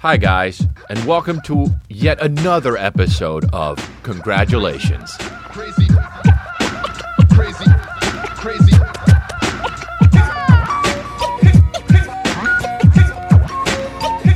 Hi, 0.00 0.16
guys, 0.16 0.66
and 0.88 1.04
welcome 1.04 1.42
to 1.42 1.68
yet 1.90 2.22
another 2.22 2.78
episode 2.78 3.44
of 3.52 3.76
Congratulations. 4.02 5.14
crazy, 5.18 5.86
crazy, 7.28 7.70
crazy. 8.40 8.76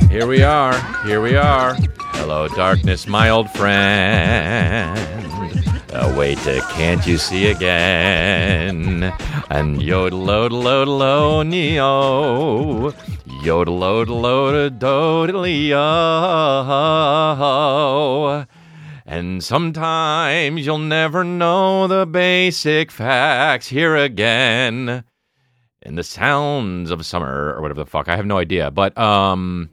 Here 0.07 0.27
we 0.27 0.43
are. 0.43 0.79
Here 1.03 1.19
we 1.19 1.35
are. 1.35 1.73
Hello, 2.13 2.47
darkness, 2.47 3.07
my 3.07 3.29
old 3.29 3.49
friend. 3.49 4.95
Wait, 6.15 6.37
uh, 6.47 6.61
can't 6.73 7.07
you 7.07 7.17
see 7.17 7.47
again? 7.47 9.11
And 9.49 9.81
yodel, 9.81 11.43
neo. 11.43 12.93
Yodel, 13.45 13.79
yodel, 13.79 14.21
yodel, 14.23 14.69
dodelio. 14.71 15.77
And 19.05 19.43
sometimes 19.43 20.65
you'll 20.65 20.79
never 20.79 21.23
know 21.23 21.85
the 21.85 22.07
basic 22.07 22.89
facts. 22.89 23.67
Here 23.67 23.95
again. 23.95 25.03
In 25.83 25.93
the 25.93 26.03
sounds 26.03 26.89
of 26.89 27.05
summer, 27.05 27.53
or 27.53 27.61
whatever 27.61 27.83
the 27.83 27.89
fuck. 27.89 28.09
I 28.09 28.15
have 28.15 28.25
no 28.25 28.39
idea. 28.39 28.71
But, 28.71 28.97
um,. 28.97 29.69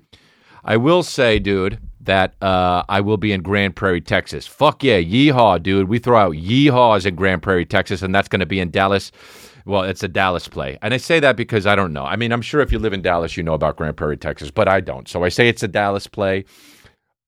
I 0.64 0.76
will 0.76 1.02
say, 1.02 1.40
dude, 1.40 1.78
that 2.02 2.34
uh, 2.40 2.84
I 2.88 3.00
will 3.00 3.16
be 3.16 3.32
in 3.32 3.42
Grand 3.42 3.74
Prairie, 3.74 4.00
Texas. 4.00 4.46
Fuck 4.46 4.84
yeah, 4.84 5.00
yeehaw, 5.00 5.60
dude. 5.62 5.88
We 5.88 5.98
throw 5.98 6.18
out 6.18 6.34
yeehaws 6.34 7.04
in 7.04 7.16
Grand 7.16 7.42
Prairie, 7.42 7.66
Texas, 7.66 8.02
and 8.02 8.14
that's 8.14 8.28
going 8.28 8.40
to 8.40 8.46
be 8.46 8.60
in 8.60 8.70
Dallas. 8.70 9.10
Well, 9.64 9.82
it's 9.82 10.02
a 10.02 10.08
Dallas 10.08 10.48
play. 10.48 10.78
And 10.82 10.92
I 10.92 10.96
say 10.96 11.20
that 11.20 11.36
because 11.36 11.66
I 11.66 11.74
don't 11.74 11.92
know. 11.92 12.04
I 12.04 12.16
mean, 12.16 12.32
I'm 12.32 12.42
sure 12.42 12.60
if 12.60 12.72
you 12.72 12.78
live 12.78 12.92
in 12.92 13.02
Dallas, 13.02 13.36
you 13.36 13.42
know 13.42 13.54
about 13.54 13.76
Grand 13.76 13.96
Prairie, 13.96 14.16
Texas, 14.16 14.50
but 14.50 14.68
I 14.68 14.80
don't. 14.80 15.08
So 15.08 15.24
I 15.24 15.28
say 15.28 15.48
it's 15.48 15.62
a 15.62 15.68
Dallas 15.68 16.06
play. 16.06 16.44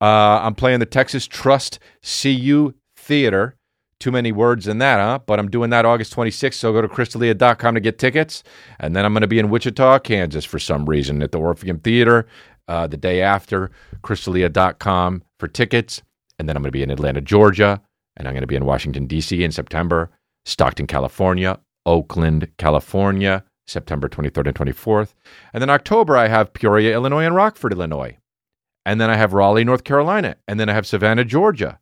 Uh, 0.01 0.41
I'm 0.43 0.55
playing 0.55 0.81
the 0.81 0.87
Texas 0.87 1.27
Trust 1.27 1.79
CU 2.03 2.75
Theater. 2.97 3.57
Too 4.01 4.11
many 4.11 4.33
words 4.33 4.67
in 4.67 4.79
that, 4.79 4.99
huh? 4.99 5.21
But 5.25 5.39
I'm 5.39 5.49
doing 5.49 5.71
that 5.71 5.87
August 5.87 6.15
26th, 6.15 6.55
so 6.55 6.73
go 6.73 6.83
to 6.83 6.89
chrisdelia.com 6.89 7.75
to 7.75 7.81
get 7.81 7.99
tickets. 7.99 8.43
And 8.81 8.95
then 8.95 9.05
I'm 9.05 9.15
going 9.15 9.23
to 9.23 9.29
be 9.29 9.39
in 9.39 9.49
Wichita, 9.49 10.01
Kansas 10.01 10.45
for 10.45 10.59
some 10.59 10.85
reason 10.85 11.23
at 11.23 11.33
the 11.33 11.39
Orpheum 11.39 11.79
Theater 11.79 12.27
uh, 12.69 12.87
the 12.87 12.97
day 12.97 13.23
after, 13.23 13.71
chrisdelia.com 14.03 15.23
for 15.39 15.49
tickets. 15.49 16.03
And 16.39 16.49
then 16.49 16.57
I'm 16.57 16.63
going 16.63 16.69
to 16.69 16.73
be 16.73 16.83
in 16.83 16.91
Atlanta, 16.91 17.21
Georgia. 17.21 17.81
And 18.17 18.29
I'm 18.29 18.35
going 18.35 18.43
to 18.43 18.49
be 18.49 18.57
in 18.57 18.65
Washington, 18.65 19.07
D.C. 19.07 19.43
in 19.43 19.53
September, 19.53 20.11
Stockton, 20.45 20.87
California, 20.87 21.59
Oakland, 21.87 22.49
California, 22.59 23.45
September 23.67 24.09
23rd 24.09 24.49
and 24.49 24.57
24th. 24.57 25.15
And 25.53 25.63
then 25.63 25.71
October, 25.71 26.17
I 26.17 26.29
have 26.29 26.53
Peoria, 26.53 26.95
Illinois, 26.95 27.25
and 27.25 27.35
Rockford, 27.35 27.73
Illinois. 27.73 28.19
And 28.87 29.01
then 29.01 29.11
I 29.11 29.17
have 29.17 29.33
Raleigh, 29.33 29.65
North 29.65 29.85
Carolina. 29.85 30.37
And 30.47 30.61
then 30.61 30.69
I 30.69 30.75
have 30.75 30.87
Savannah, 30.87 31.25
Georgia. 31.25 31.79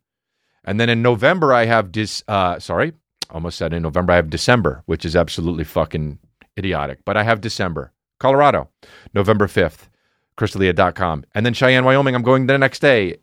And 0.64 0.78
then 0.78 0.88
in 0.88 1.02
November, 1.02 1.52
I 1.52 1.64
have 1.64 1.90
dis. 1.90 2.22
Uh, 2.28 2.58
sorry, 2.60 2.92
almost 3.30 3.58
said 3.58 3.72
in 3.72 3.82
November, 3.82 4.12
I 4.12 4.16
have 4.16 4.30
December, 4.30 4.82
which 4.86 5.04
is 5.04 5.16
absolutely 5.16 5.64
fucking 5.64 6.18
idiotic. 6.56 7.04
But 7.04 7.16
I 7.16 7.24
have 7.24 7.40
Denver, 7.40 7.92
Colorado, 8.20 8.68
November 9.12 9.46
5th 9.46 9.88
chrisdelia.com. 10.36 11.24
And 11.34 11.44
then 11.44 11.54
Cheyenne, 11.54 11.84
Wyoming, 11.84 12.14
I'm 12.14 12.22
going 12.22 12.46
the 12.46 12.58
next 12.58 12.80
day, 12.80 13.16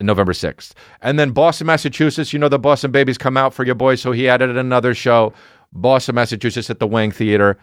November 0.00 0.32
6th. 0.32 0.72
And 1.00 1.18
then 1.18 1.30
Boston, 1.30 1.66
Massachusetts, 1.66 2.32
you 2.32 2.38
know 2.38 2.48
the 2.48 2.58
Boston 2.58 2.90
Babies 2.90 3.18
come 3.18 3.36
out 3.36 3.54
for 3.54 3.64
your 3.64 3.74
boy, 3.74 3.94
so 3.94 4.12
he 4.12 4.28
added 4.28 4.56
another 4.56 4.94
show, 4.94 5.32
Boston, 5.80 6.14
Massachusetts 6.14 6.70
at 6.70 6.80
the 6.80 6.86
Wang 6.86 7.10
Theater. 7.10 7.56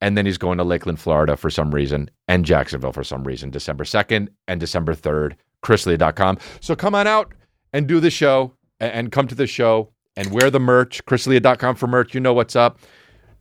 And 0.00 0.16
then 0.16 0.26
he's 0.26 0.38
going 0.38 0.58
to 0.58 0.64
Lakeland, 0.64 1.00
Florida 1.00 1.36
for 1.36 1.48
some 1.48 1.74
reason, 1.74 2.10
and 2.28 2.44
Jacksonville 2.44 2.92
for 2.92 3.02
some 3.02 3.24
reason, 3.24 3.48
December 3.48 3.84
2nd 3.84 4.28
and 4.46 4.60
December 4.60 4.94
3rd, 4.94 5.36
chrisdelia.com. 5.64 6.36
So 6.60 6.76
come 6.76 6.94
on 6.94 7.06
out 7.06 7.32
and 7.72 7.86
do 7.86 7.98
the 7.98 8.10
show 8.10 8.52
and 8.78 9.10
come 9.10 9.26
to 9.26 9.34
the 9.34 9.46
show 9.46 9.90
and 10.14 10.32
wear 10.32 10.50
the 10.50 10.60
merch, 10.60 11.02
chrisdelia.com 11.06 11.76
for 11.76 11.86
merch. 11.86 12.14
You 12.14 12.20
know 12.20 12.34
what's 12.34 12.54
up. 12.56 12.78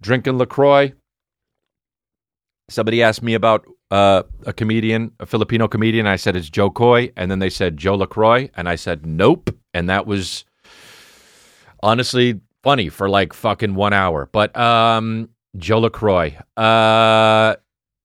Drinking 0.01 0.37
LaCroix. 0.37 0.93
Somebody 2.69 3.03
asked 3.03 3.21
me 3.21 3.33
about 3.33 3.65
uh, 3.91 4.23
a 4.45 4.53
comedian, 4.53 5.11
a 5.19 5.25
Filipino 5.25 5.67
comedian. 5.67 6.07
I 6.07 6.15
said 6.15 6.35
it's 6.35 6.49
Jo 6.49 6.69
Koy, 6.69 7.11
and 7.15 7.29
then 7.29 7.39
they 7.39 7.49
said 7.49 7.77
Joe 7.77 7.95
Lacroix, 7.95 8.49
and 8.55 8.67
I 8.67 8.75
said 8.75 9.05
nope, 9.05 9.55
and 9.73 9.89
that 9.89 10.07
was 10.07 10.45
honestly 11.83 12.39
funny 12.65 12.89
for 12.89 13.07
like 13.07 13.31
fucking 13.31 13.75
one 13.75 13.93
hour. 13.93 14.27
But 14.31 14.57
um, 14.57 15.29
Joe 15.55 15.79
Lacroix. 15.79 16.35
Uh, 16.57 17.55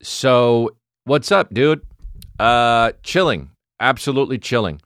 so 0.02 0.76
what's 1.04 1.32
up, 1.32 1.52
dude? 1.52 1.80
Uh, 2.38 2.92
chilling, 3.02 3.50
absolutely 3.80 4.38
chilling. 4.38 4.80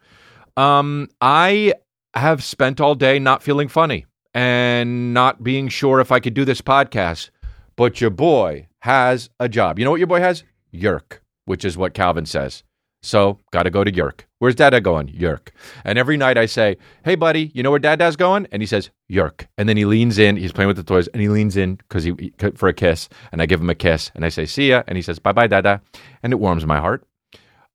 Um, 0.57 1.09
I 1.21 1.75
have 2.15 2.43
spent 2.45 2.81
all 2.81 2.95
day 2.95 3.19
not 3.19 3.43
feeling 3.43 3.67
funny 3.67 4.07
and 4.33 5.13
not 5.13 5.43
being 5.43 5.69
sure 5.69 6.01
if 6.01 6.13
I 6.13 6.21
could 6.21 6.35
do 6.35 6.45
this 6.45 6.61
podcast. 6.61 7.31
But 7.77 8.01
your 8.01 8.11
boy 8.11 8.69
has 8.83 9.29
a 9.41 9.49
job. 9.49 9.81
You 9.81 9.85
know 9.85 9.91
what 9.91 9.99
your 9.99 10.07
boy 10.07 10.21
has? 10.21 10.45
Yerk, 10.71 11.23
which 11.47 11.65
is 11.65 11.77
what 11.77 11.95
Calvin 11.95 12.27
says. 12.27 12.63
So, 13.05 13.39
got 13.53 13.65
to 13.65 13.71
go 13.71 13.85
to 13.85 13.95
Yerk. 13.95 14.27
Where's 14.39 14.55
Dada 14.55 14.81
going? 14.81 15.09
Yerk. 15.09 15.53
And 15.85 15.99
every 15.99 16.17
night 16.17 16.39
I 16.39 16.47
say, 16.47 16.79
Hey, 17.05 17.15
buddy, 17.15 17.51
you 17.55 17.63
know 17.63 17.71
where 17.71 17.79
Dada's 17.79 18.17
going? 18.17 18.47
And 18.51 18.63
he 18.63 18.67
says, 18.67 18.91
Yerk. 19.09 19.47
And 19.59 19.69
then 19.69 19.77
he 19.77 19.85
leans 19.85 20.19
in. 20.19 20.37
He's 20.37 20.53
playing 20.53 20.69
with 20.69 20.77
the 20.77 20.83
toys 20.83 21.07
and 21.09 21.21
he 21.21 21.29
leans 21.29 21.57
in 21.57 21.77
because 21.77 22.05
he 22.05 22.33
for 22.55 22.69
a 22.69 22.73
kiss. 22.73 23.09
And 23.31 23.43
I 23.43 23.47
give 23.47 23.61
him 23.61 23.69
a 23.69 23.75
kiss 23.75 24.11
and 24.15 24.25
I 24.25 24.31
say, 24.31 24.47
See 24.47 24.71
ya. 24.71 24.83
And 24.89 24.97
he 24.97 25.03
says, 25.03 25.19
Bye 25.19 25.33
bye, 25.33 25.47
Dada. 25.47 25.83
And 26.23 26.33
it 26.33 26.37
warms 26.37 26.65
my 26.67 26.79
heart. 26.79 27.07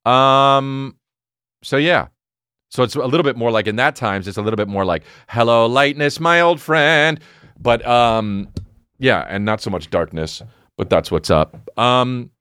Um, 0.06 0.96
so 1.64 1.78
yeah. 1.78 2.08
So 2.72 2.84
it's 2.84 2.96
a 2.96 3.06
little 3.06 3.24
bit 3.24 3.38
more 3.38 3.52
like 3.52 3.68
in 3.68 3.76
that 3.76 3.96
times, 3.96 4.28
it's 4.28 4.38
a 4.38 4.42
little 4.42 4.58
bit 4.58 4.68
more 4.68 4.86
like, 4.86 5.04
Hello, 5.28 5.68
lightness, 5.68 6.20
my 6.20 6.42
old 6.42 6.60
friend. 6.60 7.20
But 7.60 7.86
um, 7.88 8.48
yeah, 8.98 9.26
and 9.28 9.46
not 9.46 9.62
so 9.62 9.70
much 9.70 9.90
darkness, 9.90 10.42
but 10.78 10.90
that's 10.90 11.12
what's 11.12 11.30
up. 11.30 11.58
Um, 11.80 12.32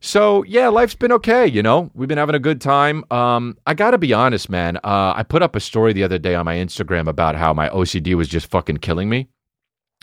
so 0.00 0.42
yeah, 0.44 0.68
life's 0.68 0.94
been 0.94 1.12
okay. 1.12 1.46
You 1.46 1.62
know, 1.62 1.90
we've 1.94 2.08
been 2.08 2.18
having 2.18 2.34
a 2.34 2.40
good 2.40 2.60
time. 2.60 3.04
Um, 3.10 3.56
I 3.66 3.74
got 3.74 3.92
to 3.92 3.98
be 3.98 4.12
honest, 4.12 4.48
man. 4.48 4.76
Uh, 4.78 5.12
I 5.16 5.22
put 5.22 5.42
up 5.42 5.56
a 5.56 5.60
story 5.60 5.92
the 5.92 6.04
other 6.04 6.18
day 6.18 6.34
on 6.34 6.44
my 6.44 6.56
Instagram 6.56 7.08
about 7.08 7.34
how 7.36 7.52
my 7.52 7.68
OCD 7.70 8.14
was 8.14 8.28
just 8.28 8.50
fucking 8.50 8.78
killing 8.78 9.08
me, 9.08 9.28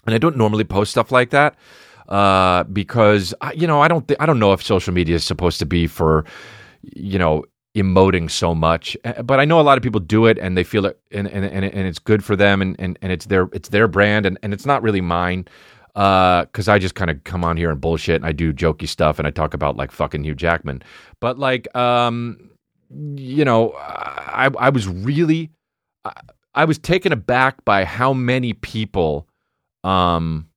and 0.06 0.13
I 0.13 0.17
don't 0.17 0.38
normally 0.38 0.63
post 0.63 0.91
stuff 0.91 1.11
like 1.11 1.29
that 1.31 1.56
uh, 2.09 2.63
because 2.66 3.33
I, 3.41 3.53
you 3.53 3.67
know 3.67 3.81
I 3.81 3.88
don't 3.88 4.07
th- 4.07 4.19
I 4.19 4.25
don't 4.25 4.39
know 4.39 4.53
if 4.53 4.61
social 4.63 4.94
media 4.94 5.16
is 5.16 5.23
supposed 5.23 5.59
to 5.59 5.66
be 5.66 5.88
for 5.88 6.25
you 6.81 7.17
know 7.19 7.45
emoting 7.75 8.31
so 8.31 8.56
much, 8.56 8.95
Uh, 9.03 9.22
but 9.22 9.39
I 9.39 9.45
know 9.45 9.59
a 9.59 9.63
lot 9.63 9.77
of 9.77 9.83
people 9.83 10.00
do 10.00 10.27
it 10.27 10.38
and 10.38 10.57
they 10.57 10.63
feel 10.63 10.85
it 10.85 11.00
and 11.12 11.27
and, 11.27 11.44
and, 11.45 11.66
and 11.66 11.88
it's 11.88 12.00
good 12.00 12.23
for 12.23 12.35
them 12.35 12.62
and, 12.62 12.75
and, 12.79 12.97
and 13.01 13.12
it's 13.12 13.25
their 13.25 13.50
it's 13.51 13.69
their 13.69 13.88
brand 13.88 14.25
and, 14.25 14.38
and 14.44 14.53
it's 14.53 14.66
not 14.66 14.81
really 14.81 15.01
mine 15.01 15.45
because 15.95 16.67
I 16.67 16.78
just 16.78 16.94
kind 16.95 17.09
of 17.09 17.23
come 17.23 17.45
on 17.45 17.56
here 17.56 17.72
and 17.72 17.79
bullshit 17.79 18.17
and 18.17 18.25
I 18.25 18.33
do 18.33 18.51
jokey 18.53 18.88
stuff 18.88 19.17
and 19.17 19.28
I 19.28 19.31
talk 19.31 19.53
about 19.53 19.78
like 19.78 19.91
fucking 19.91 20.25
Hugh 20.25 20.35
Jackman. 20.35 20.83
But 21.22 21.39
like, 21.39 21.73
um, 21.75 22.50
you 23.16 23.45
know, 23.45 23.72
I 23.78 24.50
I 24.59 24.69
was 24.69 24.88
really 24.88 25.51
I, 26.03 26.11
I 26.53 26.66
was 26.66 26.78
taken 26.78 27.13
aback 27.13 27.63
by 27.63 27.85
how 27.85 28.13
many 28.13 28.53
people 28.53 29.28
um 29.85 30.50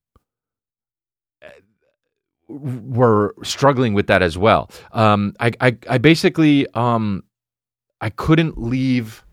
were 2.49 3.35
struggling 3.45 3.95
with 3.95 4.09
that 4.09 4.23
as 4.23 4.37
well. 4.37 4.71
Um, 4.93 5.35
I, 5.39 5.53
I 5.61 5.77
I 5.89 5.99
basically 5.99 6.67
um 6.75 7.23
I 8.01 8.11
couldn't 8.11 8.59
leave 8.59 9.25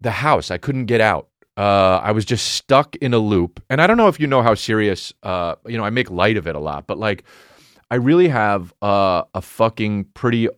the 0.00 0.12
house. 0.12 0.52
I 0.52 0.58
couldn't 0.58 0.86
get 0.86 1.00
out 1.00 1.29
uh, 1.60 2.00
I 2.02 2.12
was 2.12 2.24
just 2.24 2.54
stuck 2.54 2.96
in 2.96 3.12
a 3.12 3.18
loop. 3.18 3.62
And 3.68 3.82
I 3.82 3.86
don't 3.86 3.98
know 3.98 4.08
if 4.08 4.18
you 4.18 4.26
know 4.26 4.42
how 4.42 4.54
serious, 4.54 5.12
uh, 5.22 5.56
you 5.66 5.76
know, 5.76 5.84
I 5.84 5.90
make 5.90 6.10
light 6.10 6.38
of 6.38 6.46
it 6.46 6.56
a 6.56 6.58
lot, 6.58 6.86
but 6.86 6.96
like, 6.98 7.24
I 7.90 7.96
really 7.96 8.28
have 8.28 8.72
uh, 8.80 9.24
a 9.34 9.42
fucking 9.42 10.04
pretty 10.14 10.48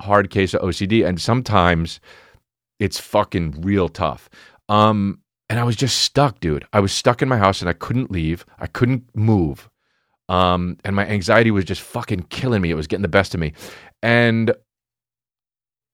hard 0.00 0.30
case 0.30 0.54
of 0.54 0.62
OCD, 0.62 1.06
and 1.06 1.20
sometimes 1.20 2.00
it's 2.78 2.98
fucking 2.98 3.60
real 3.60 3.90
tough. 3.90 4.30
Um, 4.70 5.20
and 5.50 5.60
I 5.60 5.64
was 5.64 5.76
just 5.76 6.00
stuck, 6.00 6.40
dude. 6.40 6.66
I 6.72 6.80
was 6.80 6.90
stuck 6.90 7.20
in 7.20 7.28
my 7.28 7.36
house 7.36 7.60
and 7.60 7.68
I 7.68 7.74
couldn't 7.74 8.10
leave. 8.10 8.46
I 8.58 8.66
couldn't 8.66 9.04
move. 9.14 9.68
Um, 10.30 10.78
and 10.86 10.96
my 10.96 11.06
anxiety 11.06 11.50
was 11.50 11.66
just 11.66 11.82
fucking 11.82 12.28
killing 12.30 12.62
me. 12.62 12.70
It 12.70 12.76
was 12.76 12.86
getting 12.86 13.02
the 13.02 13.08
best 13.08 13.34
of 13.34 13.40
me. 13.40 13.52
And 14.02 14.54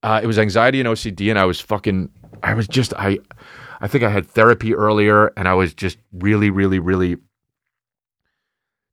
uh, 0.05 0.20
it 0.23 0.26
was 0.29 0.38
anxiety 0.38 0.79
and 0.79 0.88
OCD, 0.88 1.31
and 1.31 1.38
I 1.38 1.47
was 1.47 1.61
fucking, 1.61 2.11
I 2.44 2.55
was 2.55 2.69
just, 2.69 2.94
I, 2.94 3.19
I 3.82 3.88
think 3.88 4.05
I 4.05 4.11
had 4.11 4.26
therapy 4.26 4.76
earlier 4.76 5.32
and 5.37 5.49
I 5.49 5.55
was 5.55 5.75
just 5.75 5.99
really, 6.12 6.50
really, 6.50 6.79
really 6.79 7.17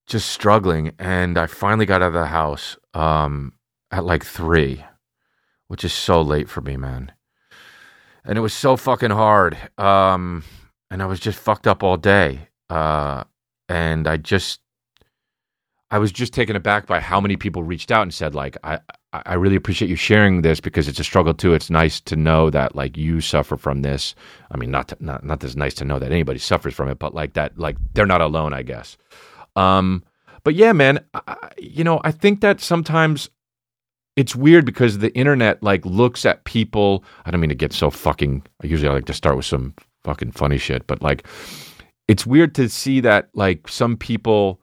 just 0.07 0.29
struggling. 0.29 0.93
And 0.97 1.37
I 1.37 1.45
finally 1.45 1.85
got 1.85 2.01
out 2.01 2.07
of 2.07 2.13
the 2.13 2.25
house 2.25 2.75
um, 2.95 3.53
at 3.91 4.03
like 4.03 4.25
three, 4.25 4.83
which 5.67 5.83
is 5.83 5.93
so 5.93 6.23
late 6.23 6.49
for 6.49 6.61
me, 6.61 6.75
man. 6.75 7.11
And 8.25 8.35
it 8.35 8.41
was 8.41 8.53
so 8.53 8.75
fucking 8.75 9.11
hard. 9.11 9.57
Um, 9.77 10.43
and 10.89 11.03
I 11.03 11.05
was 11.05 11.19
just 11.19 11.37
fucked 11.37 11.67
up 11.67 11.83
all 11.83 11.95
day. 11.95 12.47
Uh, 12.67 13.25
and 13.69 14.07
I 14.07 14.17
just, 14.17 14.59
I 15.91 15.97
was 15.97 16.11
just 16.11 16.33
taken 16.33 16.55
aback 16.55 16.85
by 16.85 16.99
how 16.99 17.19
many 17.19 17.35
people 17.35 17.63
reached 17.63 17.91
out 17.91 18.03
and 18.03 18.13
said, 18.13 18.35
like, 18.35 18.57
I, 18.63 18.75
I 19.13 19.21
I 19.25 19.33
really 19.33 19.55
appreciate 19.55 19.89
you 19.89 19.95
sharing 19.95 20.43
this 20.43 20.59
because 20.59 20.87
it's 20.87 20.99
a 20.99 21.03
struggle 21.03 21.33
too. 21.33 21.53
It's 21.55 21.69
nice 21.71 21.99
to 22.01 22.15
know 22.15 22.51
that 22.51 22.75
like 22.75 22.95
you 22.95 23.21
suffer 23.21 23.57
from 23.57 23.81
this. 23.81 24.13
I 24.51 24.57
mean, 24.57 24.69
not 24.69 24.89
to, 24.89 24.97
not 24.99 25.23
not 25.23 25.39
that 25.39 25.47
it's 25.47 25.55
nice 25.55 25.73
to 25.75 25.85
know 25.85 25.97
that 25.97 26.11
anybody 26.11 26.37
suffers 26.39 26.75
from 26.75 26.89
it, 26.89 26.99
but 26.99 27.15
like 27.15 27.33
that, 27.33 27.57
like 27.57 27.75
they're 27.93 28.05
not 28.05 28.21
alone. 28.21 28.53
I 28.53 28.61
guess. 28.61 28.97
Um, 29.55 30.03
but 30.43 30.53
yeah, 30.55 30.73
man, 30.73 31.03
I, 31.15 31.21
I- 31.27 31.49
you 31.57 31.83
know, 31.83 31.99
I 32.03 32.11
think 32.11 32.41
that 32.41 32.61
sometimes 32.61 33.29
it's 34.15 34.35
weird 34.35 34.65
because 34.65 34.99
the 34.99 35.13
internet 35.15 35.63
like 35.63 35.83
looks 35.85 36.23
at 36.25 36.43
people. 36.43 37.03
I 37.25 37.31
don't 37.31 37.41
mean 37.41 37.49
to 37.49 37.55
get 37.55 37.73
so 37.73 37.89
fucking. 37.89 38.43
Usually, 38.61 38.89
I 38.89 38.93
like 38.93 39.05
to 39.05 39.13
start 39.13 39.35
with 39.37 39.45
some 39.45 39.73
fucking 40.03 40.33
funny 40.33 40.59
shit, 40.59 40.85
but 40.85 41.01
like, 41.01 41.25
it's 42.07 42.27
weird 42.27 42.53
to 42.55 42.69
see 42.69 42.99
that 43.01 43.29
like 43.33 43.67
some 43.67 43.97
people, 43.97 44.61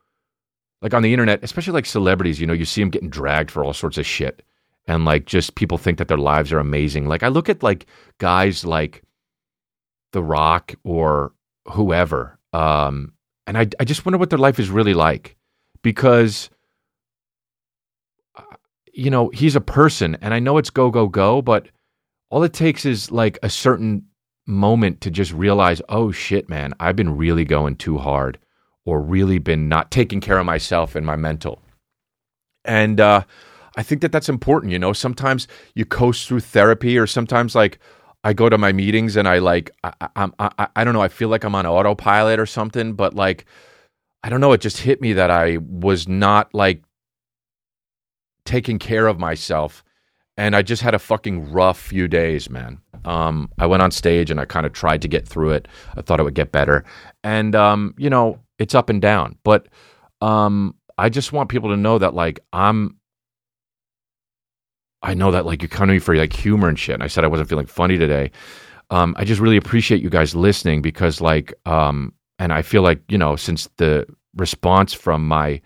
like 0.82 0.94
on 0.94 1.02
the 1.02 1.12
internet, 1.12 1.42
especially 1.42 1.72
like 1.72 1.86
celebrities, 1.86 2.40
you 2.40 2.46
know, 2.46 2.52
you 2.52 2.64
see 2.64 2.82
them 2.82 2.90
getting 2.90 3.10
dragged 3.10 3.50
for 3.50 3.64
all 3.64 3.72
sorts 3.72 3.98
of 3.98 4.06
shit, 4.06 4.42
and 4.86 5.04
like 5.04 5.24
just 5.24 5.54
people 5.54 5.78
think 5.78 5.98
that 5.98 6.08
their 6.08 6.18
lives 6.18 6.52
are 6.52 6.58
amazing. 6.58 7.06
Like 7.06 7.22
I 7.22 7.28
look 7.28 7.48
at 7.48 7.62
like 7.62 7.86
guys 8.18 8.64
like 8.64 9.02
The 10.12 10.22
Rock 10.22 10.74
or 10.84 11.32
whoever, 11.70 12.38
um, 12.52 13.12
and 13.46 13.56
I 13.56 13.68
I 13.80 13.84
just 13.84 14.04
wonder 14.04 14.18
what 14.18 14.30
their 14.30 14.38
life 14.38 14.58
is 14.58 14.70
really 14.70 14.94
like. 14.94 15.36
Because 15.82 16.50
you 18.96 19.10
know, 19.10 19.28
he's 19.28 19.54
a 19.54 19.60
person 19.60 20.16
and 20.22 20.32
I 20.32 20.40
know 20.40 20.56
it's 20.56 20.70
go, 20.70 20.90
go, 20.90 21.06
go, 21.06 21.42
but 21.42 21.68
all 22.30 22.42
it 22.42 22.54
takes 22.54 22.86
is 22.86 23.12
like 23.12 23.38
a 23.42 23.50
certain 23.50 24.06
moment 24.46 25.02
to 25.02 25.10
just 25.10 25.32
realize, 25.32 25.82
oh 25.88 26.10
shit, 26.10 26.48
man, 26.48 26.72
I've 26.80 26.96
been 26.96 27.16
really 27.16 27.44
going 27.44 27.76
too 27.76 27.98
hard 27.98 28.38
or 28.86 29.02
really 29.02 29.38
been 29.38 29.68
not 29.68 29.90
taking 29.90 30.20
care 30.20 30.38
of 30.38 30.46
myself 30.46 30.94
and 30.94 31.04
my 31.04 31.16
mental. 31.16 31.60
And 32.64 33.00
uh, 33.00 33.24
I 33.76 33.82
think 33.82 34.00
that 34.00 34.12
that's 34.12 34.30
important. 34.30 34.72
You 34.72 34.78
know, 34.78 34.94
sometimes 34.94 35.46
you 35.74 35.84
coast 35.84 36.26
through 36.26 36.40
therapy 36.40 36.96
or 36.96 37.06
sometimes 37.06 37.54
like, 37.54 37.78
I 38.24 38.32
go 38.32 38.48
to 38.48 38.58
my 38.58 38.72
meetings 38.72 39.16
and 39.16 39.28
I 39.28 39.38
like 39.38 39.70
I, 39.84 39.92
I, 40.16 40.30
I 40.40 40.68
I 40.74 40.82
don't 40.82 40.94
know 40.94 41.00
I 41.00 41.06
feel 41.06 41.28
like 41.28 41.44
I'm 41.44 41.54
on 41.54 41.64
autopilot 41.64 42.40
or 42.40 42.46
something, 42.46 42.94
but 42.94 43.14
like 43.14 43.44
I 44.24 44.30
don't 44.30 44.40
know. 44.40 44.52
It 44.52 44.60
just 44.60 44.78
hit 44.78 45.00
me 45.00 45.12
that 45.12 45.30
I 45.30 45.58
was 45.58 46.08
not 46.08 46.52
like 46.52 46.82
taking 48.44 48.80
care 48.80 49.06
of 49.06 49.20
myself 49.20 49.84
and 50.36 50.56
I 50.56 50.62
just 50.62 50.82
had 50.82 50.94
a 50.94 50.98
fucking 50.98 51.50
rough 51.52 51.80
few 51.80 52.08
days, 52.08 52.50
man. 52.50 52.78
Um, 53.04 53.48
I 53.58 53.66
went 53.66 53.82
on 53.82 53.90
stage 53.90 54.30
and 54.30 54.40
I 54.40 54.44
kind 54.44 54.66
of 54.66 54.72
tried 54.72 55.02
to 55.02 55.08
get 55.08 55.26
through 55.26 55.52
it. 55.52 55.68
I 55.96 56.02
thought 56.02 56.20
it 56.20 56.24
would 56.24 56.34
get 56.34 56.52
better, 56.52 56.84
and 57.22 57.54
um, 57.54 57.94
you 57.96 58.10
know, 58.10 58.40
it's 58.58 58.74
up 58.74 58.90
and 58.90 59.00
down. 59.00 59.36
But 59.44 59.68
um, 60.20 60.74
I 60.98 61.08
just 61.08 61.32
want 61.32 61.48
people 61.48 61.70
to 61.70 61.76
know 61.76 61.98
that, 61.98 62.14
like, 62.14 62.40
I'm. 62.52 62.96
I 65.02 65.14
know 65.14 65.30
that, 65.30 65.46
like, 65.46 65.62
you're 65.62 65.68
coming 65.68 65.88
to 65.88 65.92
me 65.94 65.98
for 66.00 66.16
like 66.16 66.32
humor 66.32 66.68
and 66.68 66.78
shit. 66.78 66.94
And 66.94 67.02
I 67.02 67.06
said 67.06 67.22
I 67.22 67.28
wasn't 67.28 67.48
feeling 67.48 67.66
funny 67.66 67.98
today. 67.98 68.30
Um, 68.90 69.14
I 69.18 69.24
just 69.24 69.40
really 69.40 69.56
appreciate 69.56 70.02
you 70.02 70.10
guys 70.10 70.34
listening 70.34 70.82
because, 70.82 71.20
like, 71.20 71.54
um, 71.66 72.12
and 72.38 72.52
I 72.52 72.62
feel 72.62 72.82
like 72.82 73.02
you 73.08 73.18
know, 73.18 73.36
since 73.36 73.68
the 73.76 74.06
response 74.36 74.92
from 74.92 75.26
my 75.26 75.60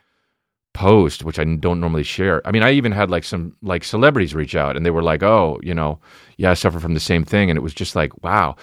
post, 0.72 1.24
which 1.24 1.38
I 1.38 1.44
don't 1.44 1.80
normally 1.80 2.02
share. 2.02 2.46
I 2.46 2.52
mean, 2.52 2.62
I 2.62 2.72
even 2.72 2.92
had 2.92 3.10
like 3.10 3.24
some 3.24 3.56
like 3.62 3.84
celebrities 3.84 4.34
reach 4.34 4.54
out 4.54 4.76
and 4.76 4.84
they 4.86 4.90
were 4.90 5.02
like, 5.02 5.22
"Oh, 5.22 5.58
you 5.62 5.74
know, 5.74 6.00
yeah, 6.36 6.50
I 6.50 6.54
suffer 6.54 6.80
from 6.80 6.94
the 6.94 7.00
same 7.00 7.24
thing," 7.24 7.50
and 7.50 7.56
it 7.56 7.62
was 7.62 7.74
just 7.74 7.96
like, 7.96 8.22
wow, 8.22 8.56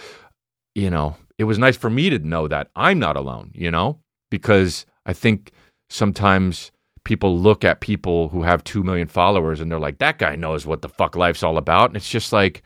you 0.75 0.89
know, 0.89 1.15
it 1.37 1.43
was 1.43 1.59
nice 1.59 1.77
for 1.77 1.89
me 1.89 2.09
to 2.09 2.19
know 2.19 2.47
that 2.47 2.69
I'm 2.75 2.99
not 2.99 3.17
alone, 3.17 3.51
you 3.53 3.71
know, 3.71 3.99
because 4.29 4.85
I 5.05 5.13
think 5.13 5.51
sometimes 5.89 6.71
people 7.03 7.39
look 7.39 7.63
at 7.63 7.79
people 7.79 8.29
who 8.29 8.43
have 8.43 8.63
two 8.63 8.83
million 8.83 9.07
followers 9.07 9.61
and 9.61 9.71
they're 9.71 9.79
like, 9.79 9.99
that 9.99 10.17
guy 10.17 10.35
knows 10.35 10.65
what 10.65 10.81
the 10.81 10.89
fuck 10.89 11.15
life's 11.15 11.43
all 11.43 11.57
about, 11.57 11.89
and 11.89 11.97
it's 11.97 12.09
just 12.09 12.33
like, 12.33 12.63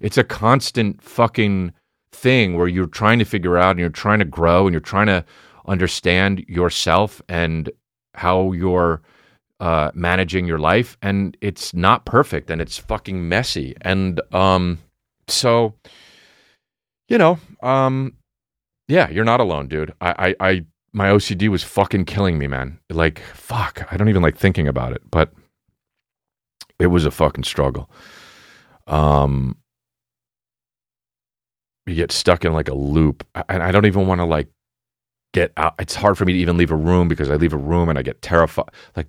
it's 0.00 0.18
a 0.18 0.24
constant 0.24 1.02
fucking 1.02 1.72
thing 2.12 2.56
where 2.56 2.68
you're 2.68 2.86
trying 2.86 3.18
to 3.18 3.24
figure 3.24 3.58
out 3.58 3.72
and 3.72 3.80
you're 3.80 3.90
trying 3.90 4.18
to 4.20 4.24
grow 4.24 4.66
and 4.66 4.72
you're 4.72 4.80
trying 4.80 5.06
to 5.06 5.24
understand 5.66 6.44
yourself 6.48 7.20
and 7.28 7.70
how 8.14 8.52
you're 8.52 9.02
uh, 9.60 9.90
managing 9.94 10.46
your 10.46 10.58
life, 10.58 10.96
and 11.02 11.36
it's 11.40 11.72
not 11.74 12.04
perfect 12.04 12.50
and 12.50 12.60
it's 12.60 12.78
fucking 12.78 13.28
messy. 13.28 13.74
And 13.80 14.20
um, 14.32 14.78
so, 15.28 15.74
you 17.08 17.18
know, 17.18 17.38
um, 17.62 18.14
yeah, 18.88 19.08
you're 19.10 19.24
not 19.24 19.40
alone, 19.40 19.68
dude. 19.68 19.94
I, 20.00 20.34
I, 20.40 20.48
I, 20.48 20.64
my 20.94 21.08
OCD 21.08 21.48
was 21.48 21.64
fucking 21.64 22.04
killing 22.04 22.38
me, 22.38 22.46
man. 22.46 22.78
Like, 22.88 23.18
fuck, 23.34 23.86
I 23.90 23.96
don't 23.96 24.08
even 24.08 24.22
like 24.22 24.38
thinking 24.38 24.68
about 24.68 24.92
it, 24.92 25.02
but 25.10 25.32
it 26.78 26.86
was 26.86 27.04
a 27.04 27.10
fucking 27.10 27.42
struggle. 27.42 27.90
Um, 28.86 29.56
you 31.84 31.96
get 31.96 32.12
stuck 32.12 32.44
in 32.44 32.52
like 32.52 32.68
a 32.68 32.74
loop, 32.74 33.26
and 33.48 33.62
I 33.62 33.72
don't 33.72 33.86
even 33.86 34.06
want 34.06 34.20
to 34.20 34.24
like 34.24 34.46
get 35.32 35.52
out. 35.56 35.74
It's 35.80 35.96
hard 35.96 36.16
for 36.16 36.24
me 36.24 36.32
to 36.34 36.38
even 36.38 36.56
leave 36.56 36.70
a 36.70 36.76
room 36.76 37.08
because 37.08 37.28
I 37.28 37.34
leave 37.34 37.52
a 37.52 37.58
room 37.58 37.88
and 37.88 37.98
I 37.98 38.02
get 38.02 38.22
terrified. 38.22 38.70
Like, 38.96 39.08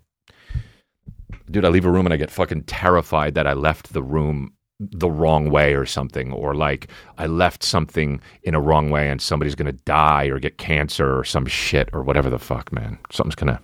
dude, 1.51 1.65
I 1.65 1.69
leave 1.69 1.85
a 1.85 1.91
room 1.91 2.07
and 2.07 2.13
I 2.13 2.17
get 2.17 2.31
fucking 2.31 2.63
terrified 2.63 3.35
that 3.35 3.45
I 3.45 3.53
left 3.53 3.93
the 3.93 4.03
room 4.03 4.53
the 4.79 5.09
wrong 5.09 5.49
way 5.49 5.73
or 5.73 5.85
something, 5.85 6.31
or 6.33 6.53
like 6.53 6.89
I 7.17 7.27
left 7.27 7.63
something 7.63 8.19
in 8.43 8.55
a 8.55 8.61
wrong 8.61 8.89
way 8.89 9.09
and 9.09 9.21
somebody's 9.21 9.55
gonna 9.55 9.71
die 9.71 10.25
or 10.25 10.39
get 10.39 10.57
cancer 10.57 11.17
or 11.17 11.23
some 11.23 11.45
shit 11.45 11.89
or 11.93 12.03
whatever 12.03 12.29
the 12.29 12.39
fuck, 12.39 12.71
man. 12.73 12.99
Something's 13.11 13.35
gonna 13.35 13.61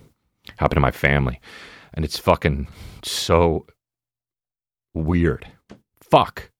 happen 0.56 0.76
to 0.76 0.80
my 0.80 0.90
family. 0.90 1.40
And 1.94 2.04
it's 2.04 2.18
fucking 2.18 2.68
so 3.02 3.66
weird. 4.94 5.46
Fuck. 6.00 6.50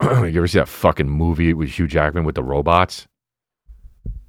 you 0.02 0.08
ever 0.08 0.46
see 0.46 0.58
that 0.58 0.68
fucking 0.68 1.08
movie 1.08 1.52
with 1.52 1.70
Hugh 1.70 1.86
Jackman 1.86 2.24
with 2.24 2.34
the 2.34 2.42
robots? 2.42 3.06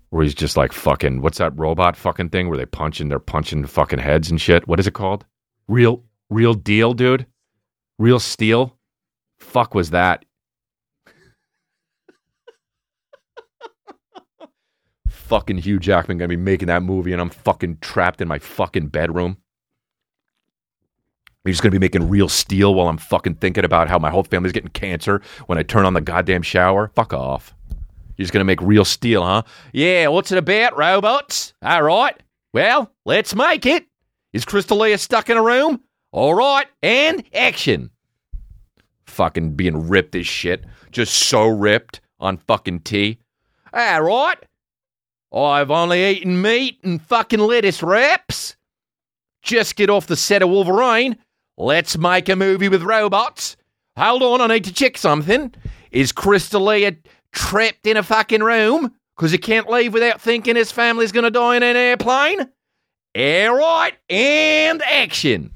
Where 0.09 0.23
he's 0.23 0.33
just 0.33 0.57
like 0.57 0.73
fucking 0.73 1.21
what's 1.21 1.37
that 1.37 1.57
robot 1.57 1.95
fucking 1.95 2.29
thing 2.29 2.49
where 2.49 2.57
they 2.57 2.65
punch 2.65 2.99
and 2.99 3.11
they're 3.11 3.19
punching 3.19 3.65
fucking 3.67 3.99
heads 3.99 4.31
and 4.31 4.41
shit? 4.41 4.67
What 4.67 4.79
is 4.79 4.87
it 4.87 4.93
called? 4.93 5.25
Real 5.67 6.03
real 6.29 6.55
deal, 6.55 6.93
dude? 6.93 7.27
Real 7.99 8.19
steel? 8.19 8.77
Fuck 9.37 9.75
was 9.75 9.91
that? 9.91 10.25
fucking 15.09 15.59
Hugh 15.59 15.79
Jackman 15.79 16.17
gonna 16.17 16.27
be 16.27 16.37
making 16.37 16.69
that 16.69 16.81
movie 16.81 17.13
and 17.13 17.21
I'm 17.21 17.29
fucking 17.29 17.77
trapped 17.81 18.21
in 18.21 18.27
my 18.27 18.39
fucking 18.39 18.87
bedroom. 18.87 19.37
You're 21.45 21.53
just 21.53 21.61
gonna 21.61 21.71
be 21.71 21.79
making 21.79 22.09
real 22.09 22.29
steel 22.29 22.73
while 22.73 22.87
I'm 22.87 22.97
fucking 22.97 23.35
thinking 23.35 23.63
about 23.63 23.89
how 23.89 23.99
my 23.99 24.09
whole 24.09 24.23
family's 24.23 24.53
getting 24.53 24.69
cancer 24.69 25.21
when 25.45 25.57
I 25.57 25.63
turn 25.63 25.85
on 25.85 25.93
the 25.93 26.01
goddamn 26.01 26.41
shower. 26.41 26.91
Fuck 26.95 27.13
off. 27.13 27.53
You're 28.19 28.25
just 28.25 28.33
gonna 28.33 28.43
make 28.43 28.61
real 28.61 28.83
steel, 28.83 29.23
huh? 29.23 29.43
Yeah, 29.71 30.09
what's 30.09 30.33
it 30.33 30.37
about, 30.37 30.77
robots? 30.77 31.53
All 31.61 31.83
right. 31.83 32.21
Well, 32.53 32.91
let's 33.05 33.33
make 33.33 33.65
it. 33.65 33.85
Is 34.33 34.43
Chris 34.43 34.65
D'Elia 34.65 34.97
stuck 34.97 35.29
in 35.29 35.37
a 35.37 35.41
room? 35.41 35.79
All 36.11 36.33
right, 36.33 36.67
and 36.83 37.23
action. 37.33 37.91
Fucking 39.05 39.55
being 39.55 39.87
ripped 39.87 40.15
as 40.15 40.27
shit. 40.27 40.65
Just 40.91 41.13
so 41.13 41.47
ripped 41.47 42.01
on 42.19 42.35
fucking 42.35 42.81
tea. 42.81 43.19
All 43.71 44.01
right. 44.01 44.37
I've 45.33 45.71
only 45.71 46.05
eaten 46.05 46.41
meat 46.41 46.81
and 46.83 47.01
fucking 47.01 47.39
lettuce 47.39 47.81
wraps. 47.81 48.57
Just 49.43 49.77
get 49.77 49.89
off 49.89 50.07
the 50.07 50.17
set 50.17 50.41
of 50.41 50.49
Wolverine. 50.49 51.15
Let's 51.57 51.97
make 51.97 52.27
a 52.27 52.35
movie 52.35 52.67
with 52.67 52.83
robots. 52.83 53.55
Hold 53.95 54.23
on, 54.23 54.41
I 54.41 54.47
need 54.47 54.65
to 54.65 54.73
check 54.73 54.97
something. 54.97 55.53
Is 55.91 56.11
Chris 56.11 56.49
D'Elia 56.49 56.97
trapped 57.31 57.85
in 57.87 57.97
a 57.97 58.03
fucking 58.03 58.43
room 58.43 58.93
because 59.15 59.31
he 59.31 59.37
can't 59.37 59.69
leave 59.69 59.93
without 59.93 60.21
thinking 60.21 60.55
his 60.55 60.71
family's 60.71 61.11
going 61.11 61.23
to 61.23 61.31
die 61.31 61.57
in 61.57 61.63
an 61.63 61.75
airplane? 61.75 62.39
All 63.17 63.55
right, 63.55 63.93
and 64.09 64.81
action. 64.83 65.53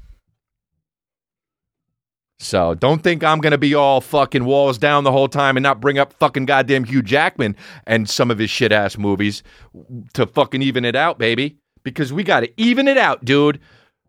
So 2.40 2.74
don't 2.74 3.02
think 3.02 3.24
I'm 3.24 3.40
going 3.40 3.52
to 3.52 3.58
be 3.58 3.74
all 3.74 4.02
fucking 4.02 4.44
walls 4.44 4.76
down 4.76 5.04
the 5.04 5.12
whole 5.12 5.28
time 5.28 5.56
and 5.56 5.62
not 5.62 5.80
bring 5.80 5.98
up 5.98 6.12
fucking 6.14 6.44
goddamn 6.44 6.84
Hugh 6.84 7.00
Jackman 7.00 7.56
and 7.86 8.08
some 8.08 8.30
of 8.30 8.38
his 8.38 8.50
shit 8.50 8.70
ass 8.70 8.98
movies 8.98 9.42
to 10.12 10.26
fucking 10.26 10.60
even 10.60 10.84
it 10.84 10.94
out, 10.94 11.18
baby. 11.18 11.56
Because 11.84 12.12
we 12.12 12.22
got 12.22 12.40
to 12.40 12.52
even 12.60 12.86
it 12.86 12.98
out, 12.98 13.24
dude. 13.24 13.60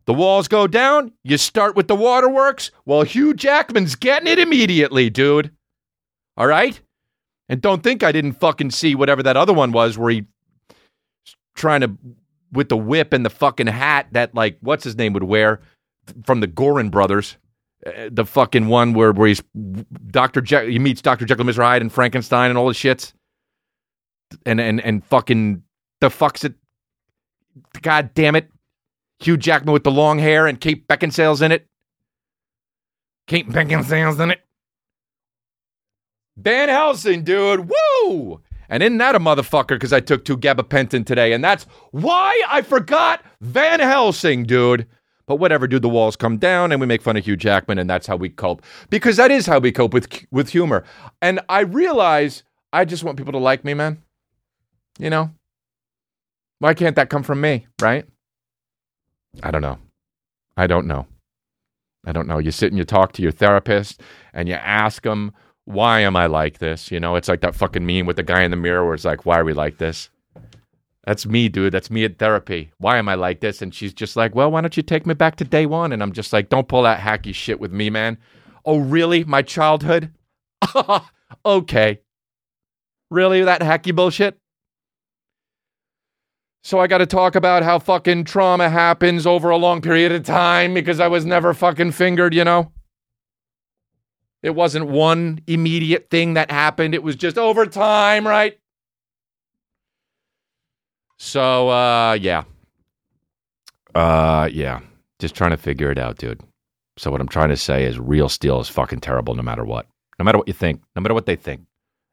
The 0.06 0.14
walls 0.14 0.48
go 0.48 0.68
down, 0.68 1.14
you 1.24 1.38
start 1.38 1.76
with 1.76 1.88
the 1.88 1.96
waterworks, 1.96 2.72
while 2.84 3.04
Hugh 3.04 3.34
Jackman's 3.34 3.96
getting 3.96 4.28
it 4.28 4.38
immediately, 4.38 5.10
dude. 5.10 5.52
All 6.38 6.46
right? 6.46 6.80
And 7.50 7.62
don't 7.62 7.84
think 7.84 8.04
I 8.04 8.12
didn't 8.12 8.34
fucking 8.34 8.72
see 8.72 8.96
whatever 8.96 9.22
that 9.24 9.38
other 9.38 9.54
one 9.54 9.72
was 9.72 9.98
where 9.98 10.10
he 10.12 10.26
trying 11.56 11.82
to 11.82 11.92
with 12.52 12.70
the 12.70 12.78
whip 12.78 13.14
and 13.14 13.26
the 13.26 13.30
fucking 13.30 13.68
hat 13.68 14.08
that 14.12 14.34
like 14.34 14.58
what's 14.62 14.84
his 14.84 14.96
name 14.96 15.14
would 15.14 15.24
wear 15.24 15.62
from 16.26 16.40
the 16.40 16.48
Gorin 16.48 16.90
brothers 16.90 17.38
uh, 17.86 18.10
the 18.12 18.26
fucking 18.26 18.68
one 18.68 18.94
where 18.94 19.12
where 19.12 19.28
he's 19.28 19.44
Doctor 20.08 20.42
Je- 20.42 20.72
he 20.72 20.80
meets 20.80 21.02
Doctor 21.02 21.26
Jekyll, 21.26 21.46
Mr. 21.46 21.64
Hyde, 21.64 21.82
and 21.82 21.92
Frankenstein, 21.92 22.50
and 22.50 22.58
all 22.58 22.68
the 22.68 22.74
shits, 22.74 23.14
and 24.46 24.60
and 24.60 24.82
and 24.82 25.04
fucking 25.06 25.62
the 26.02 26.08
fucks 26.08 26.44
it. 26.44 26.56
God 27.82 28.14
damn 28.16 28.36
it, 28.36 28.50
Hugh 29.20 29.38
Jackman 29.38 29.74
with 29.74 29.84
the 29.84 29.92
long 29.92 30.20
hair 30.20 30.48
and 30.48 30.60
Kate 30.60 30.88
Beckinsale's 30.88 31.42
in 31.42 31.52
it. 31.52 31.68
Kate 33.28 33.48
Beckinsale's 33.48 34.20
in 34.20 34.32
it. 34.32 34.42
Van 36.38 36.70
Helsing, 36.70 37.24
dude. 37.24 37.70
Woo! 37.70 38.42
And 38.68 38.82
isn't 38.84 38.98
that 38.98 39.16
a 39.16 39.20
motherfucker? 39.20 39.70
Because 39.70 39.94
I 39.94 40.00
took 40.00 40.26
two 40.26 40.38
gabapentin 40.38 41.06
today, 41.06 41.34
and 41.34 41.44
that's 41.44 41.66
why 41.92 42.42
I 42.50 42.62
forgot 42.62 43.24
Van 43.42 43.80
Helsing, 43.80 44.44
dude. 44.44 44.88
But 45.28 45.38
whatever, 45.38 45.68
dude. 45.68 45.82
The 45.82 45.90
walls 45.90 46.16
come 46.16 46.38
down, 46.38 46.72
and 46.72 46.80
we 46.80 46.88
make 46.88 47.02
fun 47.02 47.18
of 47.18 47.26
Hugh 47.26 47.38
Jackman, 47.38 47.80
and 47.80 47.90
that's 47.90 48.06
how 48.06 48.16
we 48.16 48.30
cope. 48.30 48.64
Because 48.90 49.18
that 49.18 49.32
is 49.32 49.46
how 49.46 49.60
we 49.60 49.72
cope 49.72 49.94
with 49.94 50.26
with 50.32 50.50
humor. 50.50 50.84
And 51.22 51.40
I 51.50 51.62
realize 51.62 52.44
I 52.74 52.86
just 52.86 53.04
want 53.04 53.18
people 53.18 53.34
to 53.34 53.40
like 53.40 53.66
me, 53.66 53.74
man. 53.74 54.04
You 55.00 55.10
know, 55.10 55.32
why 56.60 56.74
can't 56.74 56.96
that 56.96 57.10
come 57.10 57.24
from 57.24 57.42
me, 57.42 57.68
right? 57.82 58.06
I 59.44 59.52
don't 59.52 59.62
know. 59.62 59.80
I 60.58 60.68
don't 60.68 60.88
know. 60.88 61.08
I 62.06 62.12
don't 62.12 62.28
know. 62.28 62.38
You 62.38 62.52
sit 62.52 62.72
and 62.72 62.78
you 62.78 62.86
talk 62.86 63.14
to 63.14 63.22
your 63.22 63.32
therapist, 63.32 64.02
and 64.34 64.48
you 64.48 64.54
ask 64.56 65.04
them 65.04 65.34
why 65.66 66.00
am 66.02 66.16
I 66.16 66.28
like 66.28 66.60
this? 66.60 66.92
You 66.92 67.00
know, 67.00 67.16
it's 67.16 67.28
like 67.28 67.42
that 67.42 67.56
fucking 67.56 67.86
meme 67.86 68.06
with 68.06 68.16
the 68.16 68.24
guy 68.24 68.44
in 68.44 68.52
the 68.52 68.58
mirror 68.58 68.86
where 68.86 68.94
it's 68.94 69.06
like, 69.06 69.26
why 69.26 69.40
are 69.40 69.46
we 69.46 69.54
like 69.54 69.78
this? 69.78 70.10
That's 71.06 71.26
me, 71.26 71.50
dude. 71.50 71.74
That's 71.74 71.92
me 71.92 72.04
at 72.04 72.18
therapy. 72.18 72.72
Why 72.80 72.98
am 72.98 73.08
I 73.10 73.16
like 73.16 73.40
this? 73.40 73.62
And 73.62 73.74
she's 73.74 73.94
just 73.94 74.16
like, 74.16 74.34
well, 74.34 74.50
why 74.50 74.62
don't 74.62 74.76
you 74.76 74.84
take 74.84 75.06
me 75.06 75.14
back 75.14 75.36
to 75.38 75.44
day 75.44 75.66
one? 75.66 75.92
And 75.92 76.02
I'm 76.02 76.14
just 76.14 76.34
like, 76.34 76.50
don't 76.50 76.68
pull 76.68 76.84
that 76.84 77.00
hacky 77.00 77.34
shit 77.34 77.60
with 77.60 77.72
me, 77.72 77.90
man. 77.90 78.18
Oh, 78.64 78.80
really? 78.80 79.24
My 79.24 79.44
childhood? 79.44 80.12
okay. 81.46 82.00
Really? 83.12 83.44
That 83.44 83.62
hacky 83.62 83.96
bullshit? 83.96 84.38
So 86.64 86.80
I 86.80 86.88
got 86.88 86.98
to 86.98 87.06
talk 87.06 87.36
about 87.36 87.62
how 87.62 87.78
fucking 87.78 88.24
trauma 88.24 88.70
happens 88.70 89.28
over 89.28 89.52
a 89.52 89.58
long 89.58 89.82
period 89.82 90.12
of 90.12 90.24
time 90.24 90.74
because 90.74 91.00
I 91.00 91.08
was 91.08 91.24
never 91.24 91.54
fucking 91.54 91.92
fingered, 91.92 92.34
you 92.34 92.44
know? 92.44 92.72
It 94.46 94.54
wasn't 94.54 94.86
one 94.86 95.42
immediate 95.48 96.12
thing 96.12 96.36
that 96.36 96.52
happened. 96.52 96.94
It 96.94 97.02
was 97.02 97.16
just 97.16 97.36
over 97.36 97.66
time, 97.66 98.28
right? 98.28 98.60
So, 101.18 101.70
uh, 101.70 102.14
yeah. 102.14 102.44
Uh, 103.96 104.48
yeah. 104.54 104.82
Just 105.18 105.34
trying 105.34 105.50
to 105.50 105.58
figure 105.58 105.90
it 105.90 105.98
out, 105.98 106.20
dude. 106.20 106.44
So, 106.96 107.10
what 107.10 107.22
I'm 107.22 107.28
trying 107.28 107.50
to 107.50 107.58
say 107.58 107.86
is 107.86 107.98
real 107.98 108.30
steel 108.30 108.60
is 108.60 108.70
fucking 108.70 109.00
terrible 109.00 109.34
no 109.34 109.42
matter 109.42 109.66
what. 109.66 109.88
No 110.20 110.26
matter 110.26 110.38
what 110.38 110.48
you 110.48 110.54
think, 110.54 110.84
no 110.96 111.02
matter 111.02 111.16
what 111.16 111.26
they 111.26 111.36
think. 111.36 111.62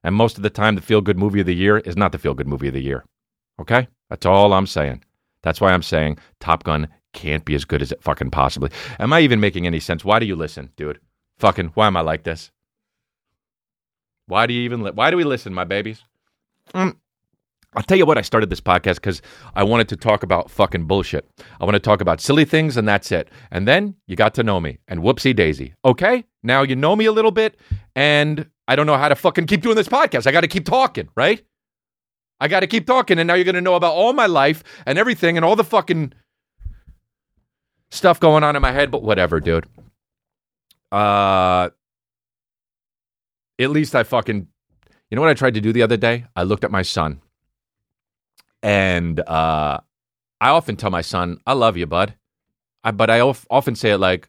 And 0.02 0.14
most 0.14 0.38
of 0.38 0.42
the 0.42 0.48
time, 0.48 0.74
the 0.74 0.80
feel 0.80 1.02
good 1.02 1.18
movie 1.18 1.40
of 1.40 1.46
the 1.46 1.54
year 1.54 1.80
is 1.80 1.98
not 1.98 2.12
the 2.12 2.18
feel 2.18 2.32
good 2.32 2.48
movie 2.48 2.68
of 2.68 2.74
the 2.74 2.80
year. 2.80 3.04
Okay? 3.60 3.88
That's 4.08 4.24
all 4.24 4.54
I'm 4.54 4.66
saying. 4.66 5.04
That's 5.42 5.60
why 5.60 5.74
I'm 5.74 5.82
saying 5.82 6.16
Top 6.40 6.64
Gun 6.64 6.88
can't 7.12 7.44
be 7.44 7.54
as 7.54 7.66
good 7.66 7.82
as 7.82 7.92
it 7.92 8.02
fucking 8.02 8.30
possibly. 8.30 8.70
Am 8.98 9.12
I 9.12 9.20
even 9.20 9.38
making 9.38 9.66
any 9.66 9.80
sense? 9.80 10.02
Why 10.02 10.18
do 10.18 10.24
you 10.24 10.34
listen, 10.34 10.70
dude? 10.78 10.98
Fucking, 11.42 11.72
why 11.74 11.88
am 11.88 11.96
I 11.96 12.02
like 12.02 12.22
this? 12.22 12.52
Why 14.26 14.46
do 14.46 14.54
you 14.54 14.60
even, 14.60 14.84
li- 14.84 14.92
why 14.94 15.10
do 15.10 15.16
we 15.16 15.24
listen, 15.24 15.52
my 15.52 15.64
babies? 15.64 16.00
Mm. 16.72 16.94
I'll 17.74 17.82
tell 17.82 17.98
you 17.98 18.06
what, 18.06 18.16
I 18.16 18.20
started 18.20 18.48
this 18.48 18.60
podcast 18.60 18.94
because 18.94 19.20
I 19.56 19.64
wanted 19.64 19.88
to 19.88 19.96
talk 19.96 20.22
about 20.22 20.52
fucking 20.52 20.84
bullshit. 20.84 21.28
I 21.60 21.64
want 21.64 21.74
to 21.74 21.80
talk 21.80 22.00
about 22.00 22.20
silly 22.20 22.44
things, 22.44 22.76
and 22.76 22.86
that's 22.86 23.10
it. 23.10 23.28
And 23.50 23.66
then 23.66 23.96
you 24.06 24.14
got 24.14 24.34
to 24.34 24.44
know 24.44 24.60
me, 24.60 24.78
and 24.86 25.00
whoopsie 25.00 25.34
daisy. 25.34 25.74
Okay? 25.84 26.24
Now 26.44 26.62
you 26.62 26.76
know 26.76 26.94
me 26.94 27.06
a 27.06 27.12
little 27.12 27.32
bit, 27.32 27.58
and 27.96 28.48
I 28.68 28.76
don't 28.76 28.86
know 28.86 28.96
how 28.96 29.08
to 29.08 29.16
fucking 29.16 29.48
keep 29.48 29.62
doing 29.62 29.74
this 29.74 29.88
podcast. 29.88 30.28
I 30.28 30.30
got 30.30 30.42
to 30.42 30.48
keep 30.48 30.64
talking, 30.64 31.08
right? 31.16 31.44
I 32.38 32.46
got 32.46 32.60
to 32.60 32.68
keep 32.68 32.86
talking, 32.86 33.18
and 33.18 33.26
now 33.26 33.34
you're 33.34 33.42
going 33.42 33.56
to 33.56 33.60
know 33.60 33.74
about 33.74 33.94
all 33.94 34.12
my 34.12 34.26
life 34.26 34.62
and 34.86 34.96
everything 34.96 35.36
and 35.36 35.44
all 35.44 35.56
the 35.56 35.64
fucking 35.64 36.12
stuff 37.90 38.20
going 38.20 38.44
on 38.44 38.54
in 38.54 38.62
my 38.62 38.70
head, 38.70 38.92
but 38.92 39.02
whatever, 39.02 39.40
dude. 39.40 39.66
Uh, 40.92 41.70
at 43.58 43.70
least 43.70 43.94
I 43.94 44.02
fucking, 44.02 44.46
you 45.10 45.16
know 45.16 45.22
what 45.22 45.30
I 45.30 45.34
tried 45.34 45.54
to 45.54 45.60
do 45.60 45.72
the 45.72 45.82
other 45.82 45.96
day? 45.96 46.26
I 46.36 46.42
looked 46.42 46.64
at 46.64 46.70
my 46.70 46.82
son, 46.82 47.22
and 48.62 49.18
uh, 49.20 49.80
I 50.40 50.48
often 50.50 50.76
tell 50.76 50.90
my 50.90 51.00
son, 51.00 51.40
"I 51.46 51.54
love 51.54 51.76
you, 51.78 51.86
bud," 51.86 52.14
I, 52.84 52.90
but 52.90 53.08
I 53.08 53.20
of, 53.20 53.46
often 53.50 53.74
say 53.74 53.92
it 53.92 53.98
like, 53.98 54.28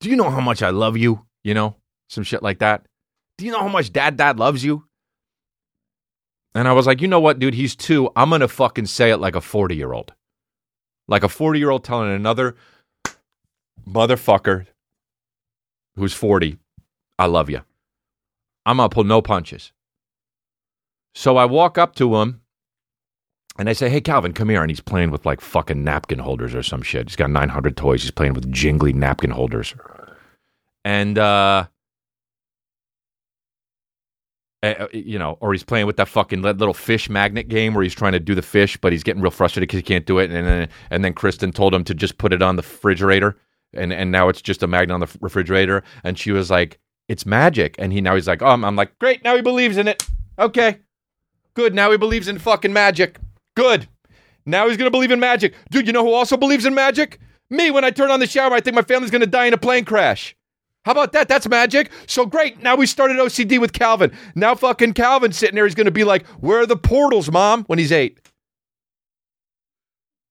"Do 0.00 0.10
you 0.10 0.16
know 0.16 0.28
how 0.30 0.40
much 0.40 0.62
I 0.62 0.70
love 0.70 0.96
you?" 0.98 1.24
You 1.42 1.54
know, 1.54 1.76
some 2.08 2.24
shit 2.24 2.42
like 2.42 2.58
that. 2.58 2.86
Do 3.38 3.46
you 3.46 3.52
know 3.52 3.60
how 3.60 3.68
much 3.68 3.92
dad, 3.92 4.16
dad 4.16 4.38
loves 4.38 4.62
you? 4.62 4.84
And 6.54 6.66
I 6.66 6.72
was 6.72 6.86
like, 6.86 7.00
you 7.00 7.08
know 7.08 7.20
what, 7.20 7.38
dude? 7.38 7.54
He's 7.54 7.76
two. 7.76 8.10
I'm 8.16 8.30
gonna 8.30 8.48
fucking 8.48 8.86
say 8.86 9.10
it 9.10 9.18
like 9.18 9.36
a 9.36 9.40
40 9.40 9.76
year 9.76 9.92
old, 9.92 10.12
like 11.06 11.22
a 11.22 11.28
40 11.28 11.58
year 11.58 11.70
old 11.70 11.84
telling 11.84 12.10
another 12.12 12.56
motherfucker 13.88 14.66
who's 15.98 16.14
40, 16.14 16.58
I 17.18 17.26
love 17.26 17.50
you. 17.50 17.60
I'm 18.64 18.76
gonna 18.78 18.88
pull 18.88 19.04
no 19.04 19.22
punches. 19.22 19.72
So 21.14 21.36
I 21.36 21.46
walk 21.46 21.78
up 21.78 21.94
to 21.96 22.16
him 22.16 22.40
and 23.58 23.68
I 23.68 23.72
say, 23.72 23.88
Hey, 23.88 24.00
Calvin, 24.00 24.32
come 24.32 24.48
here. 24.48 24.62
And 24.62 24.70
he's 24.70 24.80
playing 24.80 25.10
with 25.10 25.26
like 25.26 25.40
fucking 25.40 25.82
napkin 25.82 26.20
holders 26.20 26.54
or 26.54 26.62
some 26.62 26.82
shit. 26.82 27.08
He's 27.08 27.16
got 27.16 27.30
900 27.30 27.76
toys. 27.76 28.02
He's 28.02 28.10
playing 28.10 28.34
with 28.34 28.50
jingly 28.52 28.92
napkin 28.92 29.30
holders. 29.30 29.74
And, 30.84 31.18
uh, 31.18 31.66
uh, 34.62 34.86
you 34.92 35.18
know, 35.18 35.38
or 35.40 35.52
he's 35.52 35.64
playing 35.64 35.86
with 35.86 35.96
that 35.96 36.08
fucking 36.08 36.42
little 36.42 36.74
fish 36.74 37.08
magnet 37.08 37.48
game 37.48 37.74
where 37.74 37.82
he's 37.82 37.94
trying 37.94 38.12
to 38.12 38.20
do 38.20 38.34
the 38.34 38.42
fish, 38.42 38.76
but 38.76 38.92
he's 38.92 39.02
getting 39.02 39.22
real 39.22 39.30
frustrated 39.30 39.68
because 39.68 39.78
he 39.78 39.82
can't 39.82 40.06
do 40.06 40.18
it. 40.18 40.30
And 40.30 40.46
then, 40.46 40.68
and 40.90 41.04
then 41.04 41.14
Kristen 41.14 41.52
told 41.52 41.74
him 41.74 41.84
to 41.84 41.94
just 41.94 42.18
put 42.18 42.32
it 42.32 42.42
on 42.42 42.56
the 42.56 42.62
refrigerator, 42.62 43.36
and 43.74 43.92
and 43.92 44.10
now 44.10 44.28
it's 44.28 44.42
just 44.42 44.62
a 44.62 44.66
magnet 44.66 44.94
on 44.94 45.00
the 45.00 45.18
refrigerator. 45.20 45.82
And 46.04 46.18
she 46.18 46.32
was 46.32 46.50
like, 46.50 46.78
"It's 47.08 47.26
magic." 47.26 47.74
And 47.78 47.92
he 47.92 48.00
now 48.00 48.14
he's 48.14 48.28
like, 48.28 48.42
"Oh, 48.42 48.48
I'm, 48.48 48.64
I'm 48.64 48.76
like, 48.76 48.98
great. 48.98 49.22
Now 49.24 49.36
he 49.36 49.42
believes 49.42 49.76
in 49.76 49.88
it. 49.88 50.02
Okay, 50.38 50.78
good. 51.54 51.74
Now 51.74 51.90
he 51.90 51.96
believes 51.96 52.28
in 52.28 52.38
fucking 52.38 52.72
magic. 52.72 53.18
Good. 53.56 53.88
Now 54.46 54.68
he's 54.68 54.76
gonna 54.76 54.90
believe 54.90 55.10
in 55.10 55.20
magic, 55.20 55.54
dude. 55.70 55.86
You 55.86 55.92
know 55.92 56.04
who 56.04 56.12
also 56.12 56.36
believes 56.36 56.64
in 56.64 56.74
magic? 56.74 57.20
Me. 57.50 57.70
When 57.70 57.84
I 57.84 57.90
turn 57.90 58.10
on 58.10 58.20
the 58.20 58.26
shower, 58.26 58.52
I 58.52 58.60
think 58.60 58.74
my 58.76 58.82
family's 58.82 59.10
gonna 59.10 59.26
die 59.26 59.46
in 59.46 59.54
a 59.54 59.58
plane 59.58 59.84
crash. 59.84 60.34
How 60.84 60.92
about 60.92 61.12
that? 61.12 61.28
That's 61.28 61.46
magic. 61.48 61.90
So 62.06 62.24
great. 62.24 62.62
Now 62.62 62.74
we 62.74 62.86
started 62.86 63.18
OCD 63.18 63.60
with 63.60 63.74
Calvin. 63.74 64.10
Now 64.34 64.54
fucking 64.54 64.94
Calvin 64.94 65.32
sitting 65.32 65.54
there, 65.54 65.66
he's 65.66 65.74
going 65.74 65.84
to 65.84 65.90
be 65.90 66.04
like, 66.04 66.26
Where 66.40 66.60
are 66.60 66.66
the 66.66 66.78
portals, 66.78 67.30
mom? 67.30 67.64
when 67.64 67.78
he's 67.78 67.92
eight. 67.92 68.20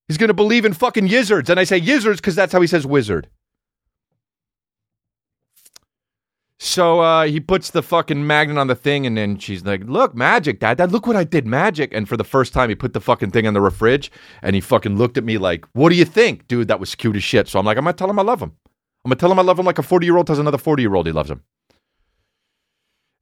He's 0.07 0.17
going 0.17 0.29
to 0.29 0.33
believe 0.33 0.65
in 0.65 0.73
fucking 0.73 1.07
gizzards. 1.07 1.49
And 1.49 1.59
I 1.59 1.63
say 1.63 1.79
gizzards 1.79 2.21
because 2.21 2.35
that's 2.35 2.53
how 2.53 2.61
he 2.61 2.67
says 2.67 2.85
wizard. 2.85 3.27
So 6.59 7.01
uh, 7.01 7.25
he 7.25 7.39
puts 7.39 7.69
the 7.69 7.83
fucking 7.83 8.25
magnet 8.25 8.57
on 8.57 8.65
the 8.65 8.75
thing, 8.75 9.05
and 9.05 9.15
then 9.15 9.37
she's 9.37 9.63
like, 9.63 9.83
Look, 9.83 10.15
magic, 10.15 10.59
dad. 10.59 10.77
Dad, 10.77 10.91
look 10.91 11.05
what 11.05 11.15
I 11.15 11.23
did, 11.23 11.45
magic. 11.45 11.93
And 11.93 12.09
for 12.09 12.17
the 12.17 12.23
first 12.23 12.51
time, 12.51 12.69
he 12.69 12.75
put 12.75 12.93
the 12.93 13.01
fucking 13.01 13.29
thing 13.29 13.45
on 13.45 13.53
the 13.53 13.69
fridge, 13.69 14.11
and 14.41 14.55
he 14.55 14.61
fucking 14.61 14.97
looked 14.97 15.17
at 15.17 15.23
me 15.23 15.37
like, 15.37 15.65
What 15.73 15.89
do 15.89 15.95
you 15.95 16.05
think? 16.05 16.47
Dude, 16.47 16.67
that 16.67 16.79
was 16.79 16.95
cute 16.95 17.15
as 17.15 17.23
shit. 17.23 17.47
So 17.47 17.59
I'm 17.59 17.65
like, 17.65 17.77
I'm 17.77 17.85
to 17.85 17.93
tell 17.93 18.09
him 18.09 18.17
I 18.17 18.23
love 18.23 18.41
him. 18.41 18.53
I'm 19.05 19.09
gonna 19.09 19.19
tell 19.19 19.31
him 19.31 19.39
I 19.39 19.43
love 19.43 19.59
him 19.59 19.65
like 19.65 19.77
a 19.77 19.83
40 19.83 20.05
year 20.05 20.17
old 20.17 20.27
tells 20.27 20.39
another 20.39 20.57
40 20.57 20.81
year 20.81 20.95
old 20.95 21.05
he 21.05 21.13
loves 21.13 21.29
him. 21.29 21.43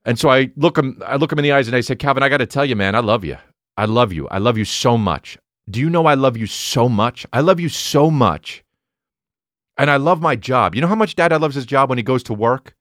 And 0.05 0.17
so 0.17 0.29
I 0.29 0.51
look 0.55 0.77
him, 0.77 1.01
I 1.05 1.17
look 1.17 1.31
him 1.31 1.39
in 1.39 1.43
the 1.43 1.51
eyes 1.51 1.67
and 1.67 1.75
I 1.75 1.81
say, 1.81 1.95
Calvin, 1.95 2.23
I 2.23 2.29
got 2.29 2.37
to 2.37 2.45
tell 2.45 2.65
you, 2.65 2.75
man, 2.75 2.95
I 2.95 2.99
love 2.99 3.25
you. 3.25 3.37
I 3.75 3.85
love 3.85 4.13
you. 4.13 4.27
I 4.29 4.37
love 4.37 4.57
you 4.57 4.65
so 4.65 4.97
much. 4.97 5.37
Do 5.69 5.79
you 5.79 5.89
know 5.89 6.05
I 6.05 6.13
love 6.13 6.37
you 6.37 6.45
so 6.45 6.87
much? 6.87 7.25
I 7.33 7.41
love 7.41 7.59
you 7.59 7.69
so 7.69 8.11
much. 8.11 8.63
And 9.77 9.89
I 9.89 9.97
love 9.97 10.21
my 10.21 10.35
job. 10.35 10.75
You 10.75 10.81
know 10.81 10.87
how 10.87 10.95
much 10.95 11.15
dad 11.15 11.31
loves 11.41 11.55
his 11.55 11.65
job 11.65 11.89
when 11.89 11.97
he 11.97 12.03
goes 12.03 12.23
to 12.23 12.33
work? 12.33 12.75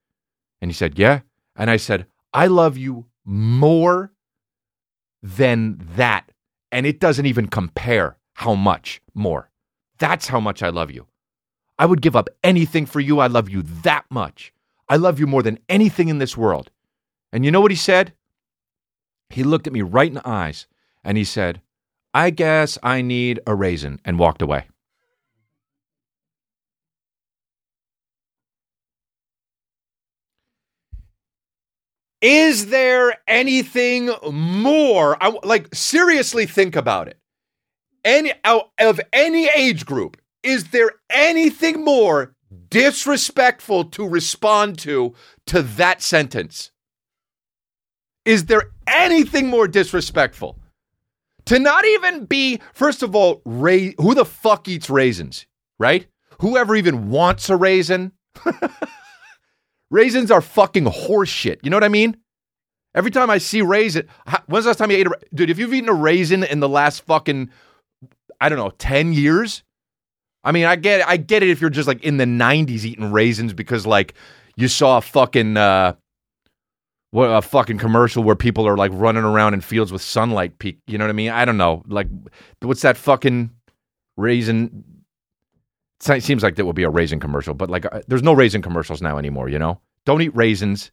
And 0.61 0.71
he 0.71 0.75
said, 0.75 0.99
Yeah. 0.99 1.21
And 1.57 1.71
I 1.71 1.77
said, 1.77 2.07
I 2.33 2.47
love 2.47 2.77
you 2.77 3.07
more 3.25 4.13
than 5.23 5.81
that. 5.97 6.31
And 6.71 6.87
it 6.87 7.01
doesn't 7.01 7.27
even 7.27 7.49
compare 7.49 8.17
how 8.35 8.55
much 8.55 9.01
more. 9.15 9.51
That's 9.99 10.29
how 10.29 10.41
much 10.41 10.63
I 10.63 10.69
love 10.69 10.91
you. 10.91 11.07
I 11.79 11.87
would 11.87 12.03
give 12.03 12.17
up 12.17 12.29
anything 12.43 12.87
for 12.87 13.01
you. 13.01 13.19
I 13.21 13.27
love 13.27 13.49
you 13.49 13.63
that 13.83 14.05
much. 14.11 14.53
I 14.89 14.97
love 14.97 15.19
you 15.19 15.27
more 15.27 15.43
than 15.43 15.59
anything 15.69 16.09
in 16.09 16.19
this 16.19 16.37
world. 16.37 16.71
And 17.33 17.45
you 17.45 17.51
know 17.51 17.61
what 17.61 17.71
he 17.71 17.77
said? 17.77 18.13
He 19.31 19.43
looked 19.43 19.67
at 19.67 19.73
me 19.73 19.83
right 19.83 20.09
in 20.09 20.15
the 20.15 20.29
eyes 20.29 20.67
and 21.03 21.17
he 21.17 21.25
said, 21.25 21.61
I 22.15 22.31
guess 22.31 22.79
I 22.83 23.03
need 23.03 23.41
a 23.45 23.55
raisin, 23.57 24.01
and 24.05 24.19
walked 24.21 24.41
away. 24.41 24.69
Is 32.23 32.69
there 32.69 33.17
anything 33.27 34.11
more? 34.33 35.23
I, 35.23 35.37
like, 35.43 35.75
seriously 35.75 36.47
think 36.47 36.77
about 36.77 37.09
it. 37.09 37.19
Any, 38.05 38.33
of 38.79 39.01
any 39.13 39.49
age 39.49 39.85
group, 39.85 40.17
is 40.43 40.69
there 40.69 40.93
anything 41.11 41.85
more 41.85 42.35
disrespectful 42.71 43.85
to 43.87 44.09
respond 44.09 44.79
to 44.79 45.15
to 45.47 45.63
that 45.63 46.01
sentence? 46.01 46.71
Is 48.25 48.47
there 48.47 48.71
anything 48.87 49.49
more 49.49 49.69
disrespectful? 49.69 50.59
To 51.47 51.59
not 51.59 51.85
even 51.85 52.25
be, 52.25 52.61
first 52.73 53.03
of 53.03 53.15
all, 53.15 53.43
ra- 53.45 53.93
who 53.99 54.15
the 54.15 54.25
fuck 54.25 54.67
eats 54.69 54.89
raisins, 54.89 55.47
right? 55.79 56.07
Whoever 56.41 56.75
even 56.75 57.11
wants 57.11 57.51
a 57.51 57.57
raisin? 57.57 58.13
Raisins 59.91 60.31
are 60.31 60.41
fucking 60.41 60.87
horseshit. 60.87 61.59
You 61.63 61.71
know 61.71 61.77
what 61.77 61.85
I 61.85 61.89
mean? 61.89 62.17
Every 62.95 63.11
time 63.11 63.31
I 63.31 63.39
see 63.39 63.63
raisin, 63.63 64.09
when's 64.47 64.65
the 64.65 64.71
last 64.71 64.79
time 64.79 64.91
you 64.91 64.97
ate 64.97 65.07
a 65.07 65.11
dude? 65.33 65.51
If 65.51 65.59
you've 65.59 65.75
eaten 65.75 65.89
a 65.89 65.95
raisin 65.95 66.43
in 66.43 66.61
the 66.61 66.69
last 66.69 67.03
fucking, 67.03 67.51
I 68.41 68.49
don't 68.49 68.59
know, 68.59 68.71
ten 68.79 69.13
years. 69.13 69.63
I 70.43 70.53
mean, 70.53 70.65
I 70.65 70.77
get, 70.77 71.07
I 71.09 71.17
get 71.17 71.43
it 71.43 71.49
if 71.49 71.61
you're 71.61 71.71
just 71.71 71.89
like 71.89 72.03
in 72.03 72.17
the 72.17 72.25
'90s 72.25 72.85
eating 72.85 73.13
raisins 73.13 73.53
because 73.53 73.87
like 73.87 74.15
you 74.57 74.69
saw 74.69 74.99
a 74.99 75.01
fucking, 75.01 75.57
uh, 75.57 75.95
what 77.15 77.31
a 77.31 77.41
fucking 77.41 77.79
commercial 77.79 78.25
where 78.25 78.35
people 78.35 78.67
are 78.67 78.77
like 78.77 78.91
running 78.93 79.23
around 79.23 79.55
in 79.55 79.61
fields 79.61 79.93
with 79.93 80.03
sunlight 80.03 80.59
peak. 80.59 80.81
You 80.89 80.99
know 80.99 81.05
what 81.05 81.11
I 81.11 81.13
mean? 81.13 81.31
I 81.31 81.45
don't 81.45 81.57
know. 81.57 81.85
Like, 81.87 82.09
what's 82.61 82.83
that 82.83 82.97
fucking 82.97 83.51
raisin? 84.17 84.83
It 86.09 86.25
seems 86.25 86.43
like 86.43 86.57
that 86.57 86.67
would 86.67 86.75
be 86.75 86.83
a 86.83 86.91
raisin 86.91 87.21
commercial, 87.21 87.55
but 87.55 87.71
like, 87.71 87.87
uh, 87.87 88.01
there's 88.09 88.25
no 88.25 88.33
raisin 88.33 88.63
commercials 88.63 89.01
now 89.01 89.17
anymore. 89.17 89.49
You 89.49 89.61
know, 89.61 89.81
don't 90.05 90.23
eat 90.23 90.35
raisins. 90.35 90.91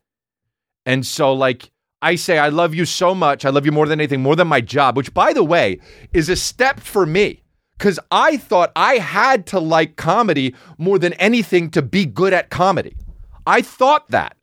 And 0.85 1.07
so, 1.07 1.33
like, 1.33 1.71
I 2.03 2.13
say, 2.13 2.37
I 2.37 2.49
love 2.49 2.75
you 2.75 2.85
so 2.85 3.15
much. 3.15 3.43
I 3.43 3.49
love 3.49 3.65
you 3.65 3.71
more 3.71 3.87
than 3.87 3.99
anything, 3.99 4.21
more 4.21 4.35
than 4.35 4.47
my 4.47 4.61
job, 4.61 4.97
which, 4.97 5.15
by 5.15 5.33
the 5.33 5.43
way, 5.43 5.79
is 6.13 6.29
a 6.29 6.35
step 6.35 6.79
for 6.79 7.07
me 7.07 7.41
because 7.79 7.99
I 8.11 8.37
thought 8.37 8.71
I 8.75 8.99
had 8.99 9.47
to 9.47 9.59
like 9.59 9.95
comedy 9.95 10.53
more 10.77 10.99
than 10.99 11.13
anything 11.13 11.71
to 11.71 11.81
be 11.81 12.05
good 12.05 12.31
at 12.31 12.51
comedy. 12.51 12.95
I 13.47 13.63
thought 13.63 14.07
that 14.11 14.37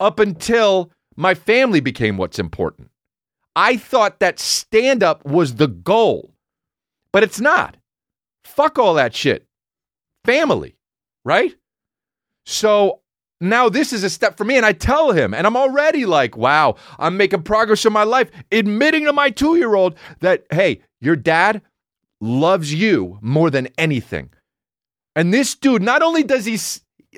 up 0.00 0.18
until 0.18 0.90
my 1.16 1.34
family 1.34 1.80
became 1.80 2.16
what's 2.16 2.38
important. 2.38 2.90
I 3.54 3.76
thought 3.76 4.20
that 4.20 4.38
stand 4.38 5.02
up 5.02 5.24
was 5.24 5.56
the 5.56 5.68
goal, 5.68 6.34
but 7.12 7.22
it's 7.22 7.40
not. 7.40 7.76
Fuck 8.44 8.78
all 8.78 8.94
that 8.94 9.14
shit. 9.14 9.46
Family, 10.24 10.76
right? 11.24 11.54
So 12.46 13.00
now 13.40 13.68
this 13.68 13.92
is 13.92 14.04
a 14.04 14.10
step 14.10 14.36
for 14.36 14.44
me. 14.44 14.56
And 14.56 14.64
I 14.64 14.72
tell 14.72 15.12
him, 15.12 15.34
and 15.34 15.46
I'm 15.46 15.56
already 15.56 16.06
like, 16.06 16.36
wow, 16.36 16.76
I'm 16.98 17.16
making 17.16 17.42
progress 17.42 17.84
in 17.84 17.92
my 17.92 18.04
life, 18.04 18.30
admitting 18.50 19.04
to 19.04 19.12
my 19.12 19.30
two 19.30 19.56
year 19.56 19.74
old 19.74 19.96
that, 20.20 20.46
hey, 20.50 20.80
your 21.00 21.16
dad 21.16 21.60
loves 22.20 22.72
you 22.72 23.18
more 23.20 23.50
than 23.50 23.68
anything. 23.76 24.30
And 25.14 25.34
this 25.34 25.54
dude, 25.54 25.82
not 25.82 26.02
only 26.02 26.22
does 26.22 26.46
he 26.46 26.58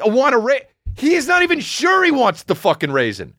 want 0.03 0.33
to 0.33 0.39
raise, 0.39 0.63
he 0.97 1.15
is 1.15 1.29
not 1.29 1.43
even 1.43 1.61
sure 1.61 2.03
he 2.05 2.11
wants 2.11 2.45
the 2.45 2.55
fucking 2.55 2.91
raisin. 2.91 3.35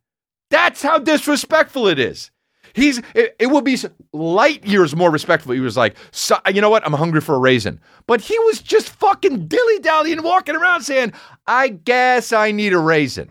That's 0.49 0.81
how 0.81 0.99
disrespectful 0.99 1.87
it 1.87 1.99
is. 1.99 2.31
He's 2.73 2.99
it, 3.13 3.35
it 3.39 3.47
would 3.47 3.63
be 3.63 3.77
light 4.11 4.65
years 4.65 4.95
more 4.95 5.09
respectful. 5.09 5.53
He 5.53 5.61
was 5.61 5.77
like, 5.77 5.95
so, 6.11 6.35
uh, 6.45 6.51
you 6.53 6.59
know 6.59 6.69
what? 6.69 6.85
I'm 6.85 6.93
hungry 6.93 7.21
for 7.21 7.35
a 7.35 7.39
raisin. 7.39 7.79
But 8.05 8.19
he 8.19 8.37
was 8.39 8.61
just 8.61 8.89
fucking 8.89 9.47
dilly 9.47 9.79
dallying, 9.79 10.21
walking 10.21 10.55
around 10.57 10.81
saying, 10.81 11.13
I 11.47 11.69
guess 11.69 12.33
I 12.33 12.51
need 12.51 12.73
a 12.73 12.79
raisin. 12.79 13.29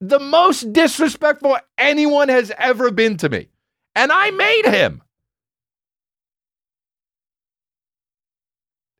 The 0.00 0.18
most 0.18 0.72
disrespectful 0.72 1.56
anyone 1.78 2.28
has 2.28 2.50
ever 2.58 2.90
been 2.90 3.16
to 3.18 3.28
me. 3.28 3.48
And 3.94 4.10
I 4.10 4.32
made 4.32 4.66
him. 4.66 5.02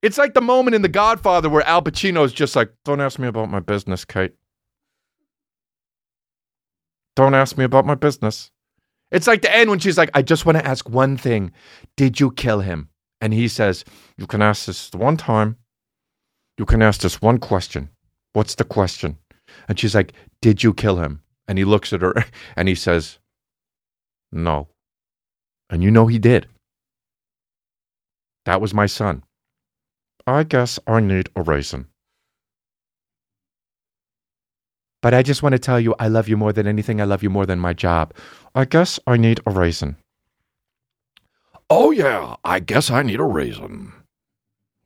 It's 0.03 0.19
like 0.19 0.35
the 0.35 0.41
moment 0.41 0.77
in 0.77 0.83
The 0.83 0.89
Godfather 0.89 1.49
where 1.49 1.67
Al 1.67 1.83
Pacino's 1.83 2.33
just 2.33 2.55
like, 2.55 2.73
Don't 2.85 3.01
ask 3.01 3.19
me 3.19 3.27
about 3.27 3.51
my 3.51 3.61
business, 3.61 4.05
Kate. 4.05 4.35
Don't 7.15 7.35
ask 7.35 7.59
me 7.59 7.65
about 7.65 7.87
my 7.87 7.95
business. 7.95 8.51
It's 9.11 9.27
like 9.27 9.43
the 9.43 9.55
end 9.55 9.69
when 9.69 9.79
she's 9.79 9.99
like, 9.99 10.11
I 10.15 10.23
just 10.23 10.47
want 10.47 10.59
to 10.59 10.67
ask 10.67 10.89
one 10.89 11.17
thing. 11.17 11.53
Did 11.97 12.19
you 12.19 12.31
kill 12.31 12.61
him? 12.61 12.89
And 13.21 13.35
he 13.35 13.47
says, 13.47 13.85
You 14.17 14.27
can 14.27 14.41
ask 14.43 14.67
this 14.67 14.91
one 14.93 15.17
time. 15.17 15.57
You 16.59 16.65
can 16.65 16.83
ask 16.83 17.01
this 17.01 17.21
one 17.21 17.39
question. 17.39 17.91
What's 18.33 18.55
the 18.55 18.65
question? 18.65 19.19
And 19.69 19.79
she's 19.79 19.95
like, 19.95 20.15
Did 20.41 20.63
you 20.63 20.73
kill 20.73 20.97
him? 20.97 21.23
And 21.47 21.59
he 21.59 21.65
looks 21.65 21.93
at 21.93 22.01
her 22.01 22.15
and 22.57 22.69
he 22.69 22.75
says, 22.75 23.19
No. 24.33 24.69
And 25.69 25.83
you 25.83 25.91
know 25.91 26.07
he 26.07 26.19
did. 26.19 26.49
That 28.45 28.61
was 28.61 28.75
my 28.75 28.87
son. 28.87 29.23
I 30.27 30.43
guess 30.45 30.79
I 30.87 31.01
need 31.01 31.29
a 31.37 31.43
raisin. 31.43 31.87
But 35.03 35.13
I 35.13 35.23
just 35.23 35.43
want 35.43 35.53
to 35.53 35.59
tell 35.59 35.81
you, 35.81 35.95
I 35.99 36.09
love 36.09 36.29
you 36.29 36.37
more 36.37 36.53
than 36.53 36.67
anything. 36.67 37.01
I 37.01 37.05
love 37.05 37.23
you 37.23 37.29
more 37.29 37.45
than 37.45 37.59
my 37.59 37.73
job. 37.75 38.15
I 38.55 38.65
guess 38.65 38.99
I 39.07 39.17
need 39.17 39.41
a 39.45 39.51
raisin. 39.51 39.97
Oh, 41.69 41.91
yeah, 41.91 42.37
I 42.45 42.61
guess 42.61 42.91
I 42.91 43.03
need 43.03 43.19
a 43.19 43.25
raisin. 43.25 43.93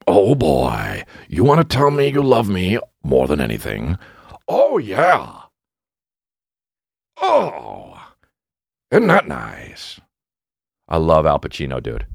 Oh, 0.06 0.34
boy, 0.34 1.04
you 1.28 1.44
want 1.44 1.60
to 1.60 1.76
tell 1.76 1.90
me 1.90 2.08
you 2.08 2.22
love 2.22 2.48
me 2.48 2.78
more 3.02 3.26
than 3.26 3.40
anything? 3.40 3.98
Oh, 4.48 4.78
yeah. 4.78 5.42
Oh, 7.20 8.00
isn't 8.90 9.08
that 9.08 9.26
nice? 9.26 10.00
I 10.88 10.98
love 10.98 11.26
Al 11.26 11.40
Pacino, 11.40 11.82
dude. 11.82 12.06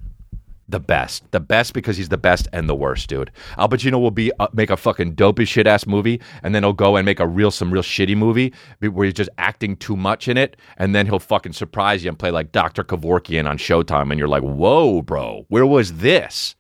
The 0.72 0.80
best, 0.80 1.30
the 1.32 1.42
best 1.42 1.74
because 1.74 1.98
he's 1.98 2.08
the 2.08 2.18
best 2.18 2.48
and 2.54 2.70
the 2.70 2.74
worst, 2.74 3.10
dude. 3.10 3.30
Al 3.58 3.68
Pacino 3.68 4.00
will 4.00 4.10
be 4.10 4.32
uh, 4.40 4.48
make 4.54 4.70
a 4.70 4.78
fucking 4.78 5.16
dope 5.16 5.40
as 5.40 5.50
shit 5.50 5.68
ass 5.68 5.86
movie, 5.86 6.22
and 6.44 6.56
then 6.56 6.64
he'll 6.64 6.72
go 6.72 6.96
and 6.96 7.06
make 7.06 7.20
a 7.20 7.28
real 7.28 7.52
some 7.52 7.72
real 7.74 7.84
shitty 7.84 8.16
movie 8.16 8.54
where 8.80 9.04
he's 9.04 9.14
just 9.14 9.30
acting 9.38 9.76
too 9.76 9.98
much 9.98 10.30
in 10.30 10.38
it, 10.38 10.56
and 10.78 10.96
then 10.96 11.08
he'll 11.08 11.20
fucking 11.20 11.52
surprise 11.52 12.06
you 12.06 12.10
and 12.10 12.18
play 12.18 12.32
like 12.32 12.54
Doctor 12.54 12.86
Kevorkian 12.86 13.50
on 13.50 13.58
Showtime, 13.58 14.12
and 14.12 14.18
you're 14.18 14.30
like, 14.30 14.44
whoa, 14.44 15.02
bro, 15.02 15.46
where 15.50 15.66
was 15.66 15.96
this? 15.96 16.56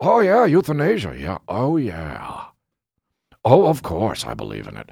Oh, 0.00 0.20
yeah, 0.20 0.44
euthanasia, 0.44 1.16
yeah. 1.18 1.38
Oh, 1.48 1.76
yeah. 1.76 2.44
Oh, 3.44 3.66
of 3.66 3.82
course, 3.82 4.24
I 4.24 4.34
believe 4.34 4.68
in 4.68 4.76
it. 4.76 4.88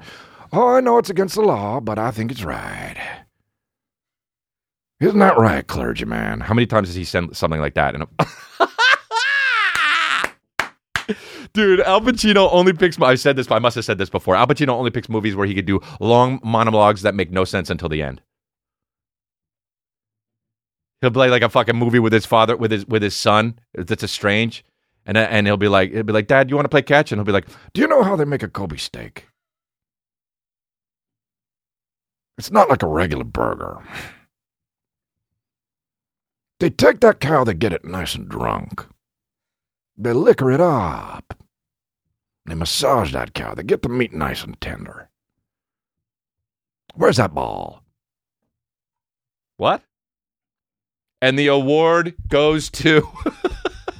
Oh, 0.51 0.75
I 0.75 0.81
know 0.81 0.97
it's 0.97 1.09
against 1.09 1.35
the 1.35 1.41
law, 1.41 1.79
but 1.79 1.97
I 1.97 2.11
think 2.11 2.31
it's 2.31 2.43
right. 2.43 2.97
Isn't 5.01 5.19
that 5.19 5.37
right, 5.37 5.65
clergyman? 5.65 6.41
How 6.41 6.53
many 6.53 6.67
times 6.67 6.87
does 6.87 6.95
he 6.95 7.03
send 7.03 7.35
something 7.35 7.59
like 7.59 7.73
that? 7.73 7.95
And 7.95 8.05
Dude, 11.53 11.81
Al 11.81 12.01
Pacino 12.01 12.47
only 12.51 12.71
picks. 12.71 13.01
I 13.01 13.15
said 13.15 13.35
this. 13.35 13.49
I 13.49 13.57
must 13.57 13.75
have 13.75 13.83
said 13.83 13.97
this 13.97 14.11
before. 14.11 14.35
Al 14.35 14.45
Pacino 14.45 14.69
only 14.69 14.91
picks 14.91 15.09
movies 15.09 15.35
where 15.35 15.47
he 15.47 15.55
could 15.55 15.65
do 15.65 15.81
long 15.99 16.39
monologues 16.43 17.01
that 17.01 17.15
make 17.15 17.31
no 17.31 17.43
sense 17.45 17.71
until 17.71 17.89
the 17.89 18.03
end. 18.03 18.21
He'll 21.01 21.09
play 21.09 21.31
like 21.31 21.41
a 21.41 21.49
fucking 21.49 21.75
movie 21.75 21.97
with 21.97 22.13
his 22.13 22.27
father, 22.27 22.55
with 22.55 22.69
his 22.69 22.85
with 22.85 23.01
his 23.01 23.15
son. 23.15 23.59
That's 23.73 24.09
strange, 24.11 24.63
and 25.07 25.17
uh, 25.17 25.21
and 25.31 25.47
he'll 25.47 25.57
be 25.57 25.67
like, 25.67 25.91
he'll 25.91 26.03
be 26.03 26.13
like, 26.13 26.27
Dad, 26.27 26.51
you 26.51 26.55
want 26.55 26.65
to 26.65 26.69
play 26.69 26.83
catch? 26.83 27.11
And 27.11 27.17
he'll 27.17 27.25
be 27.25 27.31
like, 27.31 27.47
Do 27.73 27.81
you 27.81 27.87
know 27.87 28.03
how 28.03 28.15
they 28.15 28.23
make 28.23 28.43
a 28.43 28.47
Kobe 28.47 28.77
steak? 28.77 29.25
It's 32.37 32.51
not 32.51 32.69
like 32.69 32.83
a 32.83 32.87
regular 32.87 33.23
burger. 33.23 33.81
They 36.61 36.69
take 36.69 36.99
that 36.99 37.19
cow, 37.19 37.43
they 37.43 37.55
get 37.55 37.73
it 37.73 37.83
nice 37.83 38.13
and 38.13 38.29
drunk. 38.29 38.85
They 39.97 40.13
liquor 40.13 40.51
it 40.51 40.61
up. 40.61 41.35
They 42.45 42.53
massage 42.53 43.11
that 43.13 43.33
cow. 43.33 43.55
They 43.55 43.63
get 43.63 43.81
the 43.81 43.89
meat 43.89 44.13
nice 44.13 44.43
and 44.43 44.61
tender. 44.61 45.09
Where's 46.93 47.17
that 47.17 47.33
ball? 47.33 47.81
What? 49.57 49.81
And 51.19 51.39
the 51.39 51.47
award 51.47 52.13
goes 52.27 52.69
to 52.69 53.07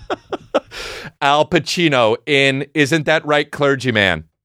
Al 1.21 1.47
Pacino 1.47 2.17
in 2.28 2.67
Isn't 2.76 3.08
That 3.08 3.26
Right, 3.26 3.52
Clergyman? 3.52 4.26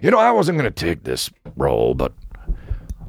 You 0.00 0.12
know, 0.12 0.18
I 0.18 0.30
wasn't 0.30 0.56
going 0.56 0.72
to 0.72 0.86
take 0.86 1.02
this 1.02 1.28
role, 1.56 1.92
but. 1.92 2.12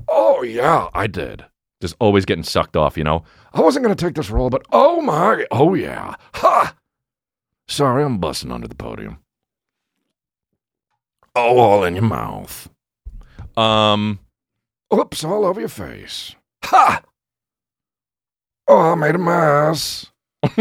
Oh, 0.07 0.41
yeah, 0.41 0.89
I 0.95 1.05
did. 1.05 1.45
Just 1.81 1.95
always 1.99 2.25
getting 2.25 2.43
sucked 2.43 2.75
off, 2.75 2.97
you 2.97 3.03
know? 3.03 3.23
I 3.53 3.61
wasn't 3.61 3.85
going 3.85 3.95
to 3.95 4.05
take 4.05 4.15
this 4.15 4.29
role, 4.29 4.49
but 4.49 4.63
oh 4.71 5.01
my, 5.01 5.45
oh 5.51 5.73
yeah. 5.75 6.15
Ha! 6.35 6.75
Sorry, 7.67 8.03
I'm 8.03 8.17
busting 8.17 8.51
under 8.51 8.67
the 8.67 8.75
podium. 8.75 9.19
Oh, 11.35 11.57
all 11.59 11.83
in 11.83 11.95
your 11.95 12.03
mouth. 12.03 12.69
Um, 13.55 14.19
Oops, 14.93 15.23
all 15.23 15.45
over 15.45 15.59
your 15.59 15.69
face. 15.69 16.35
Ha! 16.65 17.01
Oh, 18.67 18.91
I 18.91 18.95
made 18.95 19.15
a 19.15 19.19
mess. 19.19 20.11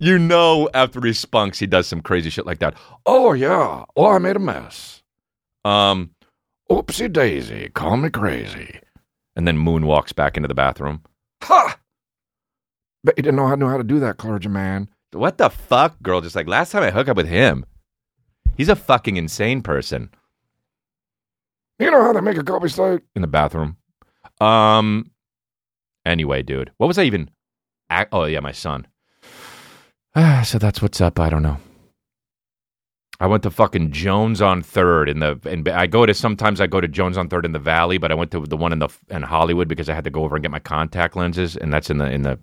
you 0.00 0.18
know, 0.18 0.68
after 0.74 1.00
he 1.00 1.12
spunks, 1.12 1.58
he 1.58 1.66
does 1.66 1.86
some 1.86 2.00
crazy 2.00 2.30
shit 2.30 2.46
like 2.46 2.58
that. 2.58 2.74
Oh, 3.06 3.32
yeah. 3.32 3.84
Oh, 3.96 4.06
I 4.06 4.18
made 4.18 4.36
a 4.36 4.40
mess. 4.40 5.02
Um, 5.64 6.10
Oopsie 6.70 7.12
daisy, 7.12 7.70
call 7.74 7.96
me 7.96 8.10
crazy. 8.10 8.80
And 9.36 9.46
then 9.46 9.56
moonwalks 9.58 10.14
back 10.14 10.36
into 10.36 10.48
the 10.48 10.54
bathroom. 10.54 11.02
Ha! 11.44 11.78
Bet 13.04 13.14
you 13.16 13.22
didn't 13.22 13.36
know 13.36 13.46
how, 13.46 13.54
know 13.54 13.68
how 13.68 13.78
to 13.78 13.84
do 13.84 14.00
that, 14.00 14.18
clergyman. 14.18 14.88
what 15.12 15.38
the 15.38 15.48
fuck, 15.50 16.00
girl? 16.02 16.20
Just 16.20 16.36
like 16.36 16.46
last 16.46 16.70
time 16.72 16.82
I 16.82 16.90
hook 16.90 17.08
up 17.08 17.16
with 17.16 17.28
him. 17.28 17.64
He's 18.56 18.68
a 18.68 18.76
fucking 18.76 19.16
insane 19.16 19.62
person 19.62 20.10
You 21.78 21.90
know 21.90 22.02
how 22.02 22.12
they 22.12 22.20
make 22.20 22.36
a 22.36 22.44
Kobe 22.44 22.68
steak? 22.68 23.00
in 23.14 23.22
the 23.22 23.28
bathroom. 23.28 23.76
Um. 24.40 25.10
Anyway, 26.04 26.42
dude, 26.42 26.70
what 26.78 26.86
was 26.86 26.98
I 26.98 27.04
even? 27.04 27.30
Oh 28.12 28.24
yeah, 28.24 28.40
my 28.40 28.52
son. 28.52 28.86
Ah, 30.14 30.42
so 30.46 30.58
that's 30.58 30.82
what's 30.82 31.00
up. 31.00 31.18
I 31.18 31.30
don't 31.30 31.42
know. 31.42 31.56
I 33.20 33.26
went 33.26 33.42
to 33.42 33.50
fucking 33.50 33.92
Joan's 33.92 34.40
on 34.40 34.62
Third 34.62 35.10
in 35.10 35.18
the, 35.20 35.38
and 35.44 35.68
I 35.68 35.86
go 35.86 36.06
to 36.06 36.14
sometimes 36.14 36.58
I 36.58 36.66
go 36.66 36.80
to 36.80 36.88
Joan's 36.88 37.18
on 37.18 37.28
Third 37.28 37.44
in 37.44 37.52
the 37.52 37.58
Valley, 37.58 37.98
but 37.98 38.10
I 38.10 38.14
went 38.14 38.30
to 38.30 38.40
the 38.40 38.56
one 38.56 38.72
in 38.72 38.78
the 38.78 38.88
in 39.10 39.22
Hollywood 39.22 39.68
because 39.68 39.90
I 39.90 39.94
had 39.94 40.04
to 40.04 40.10
go 40.10 40.24
over 40.24 40.36
and 40.36 40.42
get 40.42 40.50
my 40.50 40.58
contact 40.58 41.16
lenses, 41.16 41.54
and 41.54 41.70
that's 41.72 41.90
in 41.90 41.98
the 41.98 42.10
in 42.10 42.22
the 42.22 42.38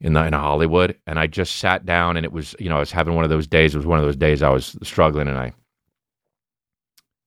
in 0.00 0.12
the 0.12 0.24
in 0.24 0.32
Hollywood. 0.32 0.96
And 1.08 1.18
I 1.18 1.26
just 1.26 1.56
sat 1.56 1.84
down, 1.84 2.16
and 2.16 2.24
it 2.24 2.32
was 2.32 2.54
you 2.60 2.68
know 2.68 2.76
I 2.76 2.80
was 2.80 2.92
having 2.92 3.16
one 3.16 3.24
of 3.24 3.30
those 3.30 3.48
days. 3.48 3.74
It 3.74 3.78
was 3.78 3.86
one 3.86 3.98
of 3.98 4.04
those 4.04 4.16
days 4.16 4.44
I 4.44 4.50
was 4.50 4.76
struggling, 4.84 5.26
and 5.26 5.36
I 5.36 5.52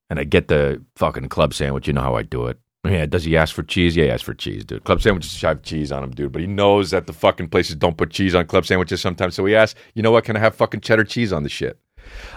and 0.09 0.17
I 0.17 0.23
get 0.23 0.47
the 0.47 0.81
fucking 0.95 1.27
club 1.27 1.53
sandwich. 1.53 1.85
You 1.85 1.93
know 1.93 2.01
how 2.01 2.15
I 2.15 2.23
do 2.23 2.47
it. 2.47 2.57
Yeah, 2.85 3.05
does 3.05 3.25
he 3.25 3.37
ask 3.37 3.53
for 3.53 3.61
cheese? 3.61 3.95
Yeah, 3.95 4.05
he 4.05 4.09
asks 4.09 4.23
for 4.23 4.33
cheese, 4.33 4.65
dude. 4.65 4.85
Club 4.85 5.01
sandwiches 5.01 5.39
have 5.41 5.61
cheese 5.61 5.91
on 5.91 6.01
them, 6.01 6.11
dude. 6.11 6.31
But 6.31 6.41
he 6.41 6.47
knows 6.47 6.91
that 6.91 7.07
the 7.07 7.13
fucking 7.13 7.49
places 7.49 7.75
don't 7.75 7.97
put 7.97 8.09
cheese 8.09 8.33
on 8.33 8.47
club 8.47 8.65
sandwiches 8.65 9.01
sometimes. 9.01 9.35
So 9.35 9.45
he 9.45 9.55
asks, 9.55 9.79
you 9.93 10.01
know 10.01 10.11
what? 10.11 10.23
Can 10.23 10.35
I 10.35 10.39
have 10.39 10.55
fucking 10.55 10.79
cheddar 10.79 11.03
cheese 11.03 11.31
on 11.31 11.43
the 11.43 11.49
shit? 11.49 11.77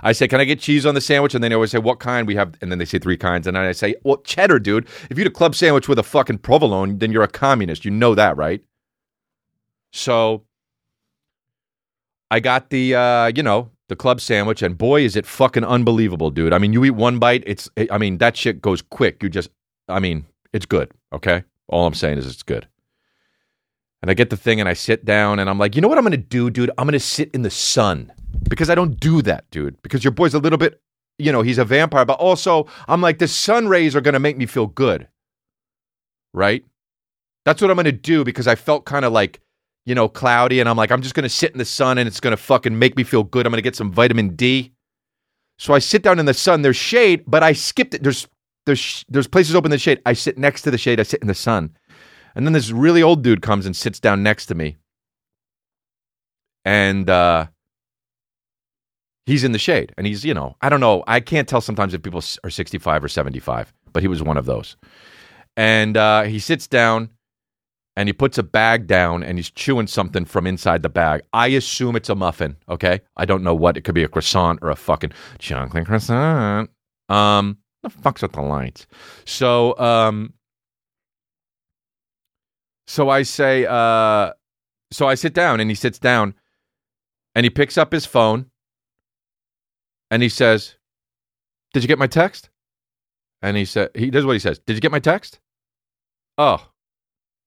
I 0.02 0.12
say, 0.12 0.28
can 0.28 0.40
I 0.40 0.44
get 0.44 0.60
cheese 0.60 0.86
on 0.86 0.94
the 0.94 1.00
sandwich? 1.00 1.34
And 1.34 1.42
then 1.42 1.50
they 1.50 1.54
always 1.54 1.70
say, 1.70 1.78
what 1.78 2.00
kind? 2.00 2.26
We 2.26 2.34
have, 2.36 2.54
and 2.60 2.70
then 2.70 2.78
they 2.78 2.84
say 2.84 2.98
three 2.98 3.16
kinds. 3.16 3.46
And 3.46 3.56
I 3.56 3.72
say, 3.72 3.94
well, 4.04 4.18
cheddar, 4.18 4.58
dude. 4.58 4.86
If 5.10 5.18
you 5.18 5.22
eat 5.22 5.28
a 5.28 5.30
club 5.30 5.54
sandwich 5.54 5.88
with 5.88 5.98
a 5.98 6.02
fucking 6.02 6.38
provolone, 6.38 6.98
then 6.98 7.12
you're 7.12 7.22
a 7.22 7.28
communist. 7.28 7.84
You 7.84 7.90
know 7.90 8.14
that, 8.14 8.36
right? 8.36 8.62
So 9.92 10.44
I 12.30 12.40
got 12.40 12.70
the, 12.70 12.94
uh, 12.94 13.32
you 13.34 13.42
know, 13.42 13.70
the 13.88 13.96
club 13.96 14.20
sandwich, 14.20 14.62
and 14.62 14.76
boy, 14.78 15.02
is 15.02 15.14
it 15.14 15.26
fucking 15.26 15.64
unbelievable, 15.64 16.30
dude. 16.30 16.52
I 16.52 16.58
mean, 16.58 16.72
you 16.72 16.84
eat 16.84 16.90
one 16.90 17.18
bite, 17.18 17.44
it's, 17.46 17.68
I 17.90 17.98
mean, 17.98 18.18
that 18.18 18.36
shit 18.36 18.62
goes 18.62 18.82
quick. 18.82 19.22
You 19.22 19.28
just, 19.28 19.50
I 19.88 20.00
mean, 20.00 20.24
it's 20.52 20.66
good, 20.66 20.90
okay? 21.12 21.44
All 21.68 21.86
I'm 21.86 21.94
saying 21.94 22.18
is 22.18 22.26
it's 22.26 22.42
good. 22.42 22.66
And 24.02 24.10
I 24.10 24.14
get 24.14 24.30
the 24.30 24.36
thing 24.36 24.60
and 24.60 24.68
I 24.68 24.74
sit 24.74 25.04
down 25.04 25.38
and 25.38 25.48
I'm 25.48 25.58
like, 25.58 25.74
you 25.74 25.80
know 25.80 25.88
what 25.88 25.96
I'm 25.96 26.04
gonna 26.04 26.16
do, 26.16 26.50
dude? 26.50 26.70
I'm 26.76 26.86
gonna 26.86 27.00
sit 27.00 27.30
in 27.32 27.42
the 27.42 27.50
sun 27.50 28.12
because 28.48 28.70
I 28.70 28.74
don't 28.74 28.98
do 28.98 29.22
that, 29.22 29.48
dude. 29.50 29.80
Because 29.82 30.04
your 30.04 30.12
boy's 30.12 30.34
a 30.34 30.38
little 30.38 30.58
bit, 30.58 30.80
you 31.18 31.32
know, 31.32 31.42
he's 31.42 31.58
a 31.58 31.64
vampire, 31.64 32.04
but 32.04 32.18
also 32.18 32.66
I'm 32.88 33.00
like, 33.00 33.18
the 33.18 33.28
sun 33.28 33.68
rays 33.68 33.94
are 33.94 34.00
gonna 34.00 34.20
make 34.20 34.36
me 34.36 34.46
feel 34.46 34.66
good, 34.66 35.08
right? 36.32 36.64
That's 37.44 37.60
what 37.60 37.70
I'm 37.70 37.76
gonna 37.76 37.92
do 37.92 38.24
because 38.24 38.46
I 38.46 38.54
felt 38.54 38.84
kind 38.84 39.04
of 39.04 39.12
like, 39.12 39.40
you 39.86 39.94
know, 39.94 40.08
cloudy 40.08 40.60
and 40.60 40.68
I'm 40.68 40.76
like, 40.76 40.90
I'm 40.90 41.02
just 41.02 41.14
gonna 41.14 41.28
sit 41.28 41.52
in 41.52 41.58
the 41.58 41.64
sun 41.64 41.98
and 41.98 42.06
it's 42.06 42.20
gonna 42.20 42.36
fucking 42.36 42.78
make 42.78 42.96
me 42.96 43.04
feel 43.04 43.22
good. 43.22 43.46
I'm 43.46 43.52
gonna 43.52 43.62
get 43.62 43.76
some 43.76 43.92
vitamin 43.92 44.34
D. 44.34 44.72
So 45.58 45.72
I 45.72 45.78
sit 45.78 46.02
down 46.02 46.18
in 46.18 46.26
the 46.26 46.34
sun. 46.34 46.62
There's 46.62 46.76
shade, 46.76 47.24
but 47.26 47.42
I 47.42 47.52
skipped 47.52 47.94
it. 47.94 48.02
There's 48.02 48.26
there's 48.66 49.04
there's 49.08 49.26
places 49.26 49.54
open 49.54 49.68
in 49.68 49.74
the 49.74 49.78
shade. 49.78 50.00
I 50.06 50.14
sit 50.14 50.38
next 50.38 50.62
to 50.62 50.70
the 50.70 50.78
shade. 50.78 51.00
I 51.00 51.04
sit 51.04 51.20
in 51.20 51.28
the 51.28 51.34
sun. 51.34 51.76
And 52.34 52.46
then 52.46 52.52
this 52.52 52.70
really 52.70 53.02
old 53.02 53.22
dude 53.22 53.42
comes 53.42 53.66
and 53.66 53.76
sits 53.76 54.00
down 54.00 54.22
next 54.22 54.46
to 54.46 54.54
me. 54.54 54.76
And 56.64 57.08
uh, 57.08 57.46
he's 59.26 59.44
in 59.44 59.52
the 59.52 59.58
shade. 59.58 59.92
And 59.96 60.06
he's, 60.06 60.24
you 60.24 60.34
know, 60.34 60.56
I 60.60 60.68
don't 60.68 60.80
know. 60.80 61.04
I 61.06 61.20
can't 61.20 61.48
tell 61.48 61.60
sometimes 61.60 61.94
if 61.94 62.02
people 62.02 62.22
are 62.44 62.50
65 62.50 63.04
or 63.04 63.08
75, 63.08 63.72
but 63.92 64.02
he 64.02 64.08
was 64.08 64.22
one 64.22 64.36
of 64.36 64.46
those. 64.46 64.76
And 65.56 65.96
uh, 65.96 66.22
he 66.22 66.38
sits 66.38 66.66
down 66.66 67.10
and 67.96 68.08
he 68.08 68.12
puts 68.12 68.38
a 68.38 68.42
bag 68.42 68.86
down 68.86 69.22
and 69.22 69.38
he's 69.38 69.50
chewing 69.50 69.86
something 69.86 70.24
from 70.24 70.46
inside 70.46 70.82
the 70.82 70.88
bag. 70.88 71.22
I 71.32 71.48
assume 71.48 71.96
it's 71.96 72.08
a 72.08 72.14
muffin, 72.14 72.56
okay? 72.68 73.00
I 73.16 73.24
don't 73.24 73.44
know 73.44 73.54
what. 73.54 73.76
It 73.76 73.82
could 73.82 73.94
be 73.94 74.02
a 74.02 74.08
croissant 74.08 74.58
or 74.62 74.70
a 74.70 74.76
fucking 74.76 75.12
chocolate 75.38 75.86
croissant. 75.86 76.70
Um, 77.08 77.58
the 77.82 77.90
fuck's 77.90 78.22
with 78.22 78.32
the 78.32 78.42
lights? 78.42 78.86
So, 79.26 79.78
um, 79.78 80.32
so 82.86 83.10
I 83.10 83.22
say, 83.22 83.64
uh, 83.66 84.32
so 84.90 85.06
I 85.06 85.14
sit 85.14 85.34
down 85.34 85.60
and 85.60 85.70
he 85.70 85.74
sits 85.74 85.98
down 85.98 86.34
and 87.34 87.44
he 87.44 87.50
picks 87.50 87.78
up 87.78 87.92
his 87.92 88.06
phone 88.06 88.50
and 90.10 90.22
he 90.22 90.28
says, 90.28 90.76
Did 91.72 91.82
you 91.82 91.88
get 91.88 91.98
my 91.98 92.06
text? 92.06 92.50
And 93.44 93.58
he 93.58 93.66
said, 93.66 93.90
he 93.94 94.10
does 94.10 94.24
what 94.24 94.32
he 94.32 94.38
says. 94.38 94.58
Did 94.60 94.72
you 94.72 94.80
get 94.80 94.90
my 94.90 95.00
text? 95.00 95.38
Oh, 96.38 96.66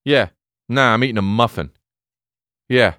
yeah. 0.06 0.30
Nah, 0.70 0.93
I'm 0.93 1.04
eating 1.04 1.17
a 1.17 1.24
muffin. 1.24 1.72
Yeah. 2.70 2.93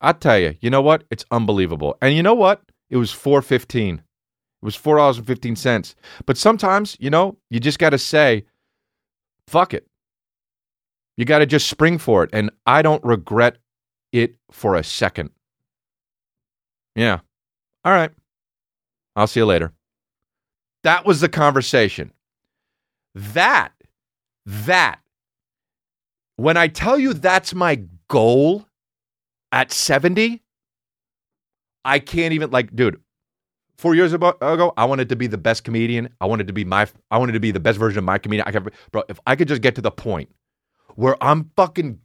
I 0.00 0.12
tell 0.12 0.38
you, 0.38 0.54
you 0.60 0.70
know 0.70 0.82
what? 0.82 1.02
It's 1.10 1.24
unbelievable. 1.32 1.98
And 2.00 2.14
you 2.14 2.22
know 2.22 2.34
what? 2.34 2.62
It 2.90 2.96
was 2.96 3.10
four 3.10 3.42
fifteen. 3.42 3.96
It 3.96 4.64
was 4.64 4.76
four 4.76 4.98
dollars 4.98 5.18
and 5.18 5.26
fifteen 5.26 5.56
cents. 5.56 5.96
But 6.26 6.36
sometimes, 6.36 6.96
you 7.00 7.10
know, 7.10 7.38
you 7.50 7.58
just 7.60 7.78
got 7.78 7.90
to 7.90 7.98
say, 7.98 8.44
"Fuck 9.48 9.74
it." 9.74 9.86
You 11.16 11.24
got 11.24 11.40
to 11.40 11.46
just 11.46 11.68
spring 11.68 11.98
for 11.98 12.24
it, 12.24 12.30
and 12.32 12.50
I 12.66 12.82
don't 12.82 13.04
regret 13.04 13.58
it 14.12 14.36
for 14.50 14.76
a 14.76 14.84
second. 14.84 15.30
Yeah. 16.94 17.20
All 17.84 17.92
right. 17.92 18.10
I'll 19.16 19.26
see 19.26 19.40
you 19.40 19.46
later. 19.46 19.72
That 20.82 21.04
was 21.04 21.20
the 21.20 21.28
conversation. 21.28 22.12
That, 23.14 23.72
that, 24.46 25.00
when 26.36 26.56
I 26.56 26.68
tell 26.68 26.98
you 26.98 27.12
that's 27.12 27.54
my 27.54 27.82
goal 28.08 28.66
at 29.52 29.72
70, 29.72 30.42
I 31.84 31.98
can't 31.98 32.32
even, 32.32 32.50
like, 32.50 32.74
dude, 32.74 33.00
four 33.76 33.94
years 33.94 34.12
ago, 34.12 34.72
I 34.76 34.84
wanted 34.84 35.08
to 35.08 35.16
be 35.16 35.26
the 35.26 35.38
best 35.38 35.64
comedian. 35.64 36.08
I 36.20 36.26
wanted 36.26 36.46
to 36.46 36.52
be 36.52 36.64
my, 36.64 36.86
I 37.10 37.18
wanted 37.18 37.32
to 37.32 37.40
be 37.40 37.50
the 37.50 37.60
best 37.60 37.78
version 37.78 37.98
of 37.98 38.04
my 38.04 38.18
comedian. 38.18 38.46
I 38.46 38.52
could, 38.52 38.72
bro, 38.92 39.02
if 39.08 39.18
I 39.26 39.36
could 39.36 39.48
just 39.48 39.62
get 39.62 39.74
to 39.74 39.80
the 39.82 39.90
point 39.90 40.30
where 40.94 41.16
I'm 41.22 41.50
fucking, 41.56 41.98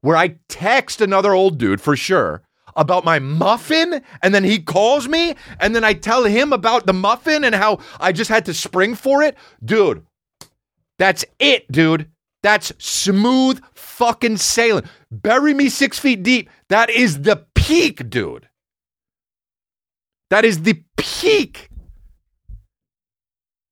where 0.00 0.16
I 0.16 0.36
text 0.48 1.00
another 1.00 1.34
old 1.34 1.58
dude 1.58 1.80
for 1.80 1.96
sure 1.96 2.42
about 2.76 3.04
my 3.04 3.18
muffin 3.18 4.02
and 4.22 4.34
then 4.34 4.44
he 4.44 4.58
calls 4.58 5.08
me 5.08 5.34
and 5.58 5.74
then 5.74 5.84
I 5.84 5.94
tell 5.94 6.24
him 6.24 6.52
about 6.52 6.86
the 6.86 6.92
muffin 6.92 7.44
and 7.44 7.54
how 7.54 7.78
I 7.98 8.12
just 8.12 8.30
had 8.30 8.44
to 8.46 8.54
spring 8.54 8.94
for 8.94 9.22
it. 9.22 9.36
Dude, 9.64 10.04
that's 10.98 11.24
it, 11.38 11.70
dude. 11.72 12.10
That's 12.42 12.72
smooth 12.78 13.62
fucking 13.74 14.38
sailing. 14.38 14.84
Bury 15.10 15.54
me 15.54 15.68
six 15.68 15.98
feet 15.98 16.22
deep. 16.22 16.50
That 16.68 16.90
is 16.90 17.22
the 17.22 17.46
peak, 17.54 18.08
dude. 18.08 18.48
That 20.30 20.44
is 20.44 20.62
the 20.62 20.82
peak. 20.96 21.69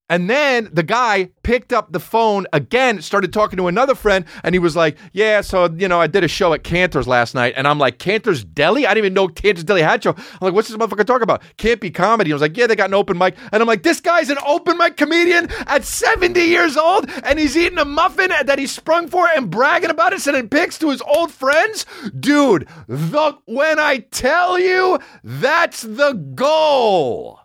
And 0.08 0.28
then 0.28 0.70
the 0.72 0.82
guy 0.82 1.30
picked 1.42 1.72
up 1.72 1.92
the 1.92 2.00
phone 2.00 2.46
again, 2.52 3.02
started 3.02 3.32
talking 3.32 3.56
to 3.58 3.68
another 3.68 3.94
friend, 3.94 4.24
and 4.42 4.54
he 4.54 4.58
was 4.58 4.74
like, 4.74 4.96
Yeah, 5.12 5.40
so, 5.42 5.68
you 5.76 5.88
know, 5.88 6.00
I 6.00 6.06
did 6.06 6.24
a 6.24 6.28
show 6.28 6.52
at 6.54 6.64
Canter's 6.64 7.06
last 7.06 7.34
night. 7.34 7.54
And 7.56 7.68
I'm 7.68 7.78
like, 7.78 7.98
Canter's 7.98 8.44
Deli? 8.44 8.86
I 8.86 8.90
didn't 8.90 9.04
even 9.04 9.14
know 9.14 9.28
Canter's 9.28 9.64
Deli 9.64 9.82
had 9.82 10.02
show. 10.02 10.14
I'm 10.16 10.38
like, 10.40 10.54
What's 10.54 10.68
this 10.68 10.76
motherfucker 10.76 11.06
talking 11.06 11.22
about? 11.22 11.42
Can't 11.56 11.80
be 11.80 11.90
comedy. 11.90 12.32
I 12.32 12.34
was 12.34 12.42
like, 12.42 12.56
Yeah, 12.56 12.66
they 12.66 12.76
got 12.76 12.90
an 12.90 12.94
open 12.94 13.18
mic. 13.18 13.36
And 13.52 13.62
I'm 13.62 13.68
like, 13.68 13.82
This 13.82 14.00
guy's 14.00 14.30
an 14.30 14.38
open 14.46 14.78
mic 14.78 14.96
comedian 14.96 15.48
at 15.66 15.84
70 15.84 16.40
years 16.40 16.76
old, 16.76 17.10
and 17.24 17.38
he's 17.38 17.56
eating 17.56 17.78
a 17.78 17.84
muffin 17.84 18.30
that 18.30 18.58
he 18.58 18.66
sprung 18.66 19.08
for 19.08 19.28
and 19.28 19.50
bragging 19.50 19.90
about 19.90 20.12
it, 20.12 20.20
sending 20.20 20.48
pics 20.48 20.78
to 20.78 20.90
his 20.90 21.02
old 21.02 21.30
friends. 21.30 21.84
Dude, 22.18 22.68
the, 22.86 23.36
when 23.46 23.78
I 23.78 23.98
tell 23.98 24.58
you, 24.58 24.98
that's 25.22 25.82
the 25.82 26.12
goal. 26.34 27.40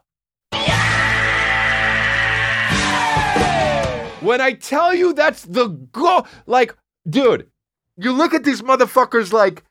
When 4.23 4.39
I 4.39 4.53
tell 4.53 4.93
you 4.93 5.13
that's 5.13 5.43
the 5.43 5.67
goal, 5.67 6.25
like, 6.45 6.75
dude, 7.07 7.49
you 7.97 8.11
look 8.11 8.33
at 8.33 8.43
these 8.43 8.61
motherfuckers 8.61 9.33
like 9.33 9.63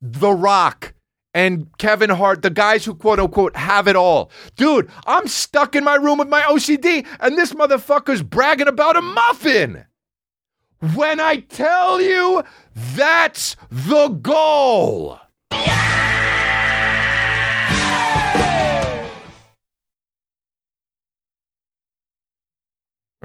The 0.00 0.32
Rock 0.32 0.94
and 1.34 1.66
Kevin 1.78 2.10
Hart, 2.10 2.42
the 2.42 2.50
guys 2.50 2.84
who 2.84 2.94
quote 2.94 3.20
unquote 3.20 3.56
have 3.56 3.86
it 3.86 3.96
all. 3.96 4.30
Dude, 4.56 4.90
I'm 5.06 5.28
stuck 5.28 5.76
in 5.76 5.84
my 5.84 5.96
room 5.96 6.18
with 6.18 6.28
my 6.28 6.42
OCD, 6.42 7.06
and 7.20 7.36
this 7.36 7.52
motherfucker's 7.52 8.22
bragging 8.22 8.68
about 8.68 8.96
a 8.96 9.02
muffin. 9.02 9.84
When 10.94 11.20
I 11.20 11.40
tell 11.40 12.00
you 12.00 12.42
that's 12.74 13.56
the 13.70 14.08
goal. 14.08 15.18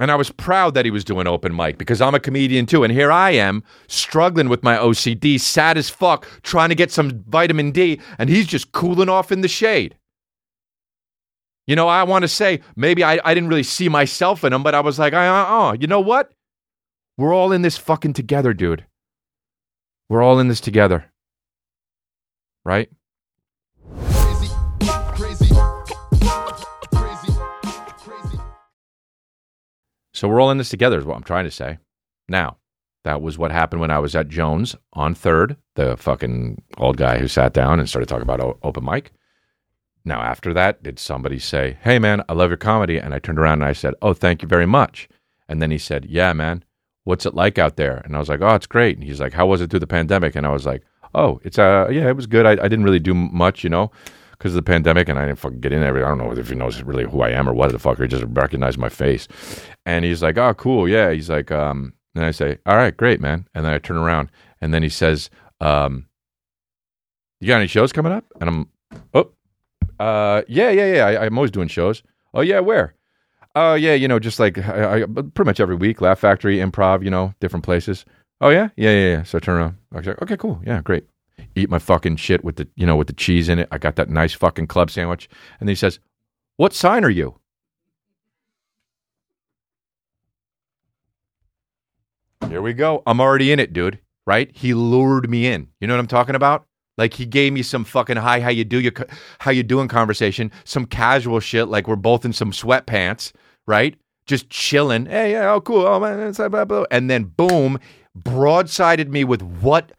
And 0.00 0.10
I 0.10 0.16
was 0.16 0.30
proud 0.30 0.72
that 0.74 0.86
he 0.86 0.90
was 0.90 1.04
doing 1.04 1.26
open 1.26 1.54
mic 1.54 1.76
because 1.76 2.00
I'm 2.00 2.14
a 2.14 2.20
comedian 2.20 2.64
too. 2.64 2.82
And 2.82 2.92
here 2.92 3.12
I 3.12 3.32
am 3.32 3.62
struggling 3.86 4.48
with 4.48 4.62
my 4.62 4.78
OCD, 4.78 5.38
sad 5.38 5.76
as 5.76 5.90
fuck, 5.90 6.26
trying 6.42 6.70
to 6.70 6.74
get 6.74 6.90
some 6.90 7.22
vitamin 7.28 7.70
D, 7.70 8.00
and 8.18 8.30
he's 8.30 8.46
just 8.46 8.72
cooling 8.72 9.10
off 9.10 9.30
in 9.30 9.42
the 9.42 9.48
shade. 9.48 9.94
You 11.66 11.76
know, 11.76 11.86
I 11.86 12.02
want 12.04 12.22
to 12.22 12.28
say 12.28 12.60
maybe 12.76 13.04
I, 13.04 13.20
I 13.22 13.34
didn't 13.34 13.50
really 13.50 13.62
see 13.62 13.90
myself 13.90 14.42
in 14.42 14.54
him, 14.54 14.62
but 14.62 14.74
I 14.74 14.80
was 14.80 14.98
like, 14.98 15.12
uh, 15.12 15.18
uh, 15.18 15.76
you 15.78 15.86
know 15.86 16.00
what? 16.00 16.32
We're 17.18 17.34
all 17.34 17.52
in 17.52 17.60
this 17.60 17.76
fucking 17.76 18.14
together, 18.14 18.54
dude. 18.54 18.86
We're 20.08 20.22
all 20.22 20.38
in 20.40 20.48
this 20.48 20.60
together. 20.60 21.12
right? 22.64 22.90
So 30.20 30.28
we're 30.28 30.42
all 30.42 30.50
in 30.50 30.58
this 30.58 30.68
together, 30.68 30.98
is 30.98 31.06
what 31.06 31.16
I'm 31.16 31.22
trying 31.22 31.46
to 31.46 31.50
say. 31.50 31.78
Now, 32.28 32.58
that 33.04 33.22
was 33.22 33.38
what 33.38 33.52
happened 33.52 33.80
when 33.80 33.90
I 33.90 34.00
was 34.00 34.14
at 34.14 34.28
Joan's 34.28 34.76
on 34.92 35.14
third, 35.14 35.56
the 35.76 35.96
fucking 35.96 36.60
old 36.76 36.98
guy 36.98 37.16
who 37.16 37.26
sat 37.26 37.54
down 37.54 37.80
and 37.80 37.88
started 37.88 38.06
talking 38.06 38.28
about 38.28 38.58
open 38.62 38.84
mic. 38.84 39.12
Now, 40.04 40.20
after 40.20 40.52
that, 40.52 40.82
did 40.82 40.98
somebody 40.98 41.38
say, 41.38 41.78
Hey, 41.80 41.98
man, 41.98 42.22
I 42.28 42.34
love 42.34 42.50
your 42.50 42.58
comedy? 42.58 42.98
And 42.98 43.14
I 43.14 43.18
turned 43.18 43.38
around 43.38 43.62
and 43.62 43.64
I 43.64 43.72
said, 43.72 43.94
Oh, 44.02 44.12
thank 44.12 44.42
you 44.42 44.48
very 44.48 44.66
much. 44.66 45.08
And 45.48 45.62
then 45.62 45.70
he 45.70 45.78
said, 45.78 46.04
Yeah, 46.04 46.34
man, 46.34 46.66
what's 47.04 47.24
it 47.24 47.34
like 47.34 47.58
out 47.58 47.76
there? 47.76 48.02
And 48.04 48.14
I 48.14 48.18
was 48.18 48.28
like, 48.28 48.42
Oh, 48.42 48.54
it's 48.54 48.66
great. 48.66 48.98
And 48.98 49.06
he's 49.06 49.22
like, 49.22 49.32
How 49.32 49.46
was 49.46 49.62
it 49.62 49.70
through 49.70 49.80
the 49.80 49.86
pandemic? 49.86 50.36
And 50.36 50.46
I 50.46 50.52
was 50.52 50.66
like, 50.66 50.82
Oh, 51.14 51.40
it's, 51.44 51.58
uh, 51.58 51.88
yeah, 51.90 52.10
it 52.10 52.16
was 52.16 52.26
good. 52.26 52.44
I, 52.44 52.50
I 52.62 52.68
didn't 52.68 52.84
really 52.84 52.98
do 52.98 53.14
much, 53.14 53.64
you 53.64 53.70
know, 53.70 53.90
because 54.40 54.52
of 54.52 54.56
the 54.56 54.62
pandemic 54.62 55.06
and 55.06 55.18
I 55.18 55.26
didn't 55.26 55.38
fucking 55.38 55.60
get 55.60 55.70
in 55.70 55.82
there. 55.82 55.94
I 55.94 56.08
don't 56.08 56.16
know 56.16 56.32
if 56.32 56.48
he 56.48 56.54
knows 56.54 56.82
really 56.82 57.04
who 57.04 57.20
I 57.20 57.28
am 57.28 57.46
or 57.46 57.52
what 57.52 57.70
the 57.72 57.78
fuck. 57.78 57.98
He 57.98 58.06
just 58.06 58.24
recognized 58.26 58.78
my 58.78 58.88
face. 58.88 59.28
And 59.84 60.02
he's 60.02 60.22
like, 60.22 60.38
Oh, 60.38 60.54
cool. 60.54 60.88
Yeah. 60.88 61.10
He's 61.12 61.28
like, 61.28 61.52
um, 61.52 61.92
and 62.14 62.24
I 62.24 62.30
say, 62.30 62.56
All 62.64 62.76
right, 62.76 62.96
great, 62.96 63.20
man. 63.20 63.46
And 63.54 63.66
then 63.66 63.74
I 63.74 63.78
turn 63.78 63.98
around 63.98 64.30
and 64.62 64.72
then 64.72 64.82
he 64.82 64.88
says, 64.88 65.28
um, 65.60 66.06
You 67.38 67.48
got 67.48 67.58
any 67.58 67.66
shows 67.66 67.92
coming 67.92 68.12
up? 68.12 68.24
And 68.40 68.48
I'm, 68.48 68.70
Oh, 69.12 69.30
uh, 69.98 70.42
yeah, 70.48 70.70
yeah, 70.70 70.94
yeah. 70.94 71.06
I, 71.06 71.26
I'm 71.26 71.36
always 71.36 71.50
doing 71.50 71.68
shows. 71.68 72.02
Oh, 72.32 72.40
yeah, 72.40 72.60
where? 72.60 72.94
Oh, 73.54 73.74
yeah, 73.74 73.92
you 73.92 74.08
know, 74.08 74.18
just 74.18 74.40
like 74.40 74.56
I, 74.56 75.02
I, 75.02 75.04
pretty 75.04 75.44
much 75.44 75.60
every 75.60 75.74
week, 75.74 76.00
Laugh 76.00 76.18
Factory, 76.18 76.56
Improv, 76.58 77.04
you 77.04 77.10
know, 77.10 77.34
different 77.40 77.64
places. 77.64 78.06
Oh, 78.40 78.48
yeah, 78.48 78.70
yeah, 78.76 78.90
yeah, 78.90 79.08
yeah. 79.16 79.22
So 79.24 79.36
I 79.36 79.40
turn 79.40 79.58
around. 79.58 79.76
I 79.92 79.98
was 79.98 80.06
like, 80.06 80.22
okay, 80.22 80.36
cool, 80.38 80.62
yeah, 80.64 80.80
great. 80.80 81.04
Eat 81.54 81.70
my 81.70 81.78
fucking 81.78 82.16
shit 82.16 82.44
with 82.44 82.56
the, 82.56 82.68
you 82.76 82.86
know, 82.86 82.96
with 82.96 83.06
the 83.06 83.12
cheese 83.12 83.48
in 83.48 83.58
it. 83.58 83.68
I 83.70 83.78
got 83.78 83.96
that 83.96 84.08
nice 84.08 84.32
fucking 84.32 84.66
club 84.66 84.90
sandwich. 84.90 85.28
And 85.58 85.68
then 85.68 85.72
he 85.72 85.78
says, 85.78 85.98
"What 86.56 86.72
sign 86.72 87.04
are 87.04 87.10
you?" 87.10 87.38
Here 92.48 92.62
we 92.62 92.72
go. 92.72 93.02
I'm 93.06 93.20
already 93.20 93.52
in 93.52 93.60
it, 93.60 93.72
dude. 93.72 94.00
Right? 94.26 94.50
He 94.54 94.74
lured 94.74 95.30
me 95.30 95.46
in. 95.46 95.68
You 95.80 95.86
know 95.86 95.94
what 95.94 96.00
I'm 96.00 96.06
talking 96.06 96.34
about? 96.34 96.66
Like 96.98 97.14
he 97.14 97.24
gave 97.24 97.52
me 97.54 97.62
some 97.62 97.84
fucking 97.84 98.18
hi, 98.18 98.40
how 98.40 98.50
you 98.50 98.64
do 98.64 98.78
your 98.78 98.92
how 99.38 99.50
you 99.50 99.62
doing 99.62 99.88
conversation, 99.88 100.52
some 100.64 100.84
casual 100.84 101.40
shit 101.40 101.68
like 101.68 101.88
we're 101.88 101.96
both 101.96 102.26
in 102.26 102.32
some 102.34 102.52
sweatpants, 102.52 103.32
right? 103.66 103.96
Just 104.26 104.50
chilling. 104.50 105.06
Hey, 105.06 105.32
yeah, 105.32 105.52
oh 105.52 105.62
cool. 105.62 105.86
Oh 105.86 105.98
man, 105.98 106.32
blah, 106.32 106.48
blah, 106.48 106.64
blah. 106.66 106.84
and 106.90 107.08
then 107.08 107.24
boom, 107.24 107.78
broadsided 108.18 109.08
me 109.08 109.24
with 109.24 109.40
what 109.42 109.92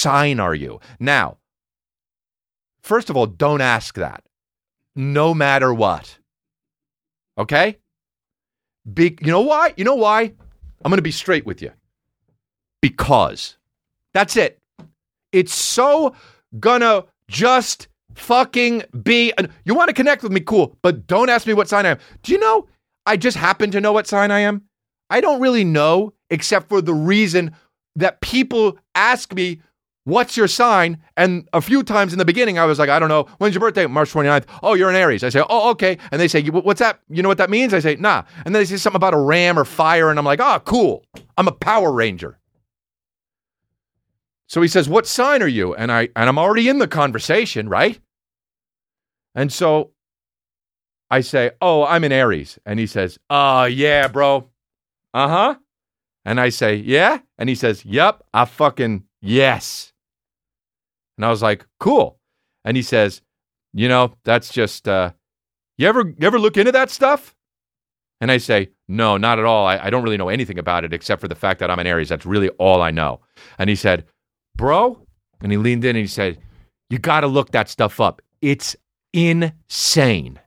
sign 0.00 0.40
are 0.40 0.54
you? 0.54 0.80
Now, 0.98 1.38
first 2.82 3.10
of 3.10 3.16
all, 3.16 3.26
don't 3.26 3.60
ask 3.60 3.94
that. 3.96 4.24
No 4.96 5.34
matter 5.34 5.72
what. 5.72 6.18
Okay? 7.36 7.78
Be, 8.92 9.16
you 9.20 9.30
know 9.30 9.42
why? 9.42 9.74
You 9.76 9.84
know 9.84 9.94
why? 9.94 10.32
I'm 10.84 10.90
going 10.90 10.98
to 10.98 11.02
be 11.02 11.10
straight 11.10 11.46
with 11.46 11.62
you. 11.62 11.72
Because. 12.80 13.56
That's 14.14 14.36
it. 14.36 14.58
It's 15.32 15.54
so 15.54 16.14
gonna 16.58 17.04
just 17.28 17.88
fucking 18.14 18.82
be. 19.02 19.32
And 19.36 19.50
you 19.64 19.74
want 19.74 19.88
to 19.88 19.94
connect 19.94 20.22
with 20.22 20.32
me, 20.32 20.40
cool, 20.40 20.76
but 20.82 21.06
don't 21.06 21.28
ask 21.28 21.46
me 21.46 21.54
what 21.54 21.68
sign 21.68 21.86
I 21.86 21.90
am. 21.90 21.98
Do 22.22 22.32
you 22.32 22.38
know? 22.38 22.66
I 23.06 23.16
just 23.16 23.36
happen 23.36 23.70
to 23.70 23.80
know 23.80 23.92
what 23.92 24.06
sign 24.06 24.30
I 24.30 24.40
am. 24.40 24.62
I 25.10 25.20
don't 25.20 25.40
really 25.40 25.64
know, 25.64 26.12
except 26.30 26.68
for 26.68 26.80
the 26.80 26.94
reason 26.94 27.54
that 27.96 28.20
people 28.20 28.78
ask 28.94 29.32
me, 29.34 29.60
What's 30.08 30.38
your 30.38 30.48
sign? 30.48 31.02
And 31.18 31.46
a 31.52 31.60
few 31.60 31.82
times 31.82 32.14
in 32.14 32.18
the 32.18 32.24
beginning, 32.24 32.58
I 32.58 32.64
was 32.64 32.78
like, 32.78 32.88
I 32.88 32.98
don't 32.98 33.10
know. 33.10 33.24
When's 33.36 33.54
your 33.54 33.60
birthday? 33.60 33.86
March 33.86 34.10
29th. 34.10 34.46
Oh, 34.62 34.72
you're 34.72 34.88
an 34.88 34.96
Aries. 34.96 35.22
I 35.22 35.28
say, 35.28 35.42
Oh, 35.50 35.68
okay. 35.72 35.98
And 36.10 36.18
they 36.18 36.28
say, 36.28 36.42
What's 36.46 36.80
that? 36.80 37.00
You 37.10 37.22
know 37.22 37.28
what 37.28 37.36
that 37.36 37.50
means? 37.50 37.74
I 37.74 37.80
say, 37.80 37.96
Nah. 37.96 38.22
And 38.46 38.54
then 38.54 38.60
they 38.62 38.64
say 38.64 38.78
something 38.78 38.96
about 38.96 39.12
a 39.12 39.18
ram 39.18 39.58
or 39.58 39.66
fire. 39.66 40.08
And 40.08 40.18
I'm 40.18 40.24
like, 40.24 40.40
Oh, 40.40 40.60
cool. 40.64 41.04
I'm 41.36 41.46
a 41.46 41.52
Power 41.52 41.92
Ranger. 41.92 42.38
So 44.48 44.62
he 44.62 44.68
says, 44.68 44.88
"What 44.88 45.06
sign 45.06 45.42
are 45.42 45.46
you?" 45.48 45.74
And 45.74 45.92
I 45.92 46.08
and 46.16 46.26
I'm 46.28 46.38
already 46.38 46.70
in 46.70 46.78
the 46.78 46.88
conversation, 46.88 47.68
right? 47.68 48.00
And 49.34 49.52
so 49.52 49.90
I 51.10 51.20
say, 51.20 51.50
"Oh, 51.60 51.84
I'm 51.84 52.02
in 52.02 52.12
Aries." 52.12 52.58
And 52.64 52.80
he 52.80 52.86
says, 52.86 53.18
"Oh, 53.28 53.64
yeah, 53.64 54.08
bro." 54.08 54.48
Uh-huh. 55.12 55.56
And 56.24 56.40
I 56.40 56.48
say, 56.48 56.76
"Yeah?" 56.76 57.18
And 57.36 57.50
he 57.50 57.54
says, 57.54 57.84
"Yep, 57.84 58.24
I 58.32 58.46
fucking 58.46 59.04
yes." 59.20 59.92
And 61.18 61.26
I 61.26 61.30
was 61.30 61.42
like, 61.42 61.66
"Cool." 61.78 62.18
And 62.64 62.76
he 62.76 62.82
says, 62.82 63.20
"You 63.74 63.88
know, 63.88 64.14
that's 64.24 64.50
just 64.50 64.88
uh 64.88 65.12
you 65.76 65.86
ever 65.86 66.14
you 66.18 66.26
ever 66.26 66.38
look 66.38 66.56
into 66.56 66.72
that 66.72 66.88
stuff?" 66.88 67.34
And 68.22 68.32
I 68.32 68.38
say, 68.38 68.70
"No, 68.88 69.18
not 69.18 69.38
at 69.38 69.44
all. 69.44 69.66
I, 69.66 69.78
I 69.78 69.90
don't 69.90 70.02
really 70.02 70.16
know 70.16 70.30
anything 70.30 70.58
about 70.58 70.84
it 70.84 70.94
except 70.94 71.20
for 71.20 71.28
the 71.28 71.34
fact 71.34 71.60
that 71.60 71.70
I'm 71.70 71.78
an 71.78 71.86
Aries. 71.86 72.08
That's 72.08 72.24
really 72.24 72.48
all 72.50 72.80
I 72.80 72.90
know." 72.90 73.20
And 73.58 73.68
he 73.68 73.76
said, 73.76 74.06
bro. 74.58 75.00
And 75.40 75.50
he 75.50 75.56
leaned 75.56 75.84
in 75.84 75.96
and 75.96 75.98
he 75.98 76.06
said, 76.06 76.38
You 76.90 76.98
got 76.98 77.22
to 77.22 77.26
look 77.26 77.52
that 77.52 77.70
stuff 77.70 77.98
up. 77.98 78.20
It's 78.42 78.76
insane. 79.14 80.38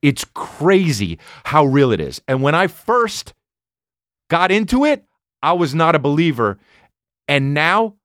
It's 0.00 0.24
crazy 0.32 1.18
how 1.44 1.66
real 1.66 1.92
it 1.92 2.00
is. 2.00 2.22
And 2.26 2.40
when 2.40 2.54
I 2.54 2.68
first 2.68 3.34
got 4.30 4.50
into 4.50 4.86
it, 4.86 5.04
I 5.42 5.52
was 5.52 5.74
not 5.74 5.94
a 5.94 5.98
believer. 5.98 6.58
And 7.26 7.52
now 7.52 7.96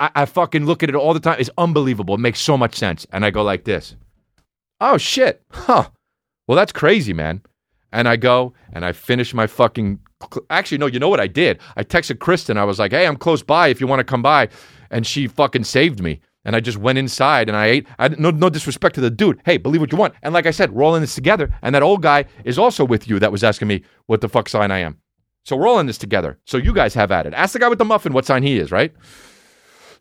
I, 0.00 0.10
I 0.14 0.24
fucking 0.26 0.66
look 0.66 0.82
at 0.82 0.88
it 0.88 0.94
all 0.94 1.14
the 1.14 1.20
time. 1.20 1.36
It's 1.38 1.50
unbelievable. 1.58 2.14
It 2.14 2.20
makes 2.20 2.40
so 2.40 2.56
much 2.56 2.74
sense. 2.74 3.06
And 3.12 3.24
I 3.24 3.30
go 3.30 3.42
like 3.42 3.64
this 3.64 3.96
Oh, 4.80 4.98
shit. 4.98 5.42
Huh. 5.50 5.88
Well, 6.46 6.56
that's 6.56 6.72
crazy, 6.72 7.12
man. 7.12 7.42
And 7.92 8.08
I 8.08 8.16
go 8.16 8.52
and 8.72 8.84
I 8.84 8.92
finish 8.92 9.32
my 9.34 9.46
fucking. 9.46 10.00
Actually, 10.50 10.78
no, 10.78 10.86
you 10.86 10.98
know 10.98 11.08
what 11.08 11.20
I 11.20 11.26
did? 11.26 11.60
I 11.76 11.84
texted 11.84 12.18
Kristen. 12.18 12.56
I 12.56 12.64
was 12.64 12.78
like, 12.78 12.92
hey, 12.92 13.06
I'm 13.06 13.16
close 13.16 13.42
by 13.42 13.68
if 13.68 13.80
you 13.80 13.86
want 13.86 14.00
to 14.00 14.04
come 14.04 14.22
by. 14.22 14.48
And 14.90 15.06
she 15.06 15.26
fucking 15.26 15.64
saved 15.64 16.02
me. 16.02 16.20
And 16.44 16.54
I 16.54 16.60
just 16.60 16.76
went 16.76 16.98
inside 16.98 17.48
and 17.48 17.56
I 17.56 17.66
ate. 17.66 17.86
I, 17.98 18.08
no, 18.08 18.30
no 18.30 18.50
disrespect 18.50 18.94
to 18.96 19.00
the 19.00 19.10
dude. 19.10 19.40
Hey, 19.44 19.56
believe 19.56 19.80
what 19.80 19.92
you 19.92 19.98
want. 19.98 20.14
And 20.22 20.34
like 20.34 20.46
I 20.46 20.50
said, 20.50 20.72
we're 20.72 20.82
all 20.82 20.94
in 20.94 21.00
this 21.02 21.14
together. 21.14 21.54
And 21.62 21.74
that 21.74 21.82
old 21.82 22.02
guy 22.02 22.26
is 22.44 22.58
also 22.58 22.84
with 22.84 23.08
you 23.08 23.18
that 23.20 23.32
was 23.32 23.44
asking 23.44 23.68
me 23.68 23.82
what 24.06 24.20
the 24.20 24.28
fuck 24.28 24.48
sign 24.48 24.70
I 24.70 24.80
am. 24.80 24.98
So 25.44 25.56
we're 25.56 25.68
all 25.68 25.78
in 25.78 25.86
this 25.86 25.98
together. 25.98 26.38
So 26.46 26.56
you 26.56 26.72
guys 26.72 26.94
have 26.94 27.10
at 27.10 27.26
it. 27.26 27.34
Ask 27.34 27.52
the 27.52 27.58
guy 27.58 27.68
with 27.68 27.78
the 27.78 27.84
muffin 27.84 28.12
what 28.12 28.26
sign 28.26 28.42
he 28.42 28.58
is, 28.58 28.70
right? 28.70 28.92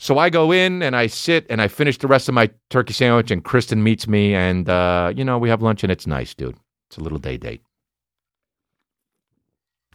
So 0.03 0.17
I 0.17 0.29
go 0.29 0.51
in 0.51 0.83
and 0.83 0.97
I 0.97 1.07
sit 1.07 1.45
and 1.49 1.61
I 1.61 1.69
finish 1.69 1.97
the 1.97 2.09
rest 2.09 2.27
of 2.27 2.35
my 2.35 2.49
turkey 2.69 2.91
sandwich. 2.91 3.31
And 3.31 3.41
Kristen 3.41 3.81
meets 3.81 4.05
me. 4.05 4.35
And, 4.35 4.67
uh, 4.67 5.13
you 5.15 5.23
know, 5.23 5.37
we 5.37 5.47
have 5.47 5.61
lunch 5.61 5.81
and 5.81 5.89
it's 5.89 6.05
nice, 6.05 6.33
dude. 6.33 6.57
It's 6.89 6.97
a 6.97 6.99
little 6.99 7.19
day 7.19 7.37
date. 7.37 7.61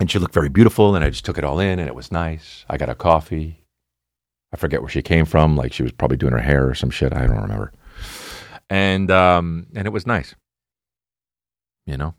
And 0.01 0.11
she 0.11 0.19
looked 0.19 0.33
very 0.33 0.49
beautiful 0.49 0.97
and 0.97 1.05
i 1.05 1.11
just 1.11 1.27
took 1.27 1.37
it 1.37 1.45
all 1.45 1.61
in 1.61 1.79
and 1.79 1.87
it 1.87 1.95
was 1.95 2.11
nice. 2.11 2.65
I 2.71 2.79
got 2.79 2.89
a 2.89 2.95
coffee. 2.95 3.67
I 4.51 4.57
forget 4.57 4.81
where 4.81 4.89
she 4.89 5.03
came 5.03 5.27
from 5.27 5.57
like 5.57 5.75
she 5.75 5.83
was 5.83 5.93
probably 5.93 6.17
doing 6.17 6.33
her 6.33 6.39
hair 6.39 6.67
or 6.67 6.75
some 6.75 6.89
shit. 6.89 7.13
I 7.13 7.27
don't 7.27 7.43
remember. 7.43 7.71
And 8.71 9.11
um 9.11 9.67
and 9.75 9.87
it 9.87 9.91
was 9.91 10.07
nice. 10.07 10.35
You 11.85 11.99
know? 11.99 12.15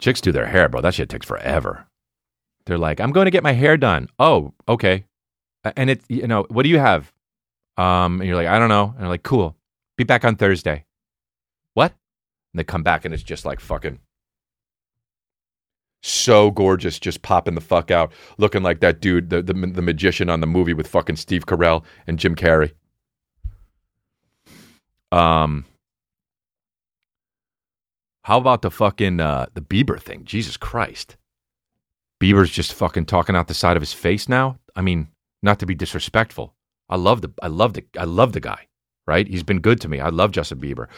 Chicks 0.00 0.20
do 0.20 0.32
their 0.32 0.46
hair 0.46 0.68
bro. 0.68 0.80
That 0.80 0.94
shit 0.94 1.10
takes 1.10 1.26
forever. 1.26 1.86
They're 2.66 2.76
like 2.76 2.98
i'm 2.98 3.12
going 3.12 3.26
to 3.26 3.30
get 3.30 3.44
my 3.44 3.52
hair 3.52 3.76
done. 3.76 4.08
Oh 4.18 4.52
okay 4.66 5.04
and 5.76 5.90
it 5.90 6.02
you 6.08 6.26
know 6.26 6.46
what 6.48 6.62
do 6.62 6.68
you 6.68 6.78
have 6.78 7.12
um 7.76 8.20
and 8.20 8.24
you're 8.26 8.36
like 8.36 8.46
i 8.46 8.58
don't 8.58 8.68
know 8.68 8.92
and 8.94 9.00
they're 9.00 9.08
like 9.08 9.22
cool 9.22 9.56
be 9.96 10.04
back 10.04 10.24
on 10.24 10.36
thursday 10.36 10.84
what 11.74 11.92
and 12.52 12.58
they 12.58 12.64
come 12.64 12.82
back 12.82 13.04
and 13.04 13.12
it's 13.14 13.22
just 13.22 13.44
like 13.44 13.60
fucking 13.60 13.98
so 16.06 16.50
gorgeous, 16.50 16.98
just 16.98 17.22
popping 17.22 17.54
the 17.54 17.62
fuck 17.62 17.90
out, 17.90 18.12
looking 18.36 18.62
like 18.62 18.80
that 18.80 19.00
dude, 19.00 19.30
the, 19.30 19.42
the 19.42 19.54
the 19.54 19.80
magician 19.80 20.28
on 20.28 20.40
the 20.40 20.46
movie 20.46 20.74
with 20.74 20.86
fucking 20.86 21.16
Steve 21.16 21.46
Carell 21.46 21.82
and 22.06 22.18
Jim 22.18 22.34
Carrey. 22.34 22.72
Um, 25.10 25.64
how 28.22 28.36
about 28.38 28.60
the 28.60 28.70
fucking 28.70 29.18
uh, 29.20 29.46
the 29.54 29.62
Bieber 29.62 29.98
thing? 29.98 30.24
Jesus 30.26 30.58
Christ, 30.58 31.16
Bieber's 32.20 32.50
just 32.50 32.74
fucking 32.74 33.06
talking 33.06 33.34
out 33.34 33.48
the 33.48 33.54
side 33.54 33.76
of 33.76 33.82
his 33.82 33.94
face 33.94 34.28
now. 34.28 34.58
I 34.76 34.82
mean, 34.82 35.08
not 35.44 35.60
to 35.60 35.66
be 35.66 35.74
disrespectful, 35.74 36.54
I 36.88 36.96
love 36.96 37.22
the 37.22 37.32
I 37.42 37.48
love 37.48 37.74
the 37.74 37.84
I 37.98 38.04
love 38.04 38.32
the 38.32 38.40
guy. 38.40 38.66
Right, 39.06 39.28
he's 39.28 39.42
been 39.42 39.60
good 39.60 39.80
to 39.82 39.88
me. 39.88 40.00
I 40.00 40.08
love 40.08 40.32
Justin 40.32 40.58
Bieber. 40.60 40.88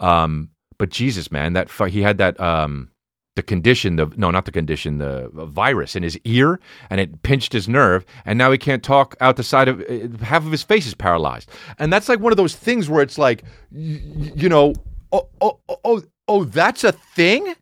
Um, 0.00 0.50
but 0.78 0.90
Jesus, 0.90 1.30
man, 1.30 1.52
that 1.52 1.70
he 1.70 2.02
had 2.02 2.18
that 2.18 2.38
um 2.40 2.90
the 3.34 3.42
condition, 3.42 3.96
the 3.96 4.12
no, 4.16 4.30
not 4.30 4.44
the 4.44 4.52
condition, 4.52 4.98
the 4.98 5.30
virus 5.32 5.96
in 5.96 6.02
his 6.02 6.18
ear, 6.24 6.60
and 6.90 7.00
it 7.00 7.22
pinched 7.22 7.52
his 7.52 7.68
nerve, 7.68 8.04
and 8.26 8.36
now 8.36 8.50
he 8.50 8.58
can't 8.58 8.82
talk 8.82 9.16
out 9.20 9.36
the 9.36 9.42
side 9.42 9.68
of 9.68 9.80
uh, 9.80 10.24
half 10.24 10.44
of 10.44 10.52
his 10.52 10.62
face 10.62 10.86
is 10.86 10.94
paralyzed, 10.94 11.50
and 11.78 11.92
that's 11.92 12.08
like 12.08 12.20
one 12.20 12.32
of 12.32 12.36
those 12.36 12.54
things 12.54 12.90
where 12.90 13.02
it's 13.02 13.16
like, 13.18 13.44
you 13.70 14.48
know, 14.48 14.74
oh, 15.12 15.28
oh, 15.40 15.60
oh, 15.84 16.02
oh, 16.28 16.44
that's 16.44 16.84
a 16.84 16.92
thing. 16.92 17.54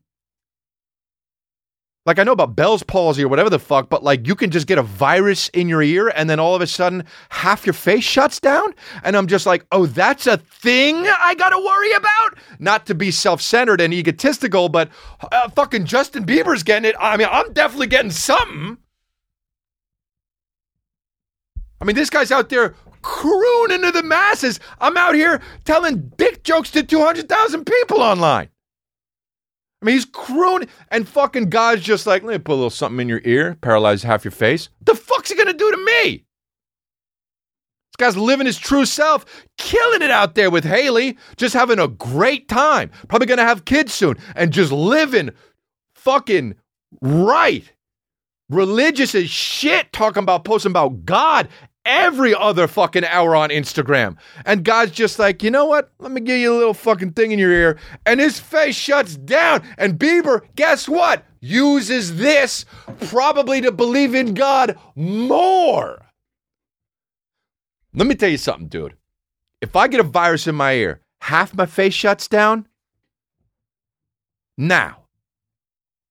Like 2.07 2.19
I 2.19 2.23
know 2.23 2.33
about 2.33 2.57
Bell's 2.57 2.83
palsy 2.83 3.23
or 3.23 3.29
whatever 3.29 3.51
the 3.51 3.59
fuck, 3.59 3.91
but 3.91 4.03
like 4.03 4.27
you 4.27 4.35
can 4.35 4.51
just 4.51 4.67
get 4.67 4.79
a 4.79 4.83
virus 4.83 5.51
in 5.51 5.69
your 5.69 5.83
ear 5.83 6.09
and 6.09 6.31
then 6.31 6.41
all 6.41 6.55
of 6.55 6.63
a 6.63 6.67
sudden 6.67 7.05
half 7.29 7.67
your 7.67 7.75
face 7.75 8.05
shuts 8.05 8.41
down. 8.41 8.75
And 9.05 9.17
I'm 9.17 9.27
just 9.27 9.45
like, 9.45 9.67
oh, 9.71 9.85
that's 9.85 10.27
a 10.27 10.39
thing 10.39 10.97
I 11.07 11.35
gotta 11.35 11.59
worry 11.59 11.93
about. 11.93 12.39
Not 12.59 12.87
to 12.87 12.95
be 12.95 13.11
self-centered 13.11 13.83
and 13.83 13.93
egotistical, 13.93 14.71
but 14.71 14.89
uh, 15.31 15.51
fucking 15.51 15.85
Justin 15.85 16.25
Bieber's 16.25 16.63
getting 16.63 16.89
it. 16.89 16.97
I 16.99 17.19
mean, 17.19 17.29
I'm 17.31 17.53
definitely 17.53 17.89
getting 17.89 18.11
something. 18.11 18.79
I 21.83 21.85
mean, 21.85 21.97
this 21.97 22.11
guy's 22.11 22.33
out 22.33 22.49
there 22.49 22.75
crooning 23.03 23.83
to 23.83 23.91
the 23.91 24.03
masses. 24.03 24.59
I'm 24.81 24.97
out 24.97 25.15
here 25.15 25.41
telling 25.65 26.13
dick 26.17 26.45
jokes 26.45 26.71
to 26.73 26.83
200,000 26.83 27.65
people 27.65 28.01
online. 28.01 28.49
I 29.81 29.87
mean, 29.87 29.95
he's 29.95 30.05
crooning, 30.05 30.69
and 30.89 31.09
fucking 31.09 31.49
God's 31.49 31.83
just 31.83 32.07
like, 32.07 32.23
let 32.23 32.33
me 32.33 32.39
put 32.39 32.53
a 32.53 32.55
little 32.55 32.71
something 32.71 33.01
in 33.01 33.09
your 33.09 33.23
ear, 33.25 33.57
paralyze 33.63 34.03
half 34.03 34.25
your 34.25 34.33
face. 34.33 34.69
The 34.83 34.95
fuck's 34.95 35.31
he 35.31 35.37
gonna 35.37 35.55
do 35.55 35.71
to 35.71 35.77
me? 35.79 36.25
This 37.93 37.97
guy's 37.97 38.17
living 38.17 38.47
his 38.47 38.59
true 38.59 38.85
self, 38.85 39.25
killing 39.57 40.03
it 40.03 40.11
out 40.11 40.35
there 40.35 40.51
with 40.51 40.65
Hailey, 40.65 41.17
just 41.37 41.55
having 41.55 41.79
a 41.79 41.89
great 41.89 42.49
time. 42.49 42.91
Probably 43.09 43.27
gonna 43.27 43.43
have 43.43 43.65
kids 43.65 43.95
soon, 43.95 44.17
and 44.37 44.53
just 44.53 44.71
living 44.71 45.31
fucking 45.95 46.57
right. 47.01 47.73
Religious 48.51 49.15
as 49.15 49.31
shit, 49.31 49.93
talking 49.93 50.23
about 50.23 50.45
posting 50.45 50.73
about 50.73 51.05
God 51.07 51.49
every 51.91 52.33
other 52.35 52.69
fucking 52.69 53.05
hour 53.05 53.35
on 53.35 53.51
Instagram. 53.51 54.17
And 54.47 54.65
God's 54.65 54.93
just 54.93 55.19
like, 55.19 55.43
you 55.43 55.51
know 55.51 55.67
what? 55.67 55.91
Let 55.99 56.13
me 56.13 56.21
give 56.21 56.39
you 56.39 56.55
a 56.55 56.57
little 56.57 56.73
fucking 56.73 57.13
thing 57.13 57.33
in 57.33 57.39
your 57.39 57.51
ear. 57.51 57.79
And 58.07 58.21
his 58.21 58.39
face 58.39 58.77
shuts 58.77 59.17
down. 59.17 59.63
And 59.77 59.99
Bieber, 59.99 60.43
guess 60.55 60.89
what? 60.89 61.25
Uses 61.41 62.17
this 62.17 62.65
probably 63.09 63.61
to 63.63 63.73
believe 63.73 64.15
in 64.15 64.35
God 64.35 64.79
more. 64.95 66.07
Let 67.93 68.07
me 68.07 68.15
tell 68.15 68.29
you 68.29 68.39
something, 68.39 68.69
dude. 68.69 68.95
If 69.61 69.75
I 69.75 69.89
get 69.89 70.01
a 70.01 70.05
virus 70.05 70.47
in 70.47 70.55
my 70.55 70.75
ear, 70.75 71.01
half 71.23 71.53
my 71.53 71.67
face 71.67 71.93
shuts 71.93 72.29
down. 72.29 72.69
Now, 74.57 75.07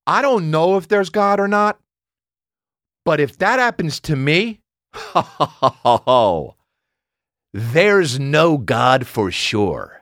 I 0.06 0.22
don't 0.22 0.52
know 0.52 0.76
if 0.76 0.88
there's 0.88 1.10
God 1.10 1.40
or 1.40 1.48
not, 1.48 1.80
but 3.06 3.20
if 3.20 3.38
that 3.38 3.60
happens 3.60 4.00
to 4.02 4.16
me, 4.16 4.60
Oh, 4.94 6.56
there's 7.54 8.20
no 8.20 8.58
God 8.58 9.08
for 9.08 9.32
sure. 9.32 10.02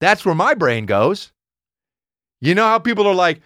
That's 0.00 0.24
where 0.24 0.34
my 0.34 0.54
brain 0.54 0.86
goes. 0.86 1.32
You 2.40 2.54
know 2.54 2.66
how 2.66 2.78
people 2.78 3.06
are 3.06 3.14
like, 3.14 3.40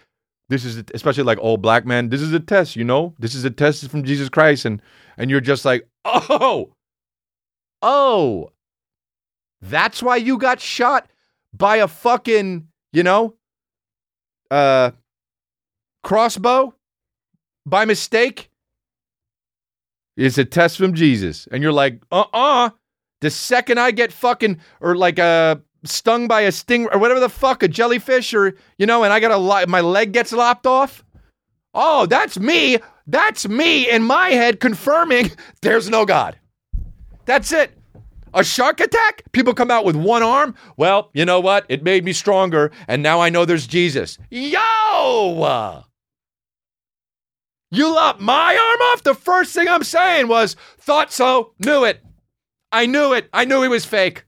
this 0.49 0.65
is 0.65 0.83
especially 0.93 1.23
like 1.23 1.37
old 1.39 1.61
black 1.61 1.85
men. 1.85 2.09
This 2.09 2.21
is 2.21 2.33
a 2.33 2.39
test, 2.39 2.75
you 2.75 2.83
know. 2.83 3.13
This 3.19 3.35
is 3.35 3.45
a 3.45 3.51
test 3.51 3.87
from 3.89 4.03
Jesus 4.03 4.29
Christ, 4.29 4.65
and 4.65 4.81
and 5.17 5.29
you're 5.29 5.41
just 5.41 5.63
like, 5.63 5.87
oh, 6.05 6.73
oh, 7.81 8.49
that's 9.61 10.01
why 10.01 10.15
you 10.17 10.37
got 10.37 10.59
shot 10.59 11.09
by 11.53 11.77
a 11.77 11.87
fucking, 11.87 12.67
you 12.91 13.03
know, 13.03 13.35
uh, 14.49 14.91
crossbow 16.03 16.73
by 17.65 17.85
mistake 17.85 18.49
it's 20.19 20.37
a 20.37 20.45
test 20.45 20.77
from 20.77 20.93
Jesus. 20.93 21.47
And 21.51 21.63
you're 21.63 21.71
like, 21.71 22.01
uh 22.11 22.25
uh 22.33 22.69
The 23.21 23.29
second 23.29 23.79
I 23.79 23.91
get 23.91 24.11
fucking, 24.11 24.59
or 24.81 24.95
like 24.95 25.17
uh, 25.17 25.55
stung 25.83 26.27
by 26.27 26.41
a 26.41 26.51
sting, 26.51 26.87
or 26.91 26.99
whatever 26.99 27.19
the 27.19 27.29
fuck, 27.29 27.63
a 27.63 27.67
jellyfish, 27.67 28.33
or, 28.33 28.55
you 28.77 28.85
know, 28.85 29.03
and 29.03 29.13
I 29.13 29.19
got 29.19 29.31
a, 29.31 29.37
li- 29.37 29.65
my 29.67 29.81
leg 29.81 30.11
gets 30.11 30.31
lopped 30.31 30.67
off. 30.67 31.03
Oh, 31.73 32.05
that's 32.05 32.39
me. 32.39 32.77
That's 33.07 33.47
me 33.47 33.89
in 33.89 34.03
my 34.03 34.29
head 34.29 34.59
confirming 34.59 35.31
there's 35.61 35.89
no 35.89 36.05
God. 36.05 36.37
That's 37.25 37.51
it. 37.51 37.71
A 38.33 38.43
shark 38.43 38.79
attack? 38.79 39.23
People 39.31 39.53
come 39.53 39.71
out 39.71 39.85
with 39.85 39.95
one 39.95 40.21
arm? 40.21 40.53
Well, 40.77 41.09
you 41.13 41.25
know 41.25 41.39
what? 41.39 41.65
It 41.69 41.83
made 41.83 42.05
me 42.05 42.13
stronger, 42.13 42.71
and 42.87 43.01
now 43.01 43.21
I 43.21 43.29
know 43.29 43.45
there's 43.45 43.65
Jesus. 43.67 44.17
Yo! 44.29 45.83
You 47.71 47.93
lop 47.93 48.19
my 48.19 48.55
arm 48.55 48.81
off? 48.91 49.03
The 49.03 49.13
first 49.13 49.53
thing 49.53 49.67
I'm 49.67 49.83
saying 49.83 50.27
was, 50.27 50.55
thought 50.79 51.11
so, 51.11 51.53
knew 51.59 51.83
it. 51.83 52.03
I 52.71 52.85
knew 52.85 53.13
it. 53.13 53.29
I 53.31 53.45
knew 53.45 53.61
he 53.61 53.67
was 53.67 53.85
fake. 53.85 54.25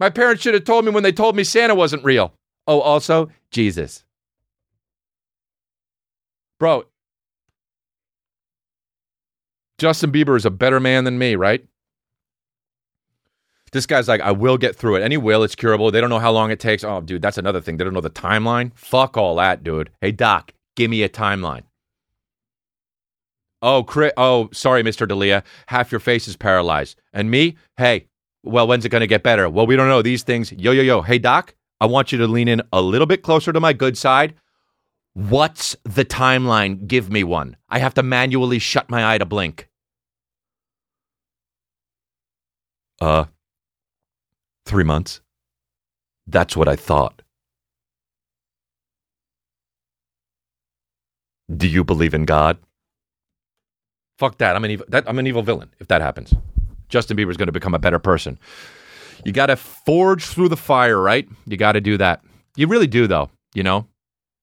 My 0.00 0.10
parents 0.10 0.42
should 0.42 0.54
have 0.54 0.64
told 0.64 0.84
me 0.84 0.92
when 0.92 1.02
they 1.02 1.12
told 1.12 1.34
me 1.34 1.44
Santa 1.44 1.74
wasn't 1.74 2.04
real. 2.04 2.32
Oh, 2.66 2.80
also, 2.80 3.30
Jesus. 3.50 4.04
Bro, 6.60 6.84
Justin 9.78 10.10
Bieber 10.12 10.36
is 10.36 10.44
a 10.44 10.50
better 10.50 10.80
man 10.80 11.04
than 11.04 11.18
me, 11.18 11.36
right? 11.36 11.64
This 13.70 13.86
guy's 13.86 14.08
like, 14.08 14.20
I 14.20 14.32
will 14.32 14.58
get 14.58 14.74
through 14.74 14.96
it. 14.96 15.10
He 15.10 15.16
will. 15.16 15.42
It's 15.42 15.54
curable. 15.54 15.90
They 15.90 16.00
don't 16.00 16.10
know 16.10 16.18
how 16.18 16.32
long 16.32 16.50
it 16.50 16.58
takes. 16.58 16.82
Oh, 16.82 17.00
dude, 17.00 17.22
that's 17.22 17.38
another 17.38 17.60
thing. 17.60 17.76
They 17.76 17.84
don't 17.84 17.94
know 17.94 18.00
the 18.00 18.10
timeline. 18.10 18.72
Fuck 18.74 19.16
all 19.16 19.36
that, 19.36 19.62
dude. 19.62 19.90
Hey, 20.00 20.10
Doc, 20.10 20.52
give 20.78 20.90
me 20.90 21.02
a 21.02 21.08
timeline. 21.08 21.64
Oh, 23.60 23.82
Chris, 23.82 24.12
oh, 24.16 24.48
sorry, 24.52 24.84
Mr. 24.84 25.06
D'Elia. 25.08 25.42
Half 25.66 25.90
your 25.90 25.98
face 25.98 26.28
is 26.28 26.36
paralyzed. 26.36 27.00
And 27.12 27.30
me? 27.30 27.56
Hey, 27.76 28.06
well, 28.44 28.68
when's 28.68 28.84
it 28.84 28.90
going 28.90 29.00
to 29.00 29.08
get 29.08 29.24
better? 29.24 29.50
Well, 29.50 29.66
we 29.66 29.74
don't 29.74 29.88
know 29.88 30.00
these 30.00 30.22
things. 30.22 30.52
Yo, 30.52 30.70
yo, 30.70 30.82
yo. 30.82 31.02
Hey, 31.02 31.18
Doc, 31.18 31.56
I 31.80 31.86
want 31.86 32.12
you 32.12 32.18
to 32.18 32.28
lean 32.28 32.46
in 32.46 32.62
a 32.72 32.80
little 32.80 33.08
bit 33.08 33.22
closer 33.22 33.52
to 33.52 33.58
my 33.58 33.72
good 33.72 33.98
side. 33.98 34.34
What's 35.14 35.74
the 35.82 36.04
timeline? 36.04 36.86
Give 36.86 37.10
me 37.10 37.24
one. 37.24 37.56
I 37.68 37.80
have 37.80 37.94
to 37.94 38.04
manually 38.04 38.60
shut 38.60 38.88
my 38.88 39.14
eye 39.14 39.18
to 39.18 39.26
blink. 39.26 39.68
Uh, 43.00 43.24
three 44.64 44.84
months. 44.84 45.20
That's 46.28 46.56
what 46.56 46.68
I 46.68 46.76
thought. 46.76 47.22
Do 51.54 51.66
you 51.66 51.82
believe 51.84 52.14
in 52.14 52.24
God? 52.24 52.58
Fuck 54.18 54.38
that. 54.38 54.56
I'm 54.56 54.64
an 54.64 54.70
evil. 54.70 54.86
That, 54.88 55.08
I'm 55.08 55.18
an 55.18 55.26
evil 55.26 55.42
villain. 55.42 55.70
If 55.78 55.88
that 55.88 56.02
happens, 56.02 56.34
Justin 56.88 57.16
Bieber's 57.16 57.36
going 57.36 57.46
to 57.46 57.52
become 57.52 57.74
a 57.74 57.78
better 57.78 57.98
person. 57.98 58.38
You 59.24 59.32
got 59.32 59.46
to 59.46 59.56
forge 59.56 60.24
through 60.24 60.48
the 60.48 60.56
fire, 60.56 61.00
right? 61.00 61.28
You 61.46 61.56
got 61.56 61.72
to 61.72 61.80
do 61.80 61.96
that. 61.98 62.22
You 62.56 62.66
really 62.66 62.86
do, 62.86 63.06
though. 63.06 63.30
You 63.54 63.62
know, 63.62 63.86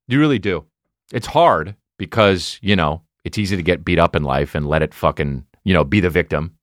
you 0.08 0.20
really 0.20 0.40
do. 0.40 0.66
It's 1.14 1.28
hard 1.28 1.76
because 1.98 2.58
you 2.62 2.76
know 2.76 3.02
it's 3.24 3.38
easy 3.38 3.56
to 3.56 3.64
get 3.64 3.86
beat 3.86 4.00
up 4.00 4.16
in 4.16 4.24
life 4.24 4.56
and 4.56 4.68
let 4.68 4.82
it 4.82 4.94
fucking 4.94 5.46
you 5.64 5.74
know 5.74 5.84
be 5.84 6.00
the 6.00 6.10
victim 6.10 6.58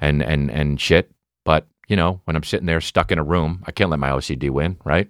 and 0.00 0.22
and 0.22 0.50
and 0.50 0.80
shit. 0.80 1.10
But 1.44 1.66
you 1.88 1.96
know, 1.96 2.20
when 2.24 2.36
I'm 2.36 2.42
sitting 2.42 2.66
there 2.66 2.80
stuck 2.80 3.12
in 3.12 3.18
a 3.18 3.24
room, 3.24 3.62
I 3.66 3.72
can't 3.72 3.90
let 3.90 4.00
my 4.00 4.10
OCD 4.10 4.50
win, 4.50 4.78
right? 4.84 5.08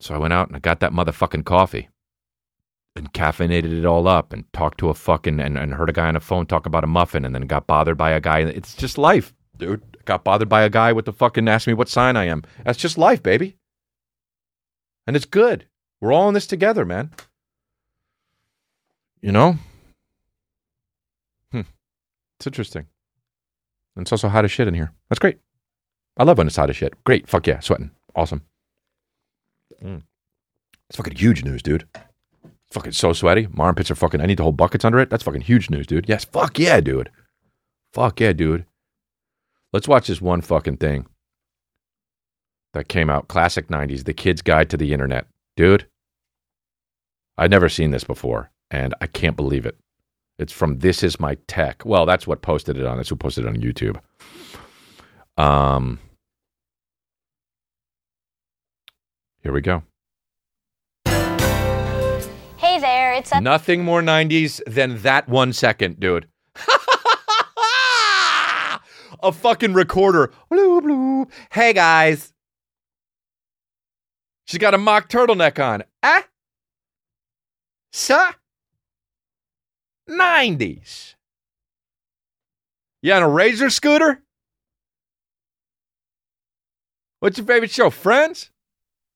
So 0.00 0.14
I 0.14 0.18
went 0.18 0.32
out 0.32 0.48
and 0.48 0.56
I 0.56 0.60
got 0.60 0.80
that 0.80 0.92
motherfucking 0.92 1.44
coffee 1.44 1.88
and 2.96 3.12
caffeinated 3.12 3.78
it 3.78 3.84
all 3.84 4.08
up 4.08 4.32
and 4.32 4.44
talked 4.52 4.78
to 4.78 4.88
a 4.88 4.94
fucking 4.94 5.40
and, 5.40 5.56
and 5.56 5.74
heard 5.74 5.88
a 5.88 5.92
guy 5.92 6.08
on 6.08 6.14
the 6.14 6.20
phone 6.20 6.46
talk 6.46 6.66
about 6.66 6.84
a 6.84 6.88
muffin 6.88 7.24
and 7.24 7.34
then 7.34 7.42
got 7.42 7.66
bothered 7.66 7.96
by 7.96 8.10
a 8.10 8.20
guy. 8.20 8.40
It's 8.40 8.74
just 8.74 8.98
life, 8.98 9.34
dude. 9.56 9.82
Got 10.04 10.24
bothered 10.24 10.48
by 10.48 10.62
a 10.62 10.70
guy 10.70 10.92
with 10.92 11.04
the 11.04 11.12
fucking 11.12 11.48
asked 11.48 11.66
me 11.66 11.74
what 11.74 11.88
sign 11.88 12.16
I 12.16 12.24
am. 12.24 12.42
That's 12.64 12.78
just 12.78 12.98
life, 12.98 13.22
baby. 13.22 13.56
And 15.06 15.16
it's 15.16 15.26
good. 15.26 15.66
We're 16.00 16.12
all 16.12 16.28
in 16.28 16.34
this 16.34 16.46
together, 16.46 16.84
man. 16.84 17.10
You 19.20 19.32
know? 19.32 19.56
Hmm. 21.52 21.62
It's 22.38 22.46
interesting. 22.46 22.86
And 23.96 24.04
it's 24.04 24.12
also 24.12 24.28
hot 24.28 24.44
as 24.44 24.50
shit 24.50 24.68
in 24.68 24.74
here. 24.74 24.92
That's 25.08 25.18
great. 25.18 25.38
I 26.16 26.24
love 26.24 26.38
when 26.38 26.46
it's 26.46 26.56
hot 26.56 26.70
as 26.70 26.76
shit. 26.76 26.94
Great. 27.04 27.28
Fuck 27.28 27.46
yeah. 27.46 27.60
Sweating. 27.60 27.90
Awesome. 28.14 28.42
Mm. 29.82 30.02
It's 30.88 30.96
fucking 30.96 31.16
huge 31.16 31.44
news, 31.44 31.62
dude. 31.62 31.86
Fucking 32.70 32.92
so 32.92 33.12
sweaty. 33.12 33.48
My 33.50 33.64
armpits 33.64 33.90
are 33.90 33.94
fucking. 33.94 34.20
I 34.20 34.26
need 34.26 34.36
to 34.36 34.42
hold 34.42 34.56
buckets 34.56 34.84
under 34.84 34.98
it. 34.98 35.08
That's 35.10 35.22
fucking 35.22 35.40
huge 35.42 35.70
news, 35.70 35.86
dude. 35.86 36.08
Yes. 36.08 36.24
Fuck 36.24 36.58
yeah, 36.58 36.80
dude. 36.80 37.10
Fuck 37.92 38.20
yeah, 38.20 38.32
dude. 38.32 38.66
Let's 39.72 39.88
watch 39.88 40.06
this 40.06 40.20
one 40.20 40.40
fucking 40.40 40.76
thing 40.78 41.06
that 42.74 42.88
came 42.88 43.10
out. 43.10 43.28
Classic 43.28 43.68
90s. 43.68 44.04
The 44.04 44.14
Kid's 44.14 44.42
Guide 44.42 44.70
to 44.70 44.76
the 44.76 44.92
Internet. 44.92 45.26
Dude, 45.56 45.86
I'd 47.36 47.50
never 47.50 47.68
seen 47.68 47.90
this 47.90 48.04
before, 48.04 48.50
and 48.70 48.94
I 49.00 49.06
can't 49.06 49.36
believe 49.36 49.66
it. 49.66 49.76
It's 50.38 50.52
from 50.52 50.78
This 50.78 51.02
Is 51.02 51.18
My 51.18 51.36
Tech. 51.48 51.84
Well, 51.84 52.06
that's 52.06 52.26
what 52.26 52.42
posted 52.42 52.78
it 52.78 52.86
on. 52.86 52.96
That's 52.96 53.08
who 53.08 53.16
posted 53.16 53.44
it 53.44 53.48
on 53.48 53.56
YouTube. 53.56 54.00
Um, 55.36 55.98
here 59.42 59.52
we 59.52 59.60
go. 59.60 59.82
It's 63.18 63.32
a 63.32 63.40
Nothing 63.40 63.82
more 63.82 64.00
90s 64.00 64.60
than 64.64 64.98
that 65.02 65.28
one 65.28 65.52
second, 65.52 65.98
dude. 65.98 66.28
a 69.20 69.32
fucking 69.32 69.74
recorder. 69.74 70.32
Bloop, 70.52 70.82
bloop. 70.82 71.30
Hey, 71.50 71.72
guys. 71.72 72.32
She's 74.44 74.58
got 74.58 74.74
a 74.74 74.78
mock 74.78 75.08
turtleneck 75.08 75.58
on. 75.62 75.82
Ah? 76.00 76.26
Sa? 77.92 78.34
90s. 80.08 81.16
You 83.02 83.14
on 83.14 83.24
a 83.24 83.28
razor 83.28 83.68
scooter? 83.68 84.22
What's 87.18 87.36
your 87.36 87.48
favorite 87.48 87.72
show? 87.72 87.90
Friends? 87.90 88.52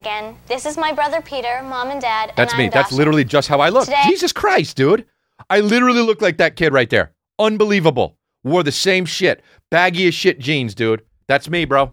Again, 0.03 0.37
this 0.49 0.67
is 0.67 0.77
my 0.77 0.93
brother 0.93 1.23
Peter, 1.23 1.63
mom 1.63 1.93
and 1.93 2.01
dad, 2.01 2.31
and 2.31 2.37
That's 2.37 2.55
I'm 2.55 2.59
me. 2.59 2.69
That's 2.69 2.89
Dasha. 2.91 2.97
literally 2.97 3.23
just 3.23 3.47
how 3.47 3.61
I 3.61 3.69
look. 3.69 3.85
Today- 3.85 4.03
Jesus 4.07 4.33
Christ, 4.33 4.77
dude. 4.77 5.07
I 5.49 5.61
literally 5.61 6.01
look 6.01 6.21
like 6.21 6.39
that 6.39 6.57
kid 6.57 6.73
right 6.73 6.91
there. 6.91 7.13
Unbelievable. 7.39 8.19
Wore 8.43 8.65
the 8.65 8.73
same 8.73 9.05
shit. 9.05 9.45
Baggy 9.71 10.09
as 10.09 10.15
shit 10.15 10.41
jeans, 10.41 10.75
dude. 10.75 11.03
That's 11.29 11.49
me, 11.49 11.65
bro. 11.67 11.93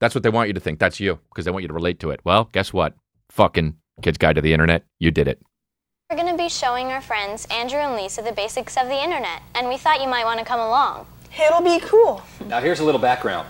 That's 0.00 0.16
what 0.16 0.24
they 0.24 0.30
want 0.30 0.48
you 0.48 0.52
to 0.54 0.58
think. 0.58 0.80
That's 0.80 0.98
you 0.98 1.20
because 1.30 1.44
they 1.44 1.52
want 1.52 1.62
you 1.62 1.68
to 1.68 1.74
relate 1.74 2.00
to 2.00 2.10
it. 2.10 2.18
Well, 2.24 2.48
guess 2.50 2.72
what? 2.72 2.94
Fucking 3.30 3.76
Kid's 4.02 4.18
Guide 4.18 4.34
to 4.34 4.40
the 4.40 4.52
Internet. 4.52 4.82
You 4.98 5.12
did 5.12 5.28
it. 5.28 5.40
We're 6.10 6.16
going 6.16 6.36
to 6.36 6.42
be 6.42 6.48
showing 6.48 6.88
our 6.88 7.00
friends 7.00 7.46
Andrew 7.52 7.78
and 7.78 7.94
Lisa 7.94 8.20
the 8.20 8.32
basics 8.32 8.76
of 8.76 8.88
the 8.88 9.00
internet, 9.00 9.42
and 9.54 9.68
we 9.68 9.76
thought 9.76 10.00
you 10.02 10.08
might 10.08 10.24
want 10.24 10.40
to 10.40 10.44
come 10.44 10.58
along. 10.58 11.06
It'll 11.40 11.62
be 11.62 11.78
cool. 11.78 12.20
Now 12.48 12.58
here's 12.60 12.80
a 12.80 12.84
little 12.84 13.00
background. 13.00 13.46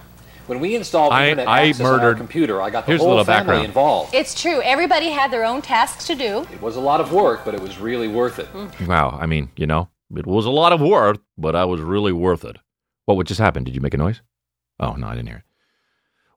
When 0.51 0.59
we 0.59 0.75
installed 0.75 1.13
I- 1.13 1.29
internet 1.29 1.47
I 1.47 1.69
access 1.69 1.87
on 1.87 2.01
our 2.01 2.13
computer, 2.13 2.61
I 2.61 2.71
got 2.71 2.85
the 2.85 2.91
Here's 2.91 3.01
a 3.01 3.05
whole 3.05 3.11
little 3.11 3.25
family 3.25 3.39
background. 3.39 3.65
involved. 3.67 4.13
It's 4.13 4.35
true. 4.35 4.61
Everybody 4.63 5.11
had 5.11 5.31
their 5.31 5.45
own 5.45 5.63
tasks 5.63 6.09
to 6.09 6.17
do. 6.17 6.45
It 6.53 6.61
was 6.61 6.75
a 6.75 6.81
lot 6.81 7.01
of 7.01 7.13
work, 7.13 7.45
but 7.45 7.55
it 7.55 7.61
was 7.61 7.79
really 7.79 8.09
worth 8.09 8.41
it. 8.41 8.53
Mm. 8.53 8.89
Wow. 8.89 9.17
I 9.23 9.27
mean, 9.27 9.53
you 9.57 9.69
know, 9.69 9.91
it 10.17 10.27
was 10.27 10.47
a 10.47 10.51
lot 10.51 10.73
of 10.73 10.81
work, 10.81 11.19
but 11.39 11.55
I 11.55 11.65
was 11.67 11.81
really 11.81 12.11
worth 12.11 12.45
it. 12.45 12.57
What 13.05 13.17
would 13.17 13.29
just 13.29 13.39
happen? 13.39 13.63
Did 13.63 13.77
you 13.77 13.81
make 13.81 13.95
a 13.95 13.97
noise? 13.97 14.23
Oh, 14.81 14.95
no, 14.95 15.07
I 15.07 15.15
didn't 15.15 15.29
hear 15.29 15.37
it. 15.37 15.45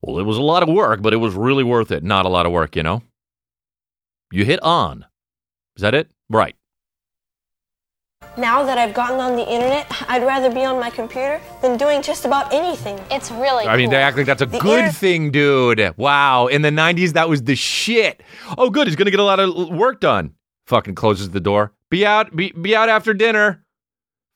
Well, 0.04 0.20
it 0.20 0.28
was 0.28 0.38
a 0.38 0.44
lot 0.44 0.62
of 0.62 0.70
work, 0.70 1.02
but 1.02 1.14
it 1.14 1.18
was 1.18 1.34
really 1.34 1.64
worth 1.64 1.90
it. 1.90 2.04
Not 2.04 2.28
a 2.28 2.30
lot 2.30 2.46
of 2.46 2.52
work, 2.52 2.76
you 2.76 2.84
know? 2.84 3.02
You 4.32 4.46
hit 4.46 4.62
on. 4.62 5.06
Is 5.76 5.82
that 5.82 5.96
it? 5.96 6.12
Right. 6.30 6.56
Now 8.36 8.64
that 8.64 8.80
I've 8.80 8.96
gotten 8.96 9.20
on 9.20 9.36
the 9.36 9.48
internet, 9.48 9.86
I'd 10.10 10.24
rather 10.24 10.50
be 10.52 10.66
on 10.66 10.80
my 10.80 10.90
computer 10.90 11.40
than 11.62 11.78
doing 11.78 12.02
just 12.02 12.26
about 12.26 12.52
anything. 12.52 13.00
It's 13.12 13.30
really 13.30 13.66
I 13.68 13.78
mean, 13.78 13.88
cool. 13.88 13.92
they 13.92 14.02
act 14.02 14.18
like 14.18 14.26
that's 14.26 14.42
a 14.42 14.48
The 14.48 14.58
good 14.60 14.80
inter- 14.86 14.92
thing, 14.92 15.30
dude. 15.30 15.94
Wow. 15.98 16.48
In 16.48 16.64
the 16.64 16.72
90s, 16.72 17.14
that 17.14 17.30
was 17.30 17.44
the 17.44 17.56
shit. 17.56 18.24
Oh, 18.58 18.72
good. 18.72 18.88
He's 18.88 18.96
going 18.96 19.06
to 19.06 19.12
get 19.12 19.20
a 19.20 19.24
lot 19.24 19.40
of 19.40 19.70
work 19.70 20.00
done. 20.00 20.34
Fucking 20.66 20.96
closes 20.96 21.30
the 21.30 21.40
door. 21.40 21.74
Be 21.90 22.06
out, 22.08 22.36
be, 22.36 22.52
be 22.54 22.76
out 22.76 22.90
after 22.90 23.14
dinner. 23.14 23.64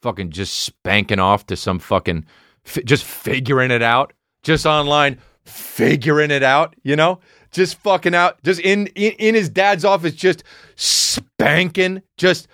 Fucking 0.04 0.30
just 0.30 0.54
spanking 0.60 1.18
off 1.20 1.48
to 1.48 1.56
some 1.56 1.80
fucking, 1.80 2.26
fi- 2.66 2.84
just 2.84 3.04
figuring 3.04 3.72
it 3.72 3.82
out. 3.82 4.14
Just 4.44 4.68
online, 4.68 5.18
figuring 5.44 6.30
it 6.30 6.44
out, 6.44 6.76
you 6.84 6.96
know? 6.96 7.20
Just 7.50 7.80
fucking 7.80 8.14
out, 8.14 8.44
just 8.44 8.60
in, 8.60 8.88
in, 8.88 9.14
in 9.14 9.34
his 9.34 9.50
dad's 9.50 9.84
office, 9.86 10.14
just 10.14 10.44
spanking, 10.76 12.04
just 12.18 12.48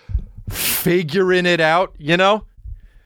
figuring 0.50 1.46
it 1.46 1.60
out, 1.60 1.96
you 1.98 2.18
know? 2.18 2.46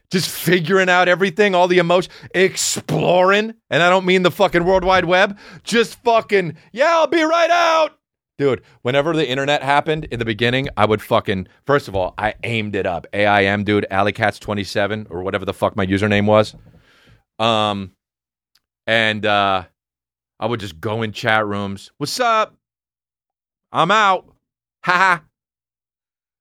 just 0.09 0.29
figuring 0.29 0.89
out 0.89 1.07
everything, 1.07 1.53
all 1.53 1.67
the 1.67 1.79
emotion, 1.79 2.11
exploring. 2.33 3.53
And 3.69 3.83
I 3.83 3.89
don't 3.89 4.05
mean 4.05 4.23
the 4.23 4.31
fucking 4.31 4.63
World 4.63 4.83
Wide 4.83 5.05
Web, 5.05 5.38
just 5.63 6.01
fucking, 6.03 6.55
yeah, 6.71 6.91
I'll 6.91 7.07
be 7.07 7.21
right 7.23 7.49
out. 7.49 7.99
Dude, 8.38 8.61
whenever 8.83 9.13
the 9.13 9.27
internet 9.27 9.63
happened 9.63 10.05
in 10.05 10.19
the 10.19 10.25
beginning, 10.25 10.69
I 10.77 10.85
would 10.85 11.01
fucking, 11.01 11.47
first 11.65 11.88
of 11.88 11.95
all, 11.95 12.13
I 12.19 12.35
aimed 12.43 12.75
it 12.75 12.85
up. 12.85 13.07
AIM, 13.11 13.63
dude, 13.63 13.88
AlleyCats27 13.91 15.07
or 15.09 15.23
whatever 15.23 15.43
the 15.43 15.53
fuck 15.53 15.75
my 15.75 15.88
username 15.88 16.25
was. 16.25 16.55
Um, 17.39 17.93
and 18.85 19.25
uh, 19.25 19.63
I 20.39 20.45
would 20.45 20.59
just 20.59 20.79
go 20.79 21.01
in 21.01 21.13
chat 21.13 21.47
rooms. 21.47 21.91
What's 21.97 22.19
up? 22.19 22.55
I'm 23.71 23.91
out. 23.91 24.25
Ha 24.83 24.93
ha. 24.93 25.26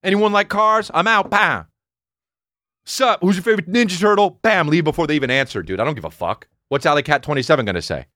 Anyone 0.07 0.31
like 0.31 0.49
cars? 0.49 0.89
I'm 0.95 1.09
out. 1.09 1.31
Bam. 1.31 1.67
Sup? 2.85 3.19
Who's 3.21 3.35
your 3.35 3.43
favorite 3.43 3.69
Ninja 3.69 3.99
Turtle? 3.99 4.39
Bam, 4.41 4.69
leave 4.69 4.85
before 4.85 5.09
they 5.09 5.17
even 5.17 5.33
answer, 5.33 5.65
dude. 5.65 5.81
I 5.81 5.85
don't 5.85 5.97
give 5.97 6.05
a 6.05 6.11
fuck. 6.13 6.47
What's 6.69 6.87
Alley 6.87 7.03
Cat 7.03 7.25
27 7.25 7.65
going 7.65 7.75
to 7.75 7.83
say? 7.83 8.07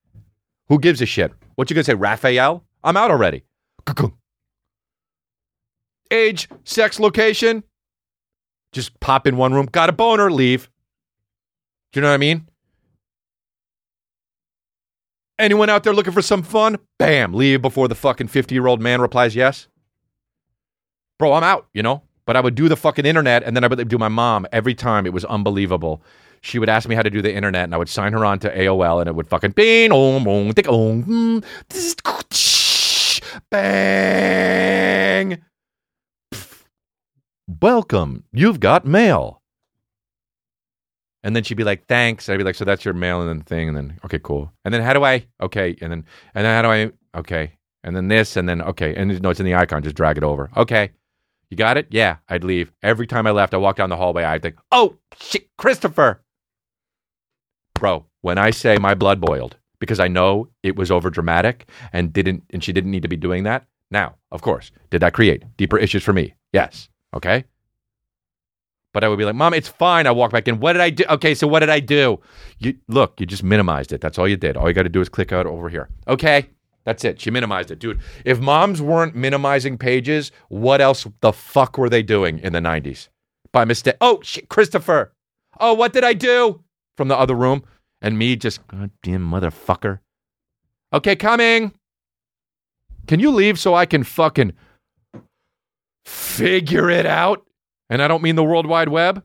Who 0.69 0.79
gives 0.79 1.03
a 1.03 1.07
shit? 1.07 1.33
What 1.57 1.69
you 1.69 1.75
going 1.75 1.83
to 1.83 1.91
say, 1.91 1.95
Raphael? 1.95 2.65
I'm 2.85 2.97
out 2.97 3.11
already. 3.11 3.43
Age, 6.13 6.49
sex, 6.63 7.01
location. 7.01 7.65
Just 8.71 9.01
pop 9.01 9.27
in 9.27 9.37
one 9.37 9.53
room. 9.53 9.67
Got 9.67 9.89
a 9.89 9.93
boner, 9.93 10.31
leave. 10.31 10.71
Do 11.93 11.99
you 11.99 12.03
know 12.03 12.09
what 12.11 12.15
I 12.15 12.19
mean? 12.19 12.47
Anyone 15.41 15.71
out 15.71 15.83
there 15.83 15.93
looking 15.93 16.13
for 16.13 16.23
some 16.23 16.45
fun? 16.45 16.79
Bam, 17.01 17.35
leave 17.35 17.61
before 17.61 17.89
the 17.89 17.97
fucking 17.97 18.29
50 18.29 18.55
year 18.55 18.69
old 18.69 18.81
man 18.81 19.01
replies 19.01 19.35
yes. 19.35 19.67
Bro, 21.21 21.35
I'm 21.35 21.45
out, 21.45 21.67
you 21.75 21.83
know? 21.83 22.03
But 22.25 22.37
I 22.37 22.41
would 22.41 22.55
do 22.55 22.67
the 22.67 22.77
fucking 22.77 23.05
internet 23.05 23.43
and 23.43 23.55
then 23.55 23.63
I 23.63 23.67
would 23.67 23.89
do 23.89 23.99
my 23.99 24.09
mom 24.09 24.47
every 24.53 24.75
time. 24.75 25.05
It 25.05 25.13
was 25.13 25.27
unbelievable. 25.27 26.03
She 26.41 26.59
would 26.59 26.71
ask 26.71 26.89
me 26.89 26.95
how 26.95 27.03
to 27.03 27.11
do 27.11 27.21
the 27.21 27.31
internet 27.31 27.65
and 27.65 27.75
I 27.75 27.77
would 27.77 27.91
sign 27.91 28.15
her 28.15 28.25
on 28.25 28.39
to 28.39 28.49
AOL 28.49 29.01
and 29.01 29.07
it 29.07 29.15
would 29.15 29.29
fucking 29.29 29.51
bing, 29.51 29.93
ong, 29.93 30.27
ong, 30.27 30.55
tick, 30.55 30.67
ong, 30.67 31.05
mm, 31.05 31.45
bang. 33.51 35.43
Welcome. 37.61 38.25
You've 38.33 38.61
got 38.61 38.87
mail. 38.87 39.43
And 41.23 41.37
then 41.37 41.43
she'd 41.43 41.59
be 41.59 41.65
like, 41.65 41.85
thanks. 41.85 42.31
I'd 42.31 42.39
be 42.39 42.45
like, 42.45 42.55
so 42.55 42.65
that's 42.65 42.87
your 42.87 42.95
mail 42.95 43.21
and 43.21 43.29
then 43.29 43.43
thing. 43.43 43.69
And 43.69 43.77
then, 43.77 44.01
okay, 44.07 44.21
cool. 44.21 44.51
And 44.65 44.73
then 44.73 44.81
how 44.81 44.95
do 44.95 45.05
I, 45.05 45.27
okay. 45.43 45.77
And 45.83 45.93
then, 45.93 46.07
and 46.35 46.47
then 46.47 46.55
how 46.55 46.63
do 46.63 46.69
I, 46.69 47.19
okay. 47.19 47.59
And 47.85 47.95
then 47.95 48.09
this 48.09 48.39
and 48.39 48.49
then, 48.49 48.63
okay. 48.63 48.95
And 48.95 49.21
no, 49.21 49.29
it's 49.29 49.41
in 49.41 49.45
the 49.45 49.55
icon. 49.55 49.83
Just 49.83 49.97
drag 49.97 50.17
it 50.17 50.25
over. 50.25 50.51
Okay. 50.57 50.93
You 51.51 51.57
got 51.57 51.77
it? 51.77 51.89
Yeah, 51.91 52.17
I'd 52.29 52.45
leave. 52.45 52.73
Every 52.83 53.07
time 53.07 53.27
I 53.27 53.33
left, 53.33 53.55
I 53.55 53.59
walked 53.59 53.79
down 53.79 53.91
the 53.91 53.97
hallway, 53.97 54.23
I'd 54.25 54.43
think, 54.43 54.57
oh, 54.71 54.97
shit, 55.21 55.49
Christopher. 55.59 56.23
Bro, 57.75 58.07
when 58.21 58.39
I 58.39 58.51
say 58.51 58.79
my 58.79 58.95
blood 58.95 59.21
boiled 59.21 59.57
because 59.81 59.99
I 59.99 60.09
know 60.09 60.49
it 60.63 60.77
was 60.77 60.91
over 60.91 61.11
dramatic 61.11 61.69
and 61.93 62.13
didn't 62.13 62.45
and 62.51 62.63
she 62.63 62.73
didn't 62.73 62.91
need 62.91 63.03
to 63.03 63.09
be 63.09 63.17
doing 63.17 63.45
that. 63.45 63.67
Now, 63.91 64.17
of 64.31 64.43
course, 64.43 64.71
did 64.91 65.01
that 65.01 65.15
create 65.15 65.45
deeper 65.57 65.79
issues 65.79 66.05
for 66.05 66.13
me? 66.13 66.35
Yes. 66.53 66.89
Okay. 67.15 67.45
But 68.93 69.05
I 69.05 69.09
would 69.09 69.19
be 69.19 69.25
like, 69.25 69.35
Mom, 69.35 69.55
it's 69.55 69.69
fine. 69.69 70.07
I 70.07 70.11
walk 70.11 70.33
back 70.33 70.49
in. 70.49 70.61
What 70.61 70.75
did 70.75 70.83
I 70.83 70.91
do? 70.91 71.05
Okay, 71.09 71.35
so 71.35 71.47
what 71.47 71.61
did 71.61 71.71
I 71.71 71.81
do? 71.81 72.21
You 72.59 72.77
look, 72.89 73.21
you 73.21 73.27
just 73.27 73.43
minimized 73.43 73.93
it. 73.93 74.01
That's 74.01 74.19
all 74.19 74.29
you 74.29 74.37
did. 74.37 74.57
All 74.57 74.69
you 74.69 74.75
got 74.75 74.83
to 74.83 74.89
do 74.89 75.01
is 75.01 75.09
click 75.09 75.33
out 75.33 75.47
over 75.47 75.69
here. 75.69 75.89
Okay. 76.07 76.49
That's 76.91 77.05
it. 77.05 77.21
She 77.21 77.31
minimized 77.31 77.71
it. 77.71 77.79
Dude, 77.79 78.01
if 78.25 78.41
moms 78.41 78.83
weren't 78.83 79.15
minimizing 79.15 79.79
pages, 79.79 80.33
what 80.49 80.81
else 80.81 81.07
the 81.21 81.33
fuck 81.33 81.79
were 81.79 81.89
they 81.89 82.03
doing 82.03 82.41
in 82.41 82.53
the 82.53 82.59
90s? 82.59 83.07
By 83.53 83.65
mistake. 83.65 83.95
Oh, 84.01 84.19
shit, 84.25 84.49
Christopher. 84.49 85.13
Oh, 85.61 85.73
what 85.73 85.93
did 85.93 86.03
I 86.03 86.15
do? 86.15 86.65
From 86.97 87.07
the 87.07 87.17
other 87.17 87.37
room. 87.37 87.63
And 88.03 88.19
me 88.19 88.35
just, 88.35 88.67
goddamn 88.67 89.31
motherfucker. 89.31 90.01
Okay, 90.93 91.15
coming. 91.15 91.73
Can 93.07 93.21
you 93.21 93.31
leave 93.31 93.57
so 93.57 93.73
I 93.73 93.87
can 93.87 94.03
fucking 94.03 94.53
figure 96.05 96.91
it 96.91 97.07
out? 97.07 97.47
And 97.89 98.03
I 98.03 98.09
don't 98.09 98.21
mean 98.21 98.35
the 98.35 98.43
World 98.43 98.67
Wide 98.67 98.89
Web. 98.89 99.23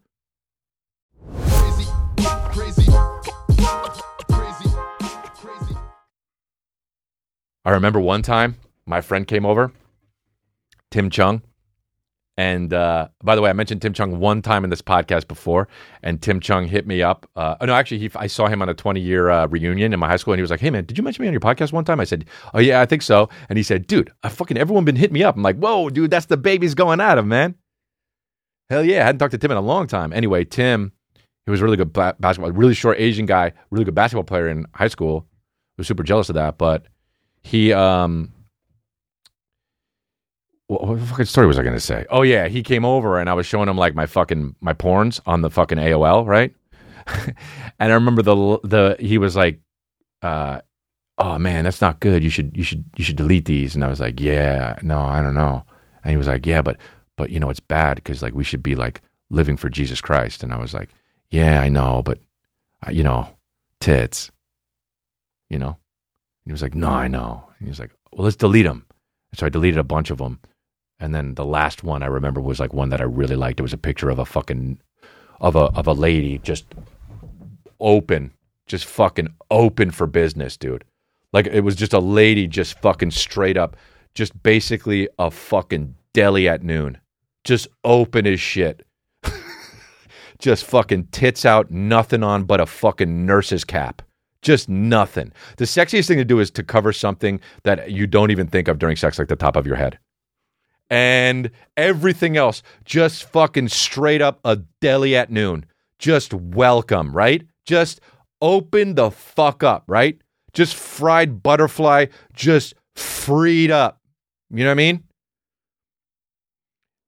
I 7.66 7.72
remember 7.72 8.00
one 8.00 8.22
time 8.22 8.56
my 8.86 9.02
friend 9.02 9.28
came 9.28 9.46
over, 9.46 9.72
Tim 10.92 11.10
Chung. 11.10 11.42
And 12.38 12.74
uh, 12.74 13.08
by 13.24 13.36
the 13.36 13.42
way, 13.42 13.50
I 13.50 13.54
mentioned 13.54 13.82
Tim 13.82 13.94
Chung 13.94 14.20
one 14.20 14.42
time 14.42 14.66
in 14.66 14.70
this 14.70 14.82
podcast 14.82 15.28
before, 15.28 15.70
and 16.04 16.22
Tim 16.22 16.42
Chung 16.42 16.68
hit 16.68 16.86
me 16.86 17.02
up. 17.02 17.30
Uh, 17.36 17.56
oh, 17.62 17.66
no, 17.66 17.74
actually, 17.74 18.00
he, 18.00 18.12
I 18.16 18.28
saw 18.28 18.48
him 18.48 18.62
on 18.62 18.68
a 18.68 18.74
20 18.74 19.00
year 19.00 19.30
uh, 19.30 19.48
reunion 19.48 19.94
in 19.94 20.00
my 20.00 20.08
high 20.08 20.18
school, 20.18 20.34
and 20.34 20.40
he 20.40 20.42
was 20.42 20.52
like, 20.52 20.60
Hey, 20.60 20.70
man, 20.70 20.84
did 20.84 20.98
you 20.98 21.04
mention 21.04 21.22
me 21.24 21.28
on 21.28 21.34
your 21.34 21.40
podcast 21.40 21.72
one 21.72 21.86
time? 21.86 22.00
I 22.00 22.04
said, 22.04 22.26
Oh, 22.54 22.60
yeah, 22.60 22.82
I 22.82 22.86
think 22.86 23.02
so. 23.04 23.30
And 23.48 23.58
he 23.58 23.64
said, 23.64 23.88
Dude, 23.88 24.12
I 24.22 24.30
fucking 24.30 24.58
everyone 24.58 24.84
been 24.84 24.98
hitting 24.98 25.14
me 25.14 25.24
up. 25.24 25.36
I'm 25.36 25.44
like, 25.44 25.58
Whoa, 25.58 25.90
dude, 25.90 26.12
that's 26.12 26.26
the 26.26 26.38
baby's 26.38 26.76
going 26.76 27.00
at 27.00 27.18
him, 27.18 27.30
man. 27.30 27.56
Hell 28.70 28.84
yeah, 28.84 29.02
I 29.02 29.06
hadn't 29.06 29.20
talked 29.20 29.32
to 29.32 29.38
Tim 29.38 29.52
in 29.52 29.58
a 29.58 29.62
long 29.62 29.88
time. 29.88 30.12
Anyway, 30.12 30.44
Tim, 30.44 30.92
he 31.46 31.52
was 31.52 31.62
a 31.62 31.64
really 31.64 31.78
good 31.78 31.94
ba- 31.94 32.18
basketball, 32.20 32.52
really 32.52 32.74
short 32.74 33.00
Asian 33.00 33.26
guy, 33.26 33.54
really 33.72 33.86
good 33.86 33.96
basketball 33.96 34.24
player 34.24 34.50
in 34.50 34.66
high 34.74 34.88
school. 34.90 35.26
I 35.30 35.74
was 35.78 35.88
super 35.88 36.04
jealous 36.04 36.30
of 36.30 36.36
that, 36.36 36.58
but 36.58 36.86
he 37.46 37.72
um 37.72 38.32
what, 40.66 41.00
fucking 41.00 41.26
story 41.26 41.46
was 41.46 41.60
I 41.60 41.62
going 41.62 41.76
to 41.76 41.80
say? 41.80 42.08
Oh 42.10 42.24
yeah, 42.24 42.48
he 42.48 42.64
came 42.64 42.84
over 42.84 43.20
and 43.20 43.30
I 43.30 43.36
was 43.36 43.46
showing 43.46 43.70
him 43.70 43.78
like 43.78 43.94
my 43.94 44.08
fucking 44.08 44.56
my 44.62 44.74
porns 44.74 45.22
on 45.28 45.42
the 45.42 45.52
fucking 45.52 45.78
AOL, 45.78 46.26
right? 46.26 46.56
and 47.08 47.92
I 47.92 47.94
remember 47.94 48.24
the 48.24 48.60
the 48.64 48.96
he 49.00 49.20
was 49.20 49.36
like, 49.36 49.60
uh, 50.24 50.62
"Oh 51.20 51.38
man, 51.38 51.66
that's 51.66 51.82
not 51.82 52.00
good. 52.00 52.24
You 52.24 52.32
should 52.32 52.58
you 52.58 52.64
should 52.64 52.84
you 52.98 53.04
should 53.04 53.16
delete 53.16 53.46
these." 53.46 53.76
And 53.76 53.84
I 53.84 53.90
was 53.90 54.00
like, 54.00 54.20
"Yeah, 54.20 54.80
no, 54.82 55.02
I 55.02 55.22
don't 55.22 55.36
know." 55.36 55.64
And 56.04 56.10
he 56.10 56.18
was 56.18 56.28
like, 56.28 56.48
"Yeah, 56.48 56.64
but 56.64 56.78
but 57.16 57.30
you 57.30 57.40
know 57.40 57.52
it's 57.52 57.60
bad 57.60 57.98
because 57.98 58.24
like 58.24 58.34
we 58.34 58.44
should 58.44 58.64
be 58.64 58.74
like 58.74 59.02
living 59.30 59.56
for 59.56 59.70
Jesus 59.70 60.02
Christ." 60.02 60.42
And 60.42 60.52
I 60.52 60.58
was 60.58 60.74
like, 60.74 60.90
"Yeah, 61.30 61.62
I 61.62 61.70
know, 61.70 62.02
but 62.04 62.18
uh, 62.88 62.90
you 62.90 63.04
know, 63.04 63.30
tits, 63.80 64.32
you 65.48 65.60
know." 65.60 65.78
He 66.46 66.52
was 66.52 66.62
like, 66.62 66.76
"No, 66.76 66.90
I 66.90 67.08
know." 67.08 67.44
And 67.60 67.68
he 67.68 67.70
was 67.70 67.80
like, 67.80 67.92
well, 68.16 68.24
let's 68.24 68.38
delete 68.38 68.66
them. 68.66 68.86
So 69.34 69.46
I 69.46 69.50
deleted 69.50 69.78
a 69.78 69.84
bunch 69.84 70.10
of 70.10 70.18
them. 70.20 70.40
And 71.00 71.14
then 71.14 71.36
the 71.36 71.46
last 71.46 71.84
one 71.84 72.02
I 72.02 72.08
remember 72.08 72.40
was 72.40 72.60
like 72.60 72.74
one 72.74 72.90
that 72.90 73.02
I 73.02 73.06
really 73.06 73.36
liked. 73.36 73.60
It 73.60 73.64
was 73.64 73.74
a 73.74 73.78
picture 73.78 74.10
of 74.10 74.20
a 74.20 74.26
fucking 74.26 74.80
of 75.42 75.56
a 75.58 75.66
of 75.76 75.88
a 75.88 75.94
lady 75.94 76.38
just 76.38 76.66
open, 77.82 78.32
just 78.66 78.86
fucking 78.86 79.28
open 79.52 79.92
for 79.92 80.08
business, 80.08 80.56
dude. 80.56 80.86
Like 81.34 81.48
it 81.48 81.62
was 81.62 81.76
just 81.76 81.92
a 81.92 82.00
lady 82.00 82.48
just 82.48 82.80
fucking 82.80 83.12
straight 83.12 83.58
up, 83.58 83.76
just 84.14 84.42
basically 84.42 85.10
a 85.20 85.30
fucking 85.30 85.96
deli 86.14 86.48
at 86.48 86.64
noon. 86.64 86.98
Just 87.44 87.68
open 87.84 88.26
as 88.26 88.40
shit. 88.40 88.88
just 90.40 90.64
fucking 90.64 91.08
tits 91.08 91.44
out, 91.44 91.70
nothing 91.70 92.24
on 92.24 92.46
but 92.46 92.62
a 92.62 92.66
fucking 92.66 93.26
nurse's 93.26 93.66
cap. 93.66 94.02
Just 94.46 94.70
nothing. 94.70 95.34
The 95.58 95.66
sexiest 95.66 96.08
thing 96.08 96.20
to 96.20 96.24
do 96.24 96.40
is 96.40 96.52
to 96.52 96.62
cover 96.62 96.94
something 96.94 97.40
that 97.64 97.90
you 97.90 98.06
don't 98.06 98.30
even 98.30 98.46
think 98.46 98.68
of 98.68 98.78
during 98.78 98.96
sex, 98.96 99.18
like 99.18 99.28
the 99.28 99.36
top 99.36 99.56
of 99.56 99.66
your 99.66 99.76
head. 99.76 99.98
And 100.88 101.50
everything 101.76 102.38
else, 102.38 102.62
just 102.84 103.24
fucking 103.24 103.70
straight 103.70 104.22
up 104.22 104.40
a 104.46 104.58
deli 104.82 105.16
at 105.16 105.32
noon. 105.32 105.66
Just 105.98 106.32
welcome, 106.32 107.12
right? 107.12 107.44
Just 107.66 108.02
open 108.40 108.94
the 108.94 109.10
fuck 109.10 109.64
up, 109.64 109.84
right? 109.88 110.22
Just 110.54 110.76
fried 110.76 111.42
butterfly, 111.42 112.06
just 112.36 112.76
freed 112.96 113.72
up. 113.72 114.00
You 114.52 114.64
know 114.64 114.70
what 114.70 114.74
I 114.74 114.76
mean? 114.76 115.04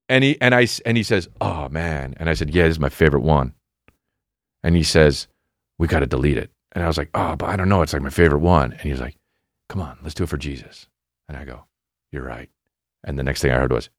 And 0.09 0.23
he 0.23 0.41
and 0.41 0.55
I 0.55 0.67
and 0.87 0.97
he 0.97 1.03
says, 1.03 1.27
"Oh 1.39 1.69
man," 1.69 2.15
and 2.17 2.29
I 2.29 2.33
said, 2.33 2.49
"Yeah, 2.49 2.63
this 2.63 2.71
is 2.71 2.79
my 2.79 2.89
favorite 2.89 3.21
one." 3.21 3.53
And 4.63 4.75
he 4.75 4.81
says, 4.81 5.27
"We 5.77 5.87
got 5.87 5.99
to 5.99 6.07
delete 6.07 6.39
it." 6.39 6.49
And 6.77 6.83
I 6.83 6.87
was 6.87 6.99
like, 6.99 7.09
"Oh, 7.15 7.35
but 7.35 7.49
I 7.49 7.55
don't 7.55 7.69
know. 7.69 7.81
It's 7.81 7.93
like 7.93 8.03
my 8.03 8.11
favorite 8.11 8.41
one." 8.41 8.71
And 8.71 8.81
he 8.81 8.91
was 8.91 8.99
like, 8.99 9.17
"Come 9.67 9.81
on, 9.81 9.97
let's 10.03 10.13
do 10.13 10.25
it 10.25 10.29
for 10.29 10.37
Jesus." 10.37 10.85
And 11.27 11.35
I 11.35 11.43
go, 11.43 11.63
"You're 12.11 12.21
right." 12.21 12.51
And 13.03 13.17
the 13.17 13.23
next 13.23 13.41
thing 13.41 13.51
I 13.51 13.55
heard 13.57 13.71
was, 13.71 13.89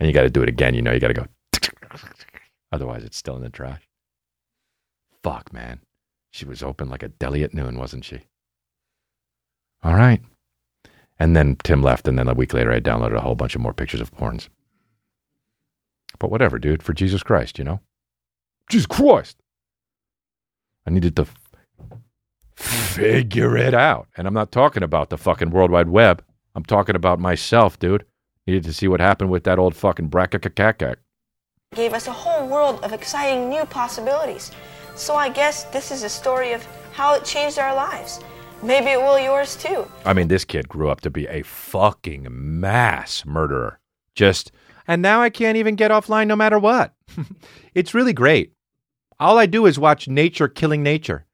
and 0.00 0.08
you 0.08 0.12
got 0.12 0.22
to 0.22 0.28
do 0.28 0.42
it 0.42 0.48
again. 0.48 0.74
You 0.74 0.82
know, 0.82 0.90
you 0.90 0.98
got 0.98 1.06
to 1.06 1.14
go. 1.14 1.26
Otherwise, 2.72 3.04
it's 3.04 3.16
still 3.16 3.36
in 3.36 3.42
the 3.42 3.48
trash. 3.48 3.88
Fuck, 5.22 5.52
man. 5.52 5.78
She 6.32 6.44
was 6.44 6.64
open 6.64 6.88
like 6.88 7.04
a 7.04 7.08
deli 7.10 7.44
at 7.44 7.54
noon, 7.54 7.78
wasn't 7.78 8.04
she? 8.04 8.22
All 9.84 9.94
right. 9.94 10.20
And 11.16 11.36
then 11.36 11.54
Tim 11.62 11.80
left, 11.80 12.08
and 12.08 12.18
then 12.18 12.26
a 12.26 12.34
week 12.34 12.54
later, 12.54 12.72
I 12.72 12.80
downloaded 12.80 13.14
a 13.14 13.20
whole 13.20 13.36
bunch 13.36 13.54
of 13.54 13.60
more 13.60 13.72
pictures 13.72 14.00
of 14.00 14.10
porns. 14.10 14.48
But 16.20 16.30
whatever, 16.30 16.58
dude, 16.60 16.82
for 16.82 16.92
Jesus 16.92 17.24
Christ, 17.24 17.58
you 17.58 17.64
know? 17.64 17.80
Jesus 18.68 18.86
Christ. 18.86 19.38
I 20.86 20.90
needed 20.90 21.16
to 21.16 21.22
f- 21.22 21.34
figure 22.54 23.56
it 23.56 23.74
out. 23.74 24.06
And 24.16 24.28
I'm 24.28 24.34
not 24.34 24.52
talking 24.52 24.82
about 24.82 25.10
the 25.10 25.18
fucking 25.18 25.50
World 25.50 25.70
Wide 25.72 25.88
Web. 25.88 26.22
I'm 26.54 26.64
talking 26.64 26.94
about 26.94 27.18
myself, 27.18 27.78
dude. 27.78 28.04
Needed 28.46 28.64
to 28.64 28.72
see 28.72 28.86
what 28.86 29.00
happened 29.00 29.30
with 29.30 29.44
that 29.44 29.58
old 29.58 29.74
fucking 29.74 30.10
brackakakakak. 30.10 30.96
gave 31.74 31.94
us 31.94 32.06
a 32.06 32.12
whole 32.12 32.46
world 32.48 32.82
of 32.84 32.92
exciting 32.92 33.48
new 33.48 33.64
possibilities. 33.64 34.50
So 34.96 35.14
I 35.14 35.28
guess 35.28 35.64
this 35.64 35.90
is 35.90 36.02
a 36.02 36.08
story 36.08 36.52
of 36.52 36.66
how 36.92 37.14
it 37.14 37.24
changed 37.24 37.58
our 37.58 37.74
lives. 37.74 38.20
Maybe 38.62 38.90
it 38.90 39.00
will 39.00 39.18
yours 39.18 39.56
too. 39.56 39.86
I 40.04 40.12
mean, 40.12 40.28
this 40.28 40.44
kid 40.44 40.68
grew 40.68 40.90
up 40.90 41.00
to 41.02 41.10
be 41.10 41.26
a 41.28 41.42
fucking 41.42 42.26
mass 42.30 43.24
murderer. 43.24 43.78
Just, 44.14 44.52
and 44.90 45.02
now 45.02 45.22
I 45.22 45.30
can't 45.30 45.56
even 45.56 45.76
get 45.76 45.92
offline 45.92 46.26
no 46.26 46.34
matter 46.34 46.58
what. 46.58 46.92
it's 47.76 47.94
really 47.94 48.12
great. 48.12 48.54
All 49.20 49.38
I 49.38 49.46
do 49.46 49.66
is 49.66 49.78
watch 49.78 50.08
nature 50.08 50.48
killing 50.48 50.82
nature. 50.82 51.26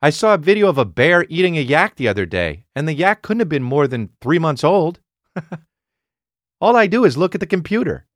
I 0.00 0.08
saw 0.08 0.32
a 0.32 0.38
video 0.38 0.70
of 0.70 0.78
a 0.78 0.86
bear 0.86 1.26
eating 1.28 1.58
a 1.58 1.60
yak 1.60 1.96
the 1.96 2.08
other 2.08 2.24
day, 2.24 2.64
and 2.74 2.88
the 2.88 2.94
yak 2.94 3.20
couldn't 3.20 3.40
have 3.40 3.50
been 3.50 3.62
more 3.62 3.86
than 3.86 4.08
three 4.22 4.38
months 4.38 4.64
old. 4.64 5.00
All 6.62 6.76
I 6.76 6.86
do 6.86 7.04
is 7.04 7.18
look 7.18 7.34
at 7.34 7.42
the 7.42 7.46
computer. 7.46 8.06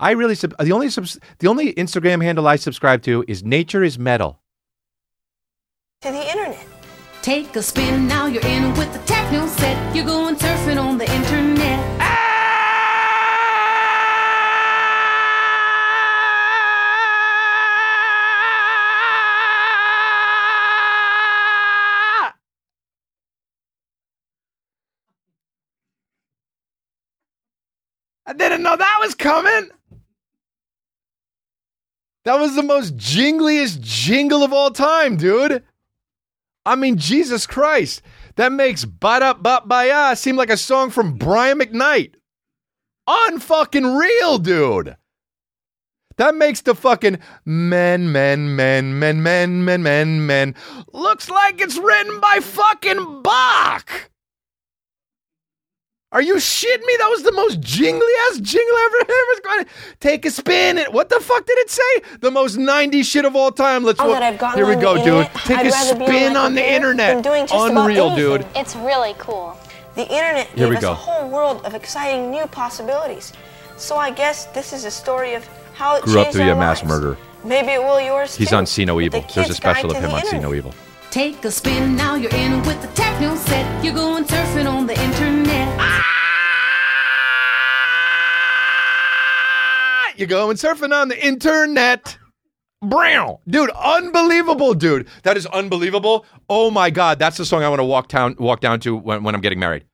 I 0.00 0.10
really 0.10 0.34
sub- 0.34 0.56
the 0.58 0.72
only 0.72 0.90
subs- 0.90 1.20
the 1.38 1.46
only 1.46 1.74
Instagram 1.74 2.24
handle 2.24 2.48
I 2.48 2.56
subscribe 2.56 3.02
to 3.02 3.24
is 3.28 3.44
Nature 3.44 3.84
is 3.84 4.00
Metal. 4.00 4.42
To 6.00 6.10
the 6.10 6.28
internet. 6.28 6.66
Take 7.22 7.54
a 7.54 7.62
spin, 7.62 8.08
now 8.08 8.26
you're 8.26 8.44
in 8.44 8.74
with 8.74 8.92
the 8.92 8.98
techno 9.06 9.46
set. 9.46 9.94
You're 9.94 10.06
going 10.06 10.34
surfing 10.34 10.82
on 10.82 10.98
the 10.98 11.08
internet. 11.14 11.41
I 28.32 28.34
didn't 28.34 28.62
know 28.62 28.74
that 28.74 28.98
was 28.98 29.14
coming. 29.14 29.68
That 32.24 32.40
was 32.40 32.54
the 32.54 32.62
most 32.62 32.96
jingliest 32.96 33.82
jingle 33.82 34.42
of 34.42 34.54
all 34.54 34.70
time, 34.70 35.18
dude. 35.18 35.62
I 36.64 36.74
mean, 36.76 36.96
Jesus 36.96 37.46
Christ. 37.46 38.00
That 38.36 38.50
makes 38.50 38.86
But 38.86 39.22
Up 39.22 39.42
But 39.42 39.68
By 39.68 39.88
Ya 39.88 40.14
seem 40.14 40.36
like 40.36 40.48
a 40.48 40.56
song 40.56 40.88
from 40.88 41.18
Brian 41.18 41.58
McKnight. 41.58 42.14
Unfucking 43.06 43.98
real, 43.98 44.38
dude. 44.38 44.96
That 46.16 46.34
makes 46.34 46.62
the 46.62 46.74
fucking 46.74 47.18
men, 47.44 48.12
men, 48.12 48.56
men, 48.56 48.98
men, 48.98 49.22
men, 49.22 49.62
men, 49.62 49.82
men, 49.82 50.26
men. 50.26 50.54
Looks 50.94 51.28
like 51.28 51.60
it's 51.60 51.76
written 51.76 52.18
by 52.18 52.38
fucking 52.40 53.20
Bach. 53.20 54.10
Are 56.12 56.20
you 56.20 56.34
shitting 56.36 56.84
me? 56.86 56.94
That 56.98 57.08
was 57.08 57.22
the 57.22 57.32
most 57.32 57.60
jingly 57.60 58.06
ass 58.30 58.38
jingle 58.38 58.76
ever 58.76 58.96
ever 59.00 59.40
going. 59.44 59.66
Take 59.98 60.26
a 60.26 60.30
spin. 60.30 60.76
And 60.78 60.92
what 60.92 61.08
the 61.08 61.20
fuck 61.20 61.46
did 61.46 61.56
it 61.58 61.70
say? 61.70 61.82
The 62.20 62.30
most 62.30 62.56
90s 62.58 63.04
shit 63.06 63.24
of 63.24 63.34
all 63.34 63.50
time. 63.50 63.82
Let's 63.82 63.98
oh, 63.98 64.04
Now 64.04 64.08
wa- 64.08 64.18
that 64.20 64.22
I've 64.34 64.38
Here 64.54 64.66
we 64.66 64.74
go, 64.76 64.96
dude. 64.96 65.06
internet, 65.06 65.34
Take 65.46 65.58
I'd 65.58 65.66
a 65.66 65.70
rather 65.70 65.90
on 66.02 66.06
spin 66.06 66.36
on 66.36 66.54
the 66.54 66.60
computer 66.60 66.76
internet. 66.76 67.14
than 67.14 67.22
doing 67.22 67.46
just 67.46 67.70
Unreal, 67.72 68.14
dude. 68.14 68.46
It's 68.54 68.76
really 68.76 69.14
cool. 69.18 69.56
The 69.94 70.02
internet 70.02 70.46
Here 70.48 70.56
gave 70.56 70.68
we 70.70 70.76
us 70.76 70.82
go. 70.82 70.92
a 70.92 70.94
whole 70.94 71.28
world 71.30 71.64
of 71.64 71.74
exciting 71.74 72.30
new 72.30 72.46
possibilities. 72.46 73.32
So 73.78 73.96
I 73.96 74.10
guess 74.10 74.44
this 74.46 74.72
is 74.74 74.84
a 74.84 74.90
story 74.90 75.32
of 75.34 75.48
how 75.74 75.96
it 75.96 76.02
Grew 76.02 76.20
up 76.20 76.26
changed 76.26 76.38
to 76.38 76.44
be 76.44 76.50
our 76.50 76.56
a 76.56 76.60
mass 76.60 76.78
lives. 76.82 76.88
murderer. 76.88 77.16
Maybe 77.44 77.72
it 77.72 77.82
will 77.82 78.00
yours 78.00 78.34
He's 78.36 78.50
too. 78.50 78.56
on 78.56 78.66
See 78.66 78.84
No 78.84 78.98
The 78.98 79.06
Evil. 79.06 79.24
There's 79.34 79.48
a 79.50 79.54
special 79.54 79.90
of 79.90 79.96
him 79.96 80.10
the 80.10 80.16
on 80.16 80.24
See 80.26 80.38
No 80.38 80.52
Evil. 80.54 80.74
Take 81.10 81.44
a 81.44 81.50
spin, 81.50 81.94
now 81.96 82.14
you're 82.14 82.34
in 82.34 82.62
with 82.62 82.80
the 82.80 82.88
techno 82.88 83.34
set. 83.36 83.84
You're 83.84 83.92
going 83.94 84.24
surfing 84.24 84.70
on 84.70 84.86
the 84.86 84.98
internet. 85.02 86.01
You 90.16 90.26
go 90.26 90.50
and 90.50 90.58
surfing 90.58 90.92
on 90.92 91.08
the 91.08 91.26
internet. 91.26 92.18
Brown. 92.82 93.38
Dude, 93.48 93.70
unbelievable, 93.70 94.74
dude. 94.74 95.08
That 95.22 95.36
is 95.36 95.46
unbelievable. 95.46 96.26
Oh 96.48 96.70
my 96.70 96.90
God. 96.90 97.18
That's 97.18 97.36
the 97.36 97.44
song 97.44 97.62
I 97.62 97.68
want 97.68 97.78
to 97.80 97.84
walk 97.84 98.08
down 98.08 98.34
walk 98.38 98.60
down 98.60 98.80
to 98.80 98.96
when, 98.96 99.22
when 99.22 99.34
I'm 99.34 99.40
getting 99.40 99.60
married. 99.60 99.84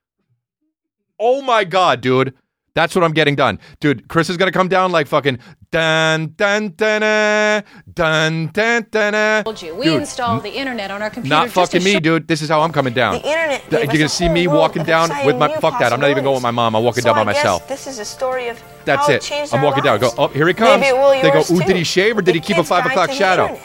Oh 1.21 1.43
my 1.43 1.64
God, 1.64 2.01
dude. 2.01 2.35
That's 2.79 2.95
what 2.95 3.03
I'm 3.03 3.11
getting 3.12 3.35
done. 3.35 3.59
Dude, 3.81 4.07
Chris 4.07 4.31
is 4.31 4.37
going 4.37 4.47
to 4.47 4.57
come 4.57 4.68
down 4.68 4.93
like 4.93 5.09
fucking 5.09 5.41
dun 5.72 6.33
dun 6.37 6.74
dun 6.76 7.03
uh, 7.03 7.62
dun 7.93 8.51
dun 8.53 8.87
dun. 8.89 9.14
Uh. 9.16 9.43
Told 9.43 9.61
you. 9.61 9.74
We 9.74 9.87
dude, 9.87 10.03
installed 10.03 10.45
the 10.45 10.53
internet 10.57 10.93
on 10.93 11.03
our 11.03 11.11
computer. 11.11 11.35
Not 11.35 11.51
fucking 11.51 11.83
me, 11.83 11.95
show- 11.95 11.99
dude. 11.99 12.29
This 12.29 12.41
is 12.41 12.49
how 12.49 12.61
I'm 12.61 12.70
coming 12.70 12.95
down. 12.95 13.14
The 13.14 13.26
internet. 13.26 13.62
Th- 13.68 13.72
you're 13.83 13.87
going 13.87 13.99
to 13.99 14.09
see 14.09 14.29
me 14.29 14.47
walking 14.47 14.85
down 14.85 15.11
with 15.26 15.37
my 15.37 15.49
fuck 15.57 15.81
that. 15.81 15.93
I'm 15.93 15.99
not 15.99 16.11
even 16.11 16.22
going 16.22 16.35
with 16.35 16.45
my 16.45 16.53
mom. 16.53 16.76
I'm 16.76 16.85
walking 16.85 17.03
so 17.03 17.09
down 17.09 17.16
by 17.16 17.24
myself. 17.24 17.66
This 17.66 17.89
is 17.89 17.99
a 17.99 18.05
story 18.05 18.47
of 18.47 18.62
That's 18.85 19.09
how 19.09 19.12
it. 19.12 19.22
Changed 19.22 19.53
I'm 19.53 19.62
walking 19.62 19.83
lives. 19.83 20.01
down. 20.01 20.14
Go, 20.16 20.22
"Oh, 20.22 20.29
here 20.29 20.47
he 20.47 20.55
comes." 20.55 20.81
Maybe 20.81 20.97
it 20.97 21.01
will 21.01 21.20
they 21.20 21.33
go, 21.33 21.41
"Ooh, 21.41 21.59
too. 21.59 21.66
did 21.66 21.74
he 21.74 21.83
shave 21.83 22.16
or 22.16 22.22
did 22.22 22.37
the 22.37 22.39
he 22.39 22.41
keep 22.41 22.59
a 22.59 22.62
5 22.62 22.87
o'clock 22.87 23.11
shadow?" 23.11 23.59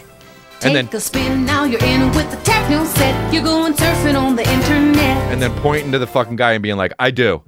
And 0.63 0.75
then 0.75 0.87
and 5.31 5.39
then 5.39 5.51
pointing 5.59 5.91
to 5.91 5.99
the 5.99 6.07
fucking 6.07 6.35
guy 6.35 6.53
and 6.53 6.63
being 6.63 6.77
like 6.77 6.93
i 6.99 7.11
do 7.11 7.43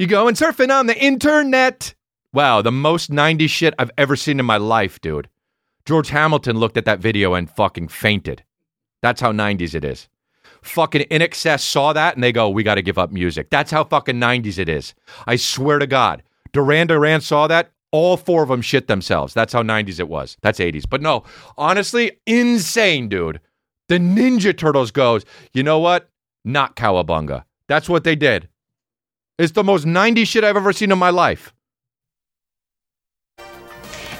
you 0.00 0.06
going 0.06 0.34
surfing 0.34 0.74
on 0.74 0.86
the 0.86 0.98
internet. 0.98 1.92
Wow, 2.32 2.62
the 2.62 2.72
most 2.72 3.10
90s 3.10 3.50
shit 3.50 3.74
I've 3.78 3.90
ever 3.98 4.16
seen 4.16 4.40
in 4.40 4.46
my 4.46 4.56
life, 4.56 4.98
dude. 5.02 5.28
George 5.84 6.08
Hamilton 6.08 6.56
looked 6.56 6.78
at 6.78 6.86
that 6.86 7.00
video 7.00 7.34
and 7.34 7.50
fucking 7.50 7.88
fainted. 7.88 8.42
That's 9.02 9.20
how 9.20 9.30
90s 9.30 9.74
it 9.74 9.84
is. 9.84 10.08
Fucking 10.62 11.02
INXS 11.02 11.60
saw 11.60 11.92
that 11.92 12.14
and 12.14 12.24
they 12.24 12.32
go, 12.32 12.48
we 12.48 12.62
got 12.62 12.76
to 12.76 12.82
give 12.82 12.96
up 12.96 13.12
music. 13.12 13.50
That's 13.50 13.70
how 13.70 13.84
fucking 13.84 14.16
90s 14.16 14.58
it 14.58 14.70
is. 14.70 14.94
I 15.26 15.36
swear 15.36 15.78
to 15.78 15.86
God. 15.86 16.22
Duran 16.54 16.86
Duran 16.86 17.20
saw 17.20 17.46
that. 17.48 17.70
All 17.92 18.16
four 18.16 18.42
of 18.42 18.48
them 18.48 18.62
shit 18.62 18.86
themselves. 18.86 19.34
That's 19.34 19.52
how 19.52 19.62
90s 19.62 20.00
it 20.00 20.08
was. 20.08 20.38
That's 20.40 20.60
80s. 20.60 20.88
But 20.88 21.02
no, 21.02 21.24
honestly, 21.58 22.12
insane, 22.26 23.10
dude. 23.10 23.38
The 23.88 23.98
Ninja 23.98 24.56
Turtles 24.56 24.92
goes, 24.92 25.26
you 25.52 25.62
know 25.62 25.78
what? 25.78 26.08
Not 26.42 26.74
Cowabunga. 26.74 27.44
That's 27.66 27.88
what 27.88 28.04
they 28.04 28.16
did. 28.16 28.48
It's 29.40 29.52
the 29.52 29.64
most 29.64 29.86
90s 29.86 30.26
shit 30.26 30.44
I've 30.44 30.58
ever 30.58 30.70
seen 30.70 30.92
in 30.92 30.98
my 30.98 31.08
life. 31.08 31.54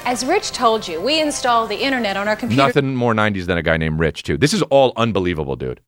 As 0.06 0.24
Rich 0.24 0.52
told 0.52 0.88
you, 0.88 0.98
we 0.98 1.20
installed 1.20 1.68
the 1.68 1.76
internet 1.76 2.16
on 2.16 2.26
our 2.26 2.36
computer 2.36 2.62
Nothing 2.62 2.96
more 2.96 3.12
90s 3.12 3.44
than 3.44 3.58
a 3.58 3.62
guy 3.62 3.76
named 3.76 4.00
Rich, 4.00 4.22
too. 4.22 4.38
This 4.38 4.54
is 4.54 4.62
all 4.62 4.94
unbelievable, 4.96 5.56
dude. 5.56 5.82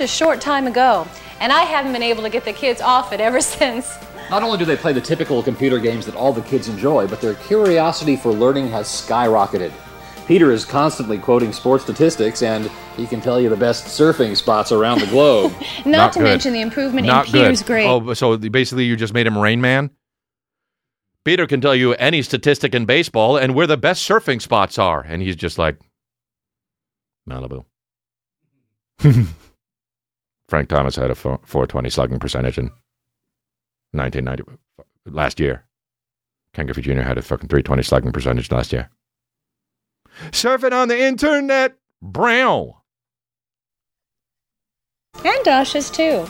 a 0.00 0.06
short 0.06 0.42
time 0.42 0.66
ago, 0.66 1.08
and 1.40 1.50
I 1.50 1.62
haven't 1.62 1.94
been 1.94 2.02
able 2.02 2.22
to 2.24 2.28
get 2.28 2.44
the 2.44 2.52
kids 2.52 2.82
off 2.82 3.10
it 3.14 3.22
ever 3.22 3.40
since. 3.56 3.90
Not 4.28 4.42
only 4.42 4.58
do 4.58 4.66
they 4.66 4.76
play 4.76 4.92
the 4.92 5.00
typical 5.00 5.42
computer 5.42 5.78
games 5.78 6.04
that 6.04 6.14
all 6.14 6.34
the 6.34 6.42
kids 6.42 6.68
enjoy, 6.68 7.06
but 7.06 7.22
their 7.22 7.36
curiosity 7.36 8.16
for 8.16 8.32
learning 8.32 8.68
has 8.68 8.86
skyrocketed. 8.86 9.72
Peter 10.28 10.52
is 10.52 10.66
constantly 10.66 11.16
quoting 11.18 11.54
sports 11.54 11.84
statistics, 11.84 12.42
and 12.42 12.70
he 12.98 13.06
can 13.06 13.18
tell 13.22 13.40
you 13.40 13.48
the 13.48 13.56
best 13.56 13.86
surfing 13.86 14.36
spots 14.36 14.70
around 14.70 15.00
the 15.00 15.06
globe. 15.10 15.52
Not, 15.86 16.12
to 16.12 16.18
good. 16.18 16.24
mention 16.26 16.52
the 16.52 16.60
improvement 16.60 17.06
Not 17.06 17.26
in 17.28 17.32
good. 17.32 17.42
Peter's 17.44 17.62
grade. 17.62 17.86
Oh, 17.86 18.12
so 18.12 18.36
basically 18.36 18.84
you 18.84 18.94
just 18.94 19.14
made 19.14 19.26
him 19.26 19.38
Rain 19.38 19.62
Man? 19.62 19.90
Peter 21.24 21.46
can 21.46 21.62
tell 21.62 21.74
you 21.74 21.94
any 21.94 22.20
statistic 22.20 22.74
in 22.74 22.84
baseball 22.84 23.38
and 23.38 23.54
where 23.54 23.66
the 23.66 23.78
best 23.78 24.06
surfing 24.06 24.40
spots 24.40 24.78
are. 24.78 25.00
And 25.00 25.22
he's 25.22 25.34
just 25.34 25.56
like, 25.58 25.78
Malibu. 27.28 27.64
Frank 30.48 30.68
Thomas 30.68 30.96
had 30.96 31.10
a 31.10 31.14
fo- 31.14 31.40
420 31.44 31.88
slugging 31.90 32.18
percentage 32.18 32.58
in 32.58 32.70
1990, 33.92 34.58
last 35.06 35.40
year. 35.40 35.64
Ken 36.52 36.66
Griffey 36.66 36.82
Jr. 36.82 37.00
had 37.00 37.16
a 37.16 37.22
fucking 37.22 37.48
320 37.48 37.82
slugging 37.82 38.12
percentage 38.12 38.50
last 38.52 38.72
year. 38.74 38.90
Surfing 40.30 40.72
on 40.72 40.88
the 40.88 41.00
internet, 41.00 41.76
brown. 42.02 42.74
And 45.24 45.44
Dasha's 45.44 45.90
too. 45.90 46.26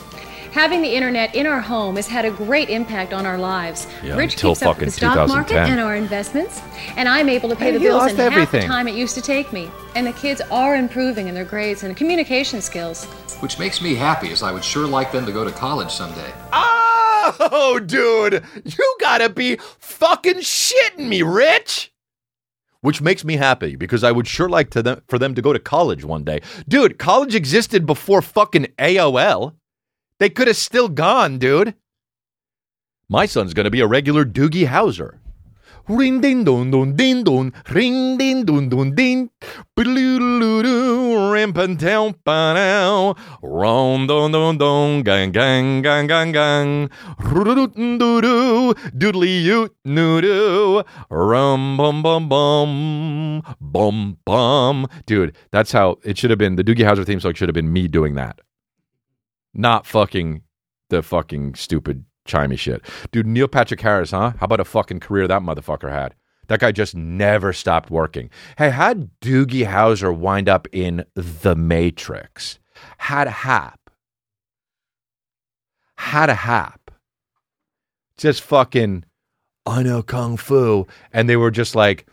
Having 0.52 0.80
the 0.80 0.94
internet 0.94 1.34
in 1.34 1.46
our 1.46 1.60
home 1.60 1.96
has 1.96 2.06
had 2.06 2.24
a 2.24 2.30
great 2.30 2.70
impact 2.70 3.12
on 3.12 3.26
our 3.26 3.36
lives. 3.36 3.86
Yeah, 4.02 4.16
Rich 4.16 4.38
keeps 4.38 4.62
up 4.62 4.78
with 4.78 4.86
the 4.86 4.92
stock 4.92 5.28
market 5.28 5.58
and 5.58 5.78
our 5.78 5.94
investments, 5.94 6.62
and 6.96 7.06
I'm 7.06 7.28
able 7.28 7.50
to 7.50 7.56
pay 7.56 7.66
Hey, 7.66 7.72
the 7.72 7.80
bills 7.80 8.02
lost 8.02 8.18
in 8.18 8.32
half 8.32 8.50
the 8.50 8.62
time 8.62 8.88
it 8.88 8.94
used 8.94 9.14
to 9.16 9.20
take 9.20 9.52
me. 9.52 9.70
And 9.94 10.06
the 10.06 10.12
kids 10.14 10.40
are 10.50 10.74
improving 10.74 11.28
in 11.28 11.34
their 11.34 11.44
grades 11.44 11.82
and 11.82 11.94
communication 11.96 12.62
skills. 12.62 13.04
Which 13.40 13.58
makes 13.58 13.82
me 13.82 13.94
happy, 13.94 14.32
as 14.32 14.42
I 14.42 14.50
would 14.50 14.64
sure 14.64 14.86
like 14.86 15.12
them 15.12 15.26
to 15.26 15.32
go 15.32 15.44
to 15.44 15.52
college 15.52 15.90
someday. 15.90 16.32
Oh, 16.50 17.78
dude, 17.84 18.42
you 18.64 18.96
gotta 19.00 19.28
be 19.28 19.58
fucking 19.78 20.36
shitting 20.36 21.08
me, 21.08 21.22
Rich. 21.22 21.92
Which 22.80 23.00
makes 23.00 23.24
me 23.24 23.36
happy 23.36 23.74
because 23.74 24.04
I 24.04 24.12
would 24.12 24.28
sure 24.28 24.48
like 24.48 24.70
to 24.70 24.82
them, 24.82 25.02
for 25.08 25.18
them 25.18 25.34
to 25.34 25.42
go 25.42 25.52
to 25.52 25.58
college 25.58 26.04
one 26.04 26.24
day. 26.24 26.40
Dude, 26.68 26.98
college 26.98 27.34
existed 27.34 27.86
before 27.86 28.22
fucking 28.22 28.66
AOL. 28.78 29.54
They 30.18 30.30
could 30.30 30.46
have 30.46 30.56
still 30.56 30.88
gone, 30.88 31.38
dude. 31.38 31.74
My 33.08 33.26
son's 33.26 33.54
gonna 33.54 33.70
be 33.70 33.80
a 33.80 33.86
regular 33.86 34.24
Doogie 34.24 34.68
Howser. 34.68 35.18
Ring 35.88 36.20
ding 36.20 36.44
dong 36.44 36.70
dong 36.70 36.96
ding 36.96 37.24
dong, 37.24 37.50
ring 37.70 38.18
ding 38.18 38.44
dong 38.44 38.68
dong 38.68 38.94
ding, 38.94 39.30
ram 39.74 41.52
pan 41.54 41.78
town 41.78 42.14
pa 42.24 42.52
now, 42.52 43.14
rom 43.40 44.06
dong 44.06 44.30
dong 44.30 44.58
dong, 44.58 45.02
gang 45.02 45.32
gang 45.32 45.80
gang 45.80 46.06
gang 46.06 46.32
gang, 46.32 46.90
doo 47.18 48.20
doo, 48.20 48.74
doodly 48.92 49.42
yoot 49.42 49.70
noo 49.86 50.84
rum 51.08 51.78
bum 51.78 52.02
bum 52.02 52.28
bum, 52.28 53.42
bum 53.58 54.18
bum. 54.26 54.86
Dude, 55.06 55.34
that's 55.52 55.72
how 55.72 55.96
it 56.04 56.18
should 56.18 56.28
have 56.28 56.38
been. 56.38 56.56
The 56.56 56.64
Doogie 56.64 56.84
Howser 56.84 57.06
theme 57.06 57.18
song 57.18 57.32
should 57.32 57.48
have 57.48 57.54
been 57.54 57.72
me 57.72 57.88
doing 57.88 58.14
that, 58.14 58.42
not 59.54 59.86
fucking 59.86 60.42
the 60.90 61.02
fucking 61.02 61.54
stupid 61.54 62.04
chimey 62.28 62.58
shit. 62.58 62.82
Dude, 63.10 63.26
Neil 63.26 63.48
Patrick 63.48 63.80
Harris, 63.80 64.12
huh? 64.12 64.34
How 64.38 64.44
about 64.44 64.60
a 64.60 64.64
fucking 64.64 65.00
career 65.00 65.26
that 65.26 65.42
motherfucker 65.42 65.90
had? 65.90 66.14
That 66.48 66.60
guy 66.60 66.72
just 66.72 66.94
never 66.94 67.52
stopped 67.52 67.90
working. 67.90 68.30
Hey, 68.56 68.70
how'd 68.70 69.10
Doogie 69.20 69.66
Howser 69.66 70.16
wind 70.16 70.48
up 70.48 70.66
in 70.72 71.04
The 71.14 71.54
Matrix? 71.54 72.58
How'd 72.98 73.26
it 73.26 73.30
hap? 73.30 73.90
How'd 75.96 76.30
it 76.30 76.36
hap? 76.36 76.90
Just 78.16 78.40
fucking, 78.42 79.04
I 79.66 79.82
know 79.82 80.02
Kung 80.02 80.36
Fu. 80.36 80.86
And 81.12 81.28
they 81.28 81.36
were 81.36 81.50
just 81.50 81.74
like, 81.74 82.06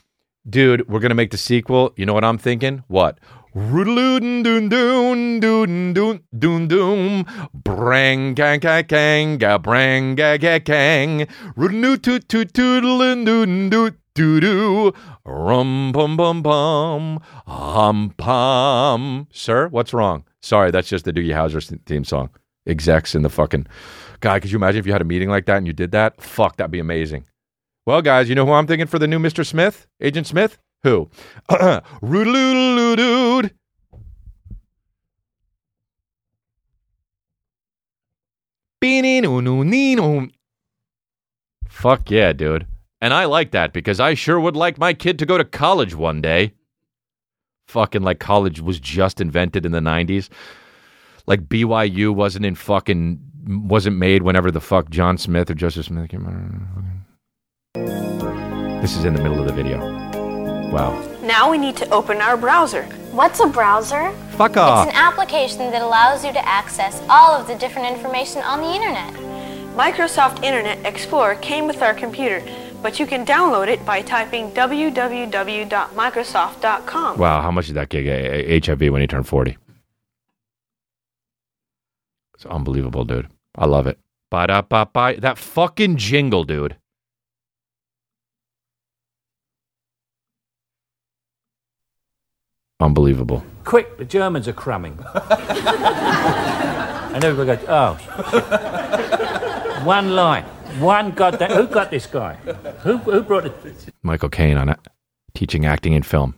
dude, 0.47 0.87
we're 0.89 0.99
going 0.99 1.09
to 1.09 1.15
make 1.15 1.31
the 1.31 1.37
sequel. 1.37 1.93
You 1.95 2.05
know 2.05 2.13
what 2.13 2.25
I'm 2.25 2.37
thinking? 2.37 2.83
What? 2.87 3.19
Roodaloodin 3.55 4.43
doon 4.43 4.67
doon 4.67 5.39
doon 5.39 5.93
doon 5.93 6.19
doon 6.37 6.67
doon 6.67 7.25
brang 7.53 8.33
gang 8.35 8.59
gang 8.59 8.83
gang 8.83 9.37
ga 9.37 9.57
brang 9.57 10.15
ga 10.15 10.35
ga 10.35 10.59
gang 10.59 11.23
roodaloo 11.55 11.95
toot 11.95 12.27
toot 12.27 12.51
toodalin 12.51 13.23
doon 13.23 13.69
doot 13.69 13.95
doo 14.13 14.41
doo 14.41 14.91
rum 15.23 15.93
bum 15.93 16.17
bum 16.17 16.43
bum 16.43 17.21
hum 17.47 18.13
pum 18.17 19.27
sir 19.31 19.69
what's 19.69 19.93
wrong 19.93 20.25
sorry 20.41 20.69
that's 20.69 20.89
just 20.89 21.05
the 21.05 21.13
Doogie 21.13 21.31
Howser 21.31 21.79
theme 21.85 22.03
song 22.03 22.29
execs 22.67 23.15
in 23.15 23.21
the 23.21 23.29
fucking 23.29 23.67
God 24.19 24.41
could 24.41 24.51
you 24.51 24.57
imagine 24.57 24.79
if 24.79 24.85
you 24.85 24.91
had 24.91 25.01
a 25.01 25.05
meeting 25.05 25.29
like 25.29 25.45
that 25.45 25.59
and 25.59 25.67
you 25.67 25.71
did 25.71 25.91
that 25.91 26.21
fuck 26.21 26.57
that'd 26.57 26.71
be 26.71 26.79
amazing 26.79 27.23
well, 27.87 28.01
guys, 28.01 28.29
you 28.29 28.33
know 28.33 28.47
who 28.47 28.51
I'm 28.51 28.65
thinking 28.65 28.87
for 28.87 28.97
the 28.97 29.05
new 29.05 29.19
Mr. 29.19 29.45
Smith? 29.45 29.85
Agent 30.01 30.25
Smith? 30.25 30.57
Who? 30.83 31.09
Roodaloo-doo-doo-dood. 31.49 33.51
Fuck 41.67 42.11
yeah, 42.11 42.33
dude. 42.33 42.67
And 43.01 43.13
I 43.13 43.25
like 43.25 43.51
that 43.51 43.73
because 43.73 43.99
I 43.99 44.13
sure 44.13 44.39
would 44.39 44.55
like 44.55 44.77
my 44.77 44.93
kid 44.93 45.19
to 45.19 45.25
go 45.25 45.37
to 45.37 45.43
college 45.43 45.95
one 45.95 46.21
day. 46.21 46.53
Fucking 47.67 48.03
like 48.03 48.19
college 48.19 48.61
was 48.61 48.79
just 48.79 49.19
invented 49.19 49.65
in 49.65 49.71
the 49.71 49.79
90s. 49.79 50.29
Like 51.27 51.47
BYU 51.47 52.13
wasn't 52.13 52.45
in 52.45 52.55
fucking 52.55 53.19
wasn't 53.47 53.97
made 53.97 54.23
whenever 54.23 54.51
the 54.51 54.61
fuck 54.61 54.89
John 54.89 55.17
Smith 55.17 55.49
or 55.49 55.55
Joseph 55.55 55.85
Smith 55.85 56.09
came 56.09 56.25
out. 57.75 58.81
This 58.81 58.95
is 58.95 59.05
in 59.05 59.13
the 59.13 59.21
middle 59.21 59.39
of 59.39 59.47
the 59.47 59.53
video. 59.53 60.14
Wow. 60.71 61.01
Now 61.21 61.49
we 61.51 61.57
need 61.57 61.75
to 61.77 61.89
open 61.91 62.17
our 62.21 62.35
browser. 62.37 62.83
What's 63.11 63.39
a 63.39 63.47
browser? 63.47 64.11
Fuck 64.37 64.57
off. 64.57 64.87
It's 64.87 64.95
an 64.95 65.01
application 65.01 65.71
that 65.71 65.81
allows 65.81 66.25
you 66.25 66.31
to 66.33 66.45
access 66.47 67.01
all 67.09 67.31
of 67.31 67.47
the 67.47 67.55
different 67.55 67.87
information 67.95 68.41
on 68.41 68.59
the 68.61 68.73
internet. 68.73 69.13
Microsoft 69.75 70.43
Internet 70.43 70.85
Explorer 70.85 71.35
came 71.35 71.67
with 71.67 71.81
our 71.81 71.93
computer, 71.93 72.41
but 72.81 72.99
you 72.99 73.05
can 73.05 73.25
download 73.25 73.67
it 73.67 73.85
by 73.85 74.01
typing 74.01 74.51
www.microsoft.com. 74.51 77.17
Wow, 77.17 77.41
how 77.41 77.51
much 77.51 77.67
did 77.67 77.75
that 77.75 77.89
gig 77.89 78.07
eh, 78.07 78.11
a- 78.11 78.55
a- 78.55 78.59
HIV 78.59 78.89
when 78.91 79.01
he 79.01 79.07
turned 79.07 79.27
40? 79.27 79.57
It's 82.35 82.45
unbelievable, 82.45 83.05
dude. 83.05 83.27
I 83.55 83.65
love 83.65 83.87
it. 83.87 83.97
Ba-da-ba-ba. 84.29 85.15
That 85.19 85.37
fucking 85.37 85.95
jingle, 85.97 86.43
dude. 86.43 86.75
Unbelievable. 92.79 93.43
Quick, 93.63 93.97
the 93.97 94.05
Germans 94.05 94.47
are 94.47 94.53
cramming. 94.53 94.99
and 97.13 97.23
everybody 97.23 97.57
goes, 97.57 97.69
oh. 97.69 97.97
shit." 98.31 99.85
One 99.85 100.15
line. 100.15 100.43
One 100.79 101.11
goddamn. 101.11 101.51
Who 101.51 101.67
got 101.67 101.91
this 101.91 102.07
guy? 102.07 102.33
Who, 102.81 102.97
who 102.97 103.21
brought 103.21 103.45
it? 103.45 103.53
Michael 104.01 104.29
Caine 104.29 104.57
on 104.57 104.69
it. 104.69 104.79
Teaching 105.35 105.65
acting 105.65 105.93
in 105.93 106.01
film. 106.03 106.35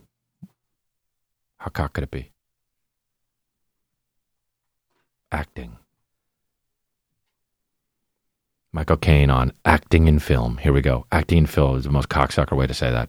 How 1.56 1.70
cock 1.70 1.94
could 1.94 2.04
it 2.04 2.10
be? 2.10 2.30
Acting. 5.32 5.78
Michael 8.70 8.96
Caine 8.98 9.30
on 9.30 9.52
acting 9.64 10.06
in 10.06 10.18
film. 10.18 10.58
Here 10.58 10.72
we 10.72 10.82
go. 10.82 11.06
Acting 11.10 11.38
in 11.38 11.46
film 11.46 11.78
is 11.78 11.84
the 11.84 11.90
most 11.90 12.08
cocksucker 12.08 12.56
way 12.56 12.66
to 12.66 12.74
say 12.74 12.90
that. 12.90 13.08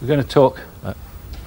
We're 0.00 0.08
going 0.08 0.22
to 0.22 0.28
talk 0.28 0.58
uh, 0.82 0.94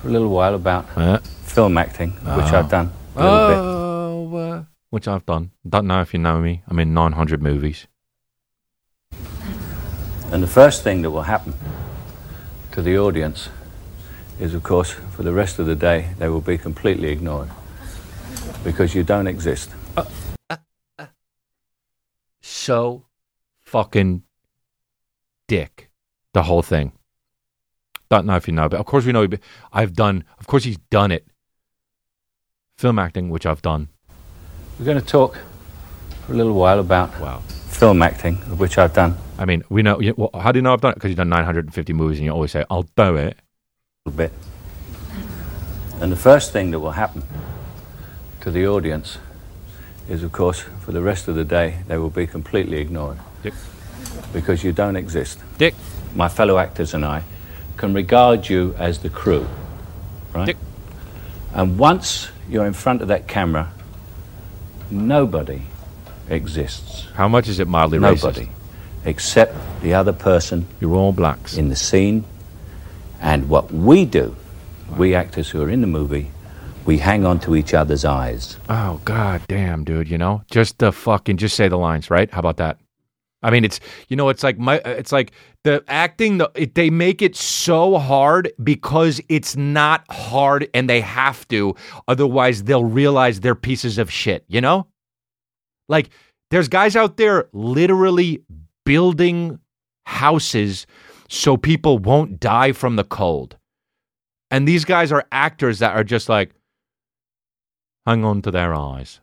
for 0.04 0.10
a 0.10 0.12
little 0.12 0.28
while 0.30 0.54
about 0.54 0.86
Uh, 0.97 1.18
film 1.45 1.78
acting, 1.78 2.12
which 2.12 2.51
I've 2.51 2.70
done 2.70 2.91
a 3.16 3.24
little 3.24 3.47
bit. 3.47 3.58
oh, 3.58 4.36
uh, 4.36 4.64
which 4.89 5.08
I've 5.08 5.26
done. 5.26 5.51
Don't 5.68 5.88
know 5.88 6.01
if 6.01 6.14
you 6.14 6.20
know 6.20 6.39
me. 6.41 6.62
I'm 6.68 6.78
in 6.80 6.93
900 6.93 7.41
movies. 7.41 7.88
And 10.32 10.43
the 10.43 10.47
first 10.47 10.84
thing 10.84 11.04
that 11.04 11.12
will 11.12 11.24
happen 11.24 11.54
to 12.74 12.82
the 12.82 12.97
audience 12.97 13.47
is, 14.41 14.54
of 14.54 14.64
course, 14.64 14.91
for 15.16 15.24
the 15.24 15.32
rest 15.32 15.58
of 15.58 15.68
the 15.68 15.76
day, 15.76 16.10
they 16.20 16.28
will 16.28 16.41
be 16.41 16.58
completely 16.58 17.10
ignored 17.10 17.49
because 18.66 18.93
you 18.93 19.04
don't 19.04 19.28
exist. 19.28 19.70
So 22.41 23.06
fucking 23.62 24.24
dick. 25.47 25.89
The 26.34 26.43
whole 26.43 26.62
thing. 26.64 26.91
Don't 28.14 28.28
know 28.28 28.36
if 28.36 28.47
you 28.47 28.53
know, 28.53 28.70
but 28.70 28.80
of 28.80 28.86
course 28.86 29.05
we 29.07 29.11
know. 29.11 29.28
I've 29.72 29.93
done. 29.93 30.24
Of 30.38 30.45
course 30.45 30.66
he's 30.66 30.78
done 30.91 31.11
it. 31.11 31.26
Film 32.78 32.99
acting, 32.99 33.32
which 33.32 33.47
I've 33.47 33.64
done. 33.64 33.89
We're 34.78 34.86
going 34.86 34.99
to 34.99 35.03
talk 35.05 35.39
for 36.28 36.34
a 36.34 36.36
little 36.36 36.53
while 36.53 36.80
about 36.80 37.20
Wow. 37.20 37.39
film 37.70 38.03
acting, 38.03 38.36
which 38.59 38.78
I've 38.78 38.93
done 38.93 39.18
I 39.39 39.45
mean, 39.45 39.64
we 39.70 39.82
know. 39.82 39.99
you- 39.99 40.14
Well, 40.16 40.30
how 40.39 40.51
do 40.51 40.59
you 40.59 40.61
know 40.61 40.74
I've 40.74 40.82
done 40.82 40.91
it? 40.91 40.97
Because 40.97 41.09
you've 41.09 41.18
done 41.18 41.30
950 41.30 41.91
movies, 41.93 42.20
and 42.20 42.26
you 42.26 42.32
always 42.32 42.51
say, 42.51 42.64
"I'll 42.70 42.84
do 42.95 43.16
it." 43.16 43.36
little 44.05 44.16
bit. 44.16 44.32
And 45.99 46.11
the 46.11 46.16
first 46.30 46.53
thing 46.53 46.70
that 46.70 46.80
will 46.82 46.91
happen 46.91 47.24
to 48.41 48.51
the 48.51 48.68
audience 48.68 49.18
is, 50.07 50.22
of 50.22 50.32
course, 50.32 50.59
for 50.86 50.91
the 50.91 51.01
rest 51.01 51.28
of 51.28 51.34
the 51.34 51.43
day, 51.45 51.80
they 51.88 51.97
will 51.97 52.11
be 52.11 52.28
completely 52.28 52.78
ignored 52.78 53.18
Dick. 53.41 53.55
because 54.32 54.64
you 54.64 54.72
don't 54.72 54.97
exist. 54.97 55.39
Dick. 55.57 55.74
My 56.14 56.28
fellow 56.30 56.59
actors 56.59 56.93
and 56.93 57.03
I 57.03 57.24
can 57.78 57.93
regard 57.93 58.49
you 58.49 58.76
as 58.78 58.99
the 58.99 59.09
crew, 59.09 59.47
right? 60.34 60.45
Dick. 60.47 60.57
And 61.53 61.78
once 61.78 62.30
you're 62.49 62.65
in 62.65 62.74
front 62.74 63.01
of 63.01 63.07
that 63.09 63.28
camera, 63.28 63.71
nobody 64.89 65.63
exists. 66.30 67.07
How 67.13 67.28
much 67.28 67.47
is 67.47 67.59
it 67.59 67.67
mildly 67.67 67.99
Nobody. 67.99 68.41
racist? 68.45 68.49
Except 69.05 69.55
the 69.82 69.93
other 69.93 70.13
person 70.13 70.65
You're 70.80 70.95
all 70.95 71.11
blacks. 71.11 71.57
in 71.57 71.69
the 71.69 71.76
scene. 71.76 72.24
And 73.21 73.49
what 73.49 73.71
we 73.71 74.05
do, 74.05 74.36
we 74.97 75.13
actors 75.15 75.49
who 75.49 75.61
are 75.61 75.69
in 75.69 75.82
the 75.82 75.88
movie, 75.88 76.32
we 76.86 76.97
hang 76.97 77.26
on 77.26 77.39
to 77.41 77.55
each 77.55 77.74
other's 77.74 78.03
eyes. 78.05 78.57
Oh 78.69 78.99
god 79.05 79.41
damn, 79.47 79.84
dude, 79.84 80.09
you 80.09 80.17
know? 80.17 80.43
Just 80.51 80.80
the 80.80 80.91
fucking 80.91 81.38
just 81.38 81.55
say 81.55 81.67
the 81.67 81.78
lines, 81.78 82.09
right? 82.09 82.30
How 82.32 82.39
about 82.39 82.57
that? 82.57 82.78
I 83.41 83.49
mean, 83.51 83.65
it's 83.65 83.80
you 84.07 84.15
know, 84.15 84.30
it's 84.30 84.43
like 84.43 84.57
my 84.57 84.80
uh, 84.80 84.89
it's 84.89 85.11
like 85.11 85.32
the 85.64 85.84
acting 85.88 86.38
the 86.38 86.51
it, 86.55 86.76
they 86.76 86.89
make 86.89 87.22
it 87.22 87.36
so 87.36 87.97
hard 87.97 88.51
because 88.64 89.22
it's 89.30 89.55
not 89.55 90.03
hard 90.11 90.68
and 90.74 90.89
they 90.89 91.01
have 91.01 91.47
to 91.47 91.76
otherwise 92.07 92.64
they'll 92.64 92.84
realize 92.84 93.39
they're 93.39 93.55
pieces 93.55 93.97
of 93.97 94.11
shit, 94.11 94.43
you 94.47 94.61
know? 94.61 94.88
Like 95.88 96.09
there's 96.51 96.68
guys 96.68 96.95
out 96.95 97.18
there 97.18 97.49
literally 97.53 98.43
building 98.86 99.59
houses 100.05 100.86
so 101.30 101.57
people 101.57 101.97
won't 101.97 102.39
die 102.39 102.74
from 102.74 102.95
the 102.95 103.03
cold. 103.03 103.57
And 104.51 104.68
these 104.68 104.86
guys 104.86 105.11
are 105.11 105.26
actors 105.32 105.80
that 105.80 105.95
are 105.95 106.03
just 106.03 106.30
like 106.30 106.53
hang 108.05 108.26
on 108.26 108.41
to 108.41 108.51
their 108.51 108.74
eyes. 108.74 109.22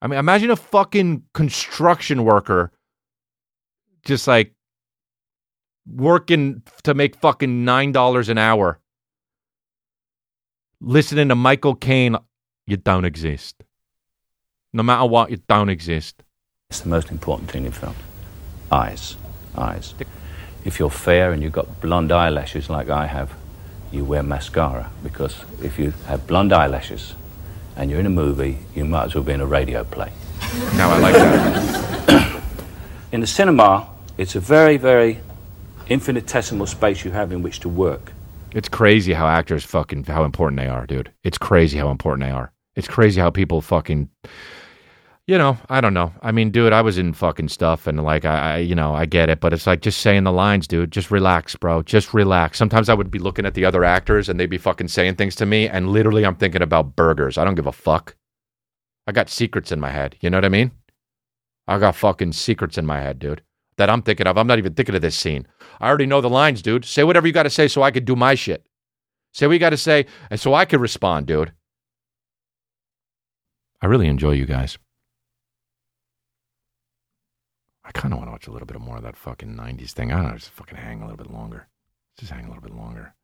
I 0.00 0.08
mean, 0.08 0.18
imagine 0.18 0.50
a 0.50 0.56
fucking 0.56 1.24
construction 1.34 2.24
worker 2.24 2.72
just 4.04 4.26
like 4.26 4.52
working 5.86 6.62
to 6.82 6.94
make 6.94 7.16
fucking 7.16 7.64
$9 7.64 8.28
an 8.28 8.38
hour, 8.38 8.80
listening 10.80 11.28
to 11.28 11.34
Michael 11.34 11.74
Caine, 11.74 12.16
you 12.66 12.76
don't 12.76 13.04
exist. 13.04 13.62
No 14.72 14.82
matter 14.82 15.06
what, 15.06 15.30
you 15.30 15.38
don't 15.48 15.68
exist. 15.68 16.22
It's 16.70 16.80
the 16.80 16.88
most 16.88 17.10
important 17.10 17.50
thing 17.50 17.64
in 17.64 17.72
film. 17.72 17.94
Eyes. 18.70 19.16
Eyes. 19.56 19.94
If 20.64 20.78
you're 20.78 20.90
fair 20.90 21.32
and 21.32 21.42
you've 21.42 21.52
got 21.52 21.80
blonde 21.80 22.10
eyelashes 22.10 22.68
like 22.68 22.90
I 22.90 23.06
have, 23.06 23.32
you 23.92 24.04
wear 24.04 24.22
mascara 24.22 24.90
because 25.02 25.44
if 25.62 25.78
you 25.78 25.92
have 26.06 26.26
blonde 26.26 26.52
eyelashes 26.52 27.14
and 27.76 27.90
you're 27.90 28.00
in 28.00 28.06
a 28.06 28.10
movie, 28.10 28.58
you 28.74 28.84
might 28.84 29.04
as 29.04 29.14
well 29.14 29.22
be 29.22 29.32
in 29.32 29.40
a 29.40 29.46
radio 29.46 29.84
play. 29.84 30.10
Now 30.74 30.90
I 30.90 30.98
like 30.98 31.14
that. 31.14 32.42
In 33.12 33.20
the 33.20 33.26
cinema, 33.26 33.88
it's 34.18 34.34
a 34.34 34.40
very, 34.40 34.76
very 34.76 35.20
infinitesimal 35.88 36.66
space 36.66 37.04
you 37.04 37.10
have 37.10 37.32
in 37.32 37.42
which 37.42 37.60
to 37.60 37.68
work. 37.68 38.12
It's 38.52 38.68
crazy 38.68 39.12
how 39.12 39.26
actors 39.26 39.64
fucking 39.64 40.04
how 40.04 40.24
important 40.24 40.58
they 40.58 40.68
are, 40.68 40.86
dude. 40.86 41.12
It's 41.22 41.38
crazy 41.38 41.78
how 41.78 41.90
important 41.90 42.26
they 42.26 42.32
are. 42.32 42.52
It's 42.74 42.88
crazy 42.88 43.20
how 43.20 43.30
people 43.30 43.60
fucking 43.60 44.08
you 45.26 45.36
know, 45.36 45.58
I 45.68 45.80
don't 45.80 45.94
know. 45.94 46.12
I 46.22 46.30
mean, 46.30 46.52
dude, 46.52 46.72
I 46.72 46.82
was 46.82 46.98
in 46.98 47.12
fucking 47.12 47.48
stuff 47.48 47.88
and 47.88 48.04
like 48.04 48.24
I, 48.24 48.54
I 48.54 48.56
you 48.58 48.76
know, 48.76 48.94
I 48.94 49.06
get 49.06 49.28
it, 49.28 49.40
but 49.40 49.52
it's 49.52 49.66
like 49.66 49.80
just 49.82 50.00
saying 50.00 50.22
the 50.22 50.30
lines, 50.30 50.68
dude. 50.68 50.92
Just 50.92 51.10
relax, 51.10 51.56
bro. 51.56 51.82
Just 51.82 52.14
relax. 52.14 52.58
Sometimes 52.58 52.88
I 52.88 52.94
would 52.94 53.10
be 53.10 53.18
looking 53.18 53.44
at 53.44 53.54
the 53.54 53.64
other 53.64 53.82
actors 53.82 54.28
and 54.28 54.38
they'd 54.38 54.46
be 54.46 54.58
fucking 54.58 54.88
saying 54.88 55.16
things 55.16 55.34
to 55.36 55.46
me 55.46 55.68
and 55.68 55.90
literally 55.90 56.24
I'm 56.24 56.36
thinking 56.36 56.62
about 56.62 56.94
burgers. 56.94 57.38
I 57.38 57.44
don't 57.44 57.56
give 57.56 57.66
a 57.66 57.72
fuck. 57.72 58.14
I 59.08 59.12
got 59.12 59.28
secrets 59.28 59.72
in 59.72 59.80
my 59.80 59.90
head. 59.90 60.16
You 60.20 60.30
know 60.30 60.36
what 60.36 60.44
I 60.44 60.48
mean? 60.48 60.70
I 61.66 61.78
got 61.78 61.96
fucking 61.96 62.32
secrets 62.32 62.78
in 62.78 62.86
my 62.86 63.00
head, 63.00 63.18
dude. 63.18 63.42
That 63.78 63.90
I'm 63.90 64.02
thinking 64.02 64.26
of. 64.26 64.38
I'm 64.38 64.46
not 64.46 64.58
even 64.58 64.74
thinking 64.74 64.94
of 64.94 65.02
this 65.02 65.16
scene. 65.16 65.46
I 65.80 65.88
already 65.88 66.06
know 66.06 66.20
the 66.20 66.30
lines, 66.30 66.62
dude. 66.62 66.84
Say 66.84 67.04
whatever 67.04 67.26
you 67.26 67.32
got 67.32 67.42
to 67.42 67.50
say 67.50 67.68
so 67.68 67.82
I 67.82 67.90
could 67.90 68.06
do 68.06 68.16
my 68.16 68.34
shit. 68.34 68.66
Say 69.32 69.46
what 69.46 69.52
you 69.52 69.58
got 69.58 69.70
to 69.70 69.76
say 69.76 70.06
and 70.30 70.40
so 70.40 70.54
I 70.54 70.64
could 70.64 70.80
respond, 70.80 71.26
dude. 71.26 71.52
I 73.82 73.86
really 73.86 74.06
enjoy 74.06 74.32
you 74.32 74.46
guys. 74.46 74.78
I 77.84 77.92
kind 77.92 78.12
of 78.12 78.18
want 78.18 78.28
to 78.28 78.32
watch 78.32 78.46
a 78.46 78.50
little 78.50 78.66
bit 78.66 78.80
more 78.80 78.96
of 78.96 79.02
that 79.02 79.16
fucking 79.16 79.54
90s 79.54 79.92
thing. 79.92 80.10
I 80.10 80.16
don't 80.16 80.30
know, 80.30 80.36
just 80.36 80.50
fucking 80.50 80.78
hang 80.78 81.02
a 81.02 81.04
little 81.04 81.18
bit 81.18 81.30
longer. 81.30 81.68
Just 82.18 82.32
hang 82.32 82.46
a 82.46 82.48
little 82.48 82.62
bit 82.62 82.74
longer. 82.74 83.14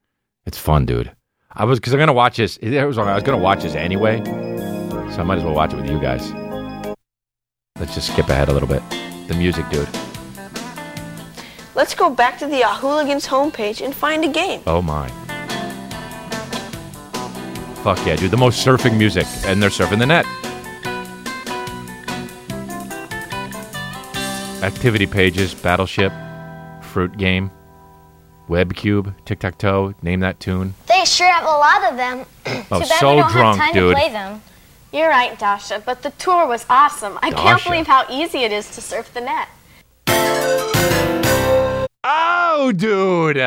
It's 0.45 0.59
fun, 0.59 0.85
dude. 0.85 1.17
I 1.51 1.65
was, 1.65 1.81
because 1.81 1.93
I'm 1.95 1.99
going 1.99 2.07
to 2.09 2.13
watch 2.13 2.37
this. 2.37 2.59
It 2.59 2.85
was, 2.85 2.99
I 2.99 3.15
was 3.15 3.23
going 3.23 3.39
to 3.39 3.43
watch 3.43 3.63
this 3.63 3.75
anyway. 3.75 4.23
So 4.25 5.21
I 5.21 5.23
might 5.25 5.39
as 5.39 5.45
well 5.45 5.55
watch 5.55 5.73
it 5.73 5.77
with 5.77 5.91
you 5.91 5.99
guys. 5.99 6.31
Let's 7.79 7.95
just 7.95 8.13
skip 8.13 8.29
ahead 8.29 8.49
a 8.49 8.53
little 8.53 8.69
bit. 8.69 8.83
The 9.29 9.35
music, 9.37 9.69
dude. 9.71 9.89
Let's 11.75 11.95
go 11.95 12.11
back 12.11 12.39
to 12.39 12.47
the 12.47 12.59
Yahooligans 12.59 13.27
homepage 13.27 13.83
and 13.85 13.95
find 13.95 14.25
a 14.25 14.29
game. 14.29 14.61
Oh 14.67 14.83
my. 14.83 15.09
Fuck 17.83 18.05
yeah, 18.07 18.17
dude. 18.17 18.31
The 18.31 18.37
most 18.37 18.65
surfing 18.65 18.97
music. 18.99 19.27
And 19.45 19.63
they're 19.63 19.71
surfing 19.71 19.99
the 19.99 20.07
net. 20.07 20.27
Activity 24.63 25.07
pages, 25.07 25.55
Battleship, 25.55 26.13
Fruit 26.83 27.17
Game, 27.17 27.51
web 28.47 28.75
cube, 28.77 29.13
Tic 29.25 29.41
Tac 29.41 29.59
Toe, 29.59 29.93
name 30.03 30.21
that 30.21 30.39
tune. 30.39 30.75
They 30.87 31.05
sure 31.05 31.27
have 31.27 31.43
a 31.45 31.47
lot 31.49 31.91
of 31.91 31.97
them. 31.97 32.27
Oh, 32.71 32.81
Too 32.81 32.89
bad 32.89 33.01
so 33.01 33.17
we 33.17 33.21
don't 33.23 33.33
drunk, 33.33 33.59
have 33.59 33.67
time 33.67 33.75
dude. 33.75 33.95
to 33.97 34.01
play 34.01 34.11
them. 34.13 34.41
You're 34.93 35.09
right, 35.09 35.39
Dasha, 35.39 35.83
but 35.85 36.03
the 36.03 36.11
tour 36.13 36.47
was 36.47 36.65
awesome. 36.71 37.19
I 37.23 37.31
can't 37.31 37.63
believe 37.65 37.87
how 37.87 38.05
easy 38.11 38.45
it 38.45 38.53
is 38.53 38.71
to 38.77 38.81
surf 38.81 39.13
the 39.13 39.21
net. 39.21 39.49
Oh, 42.15 42.73
dude. 42.73 43.39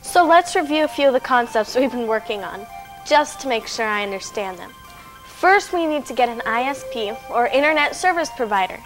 So 0.00 0.24
let's 0.26 0.56
review 0.56 0.84
a 0.84 0.88
few 0.88 1.08
of 1.08 1.12
the 1.12 1.20
concepts 1.20 1.76
we've 1.76 1.90
been 1.90 2.06
working 2.06 2.42
on, 2.42 2.66
just 3.06 3.38
to 3.40 3.48
make 3.48 3.66
sure 3.66 3.86
I 3.86 4.02
understand 4.02 4.58
them. 4.58 4.70
First, 5.26 5.74
we 5.74 5.86
need 5.86 6.06
to 6.06 6.14
get 6.14 6.30
an 6.30 6.40
ISP, 6.40 7.14
or 7.30 7.48
Internet 7.48 7.94
Service 7.94 8.30
Provider. 8.34 8.78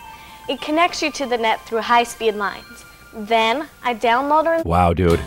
It 0.48 0.60
connects 0.60 1.02
you 1.02 1.12
to 1.12 1.26
the 1.26 1.38
net 1.38 1.60
through 1.66 1.82
high 1.82 2.02
speed 2.02 2.34
lines. 2.34 2.84
Then, 3.14 3.68
I 3.84 3.94
download 3.94 4.46
or 4.46 4.62
wow, 4.64 4.92
dude. 4.92 5.20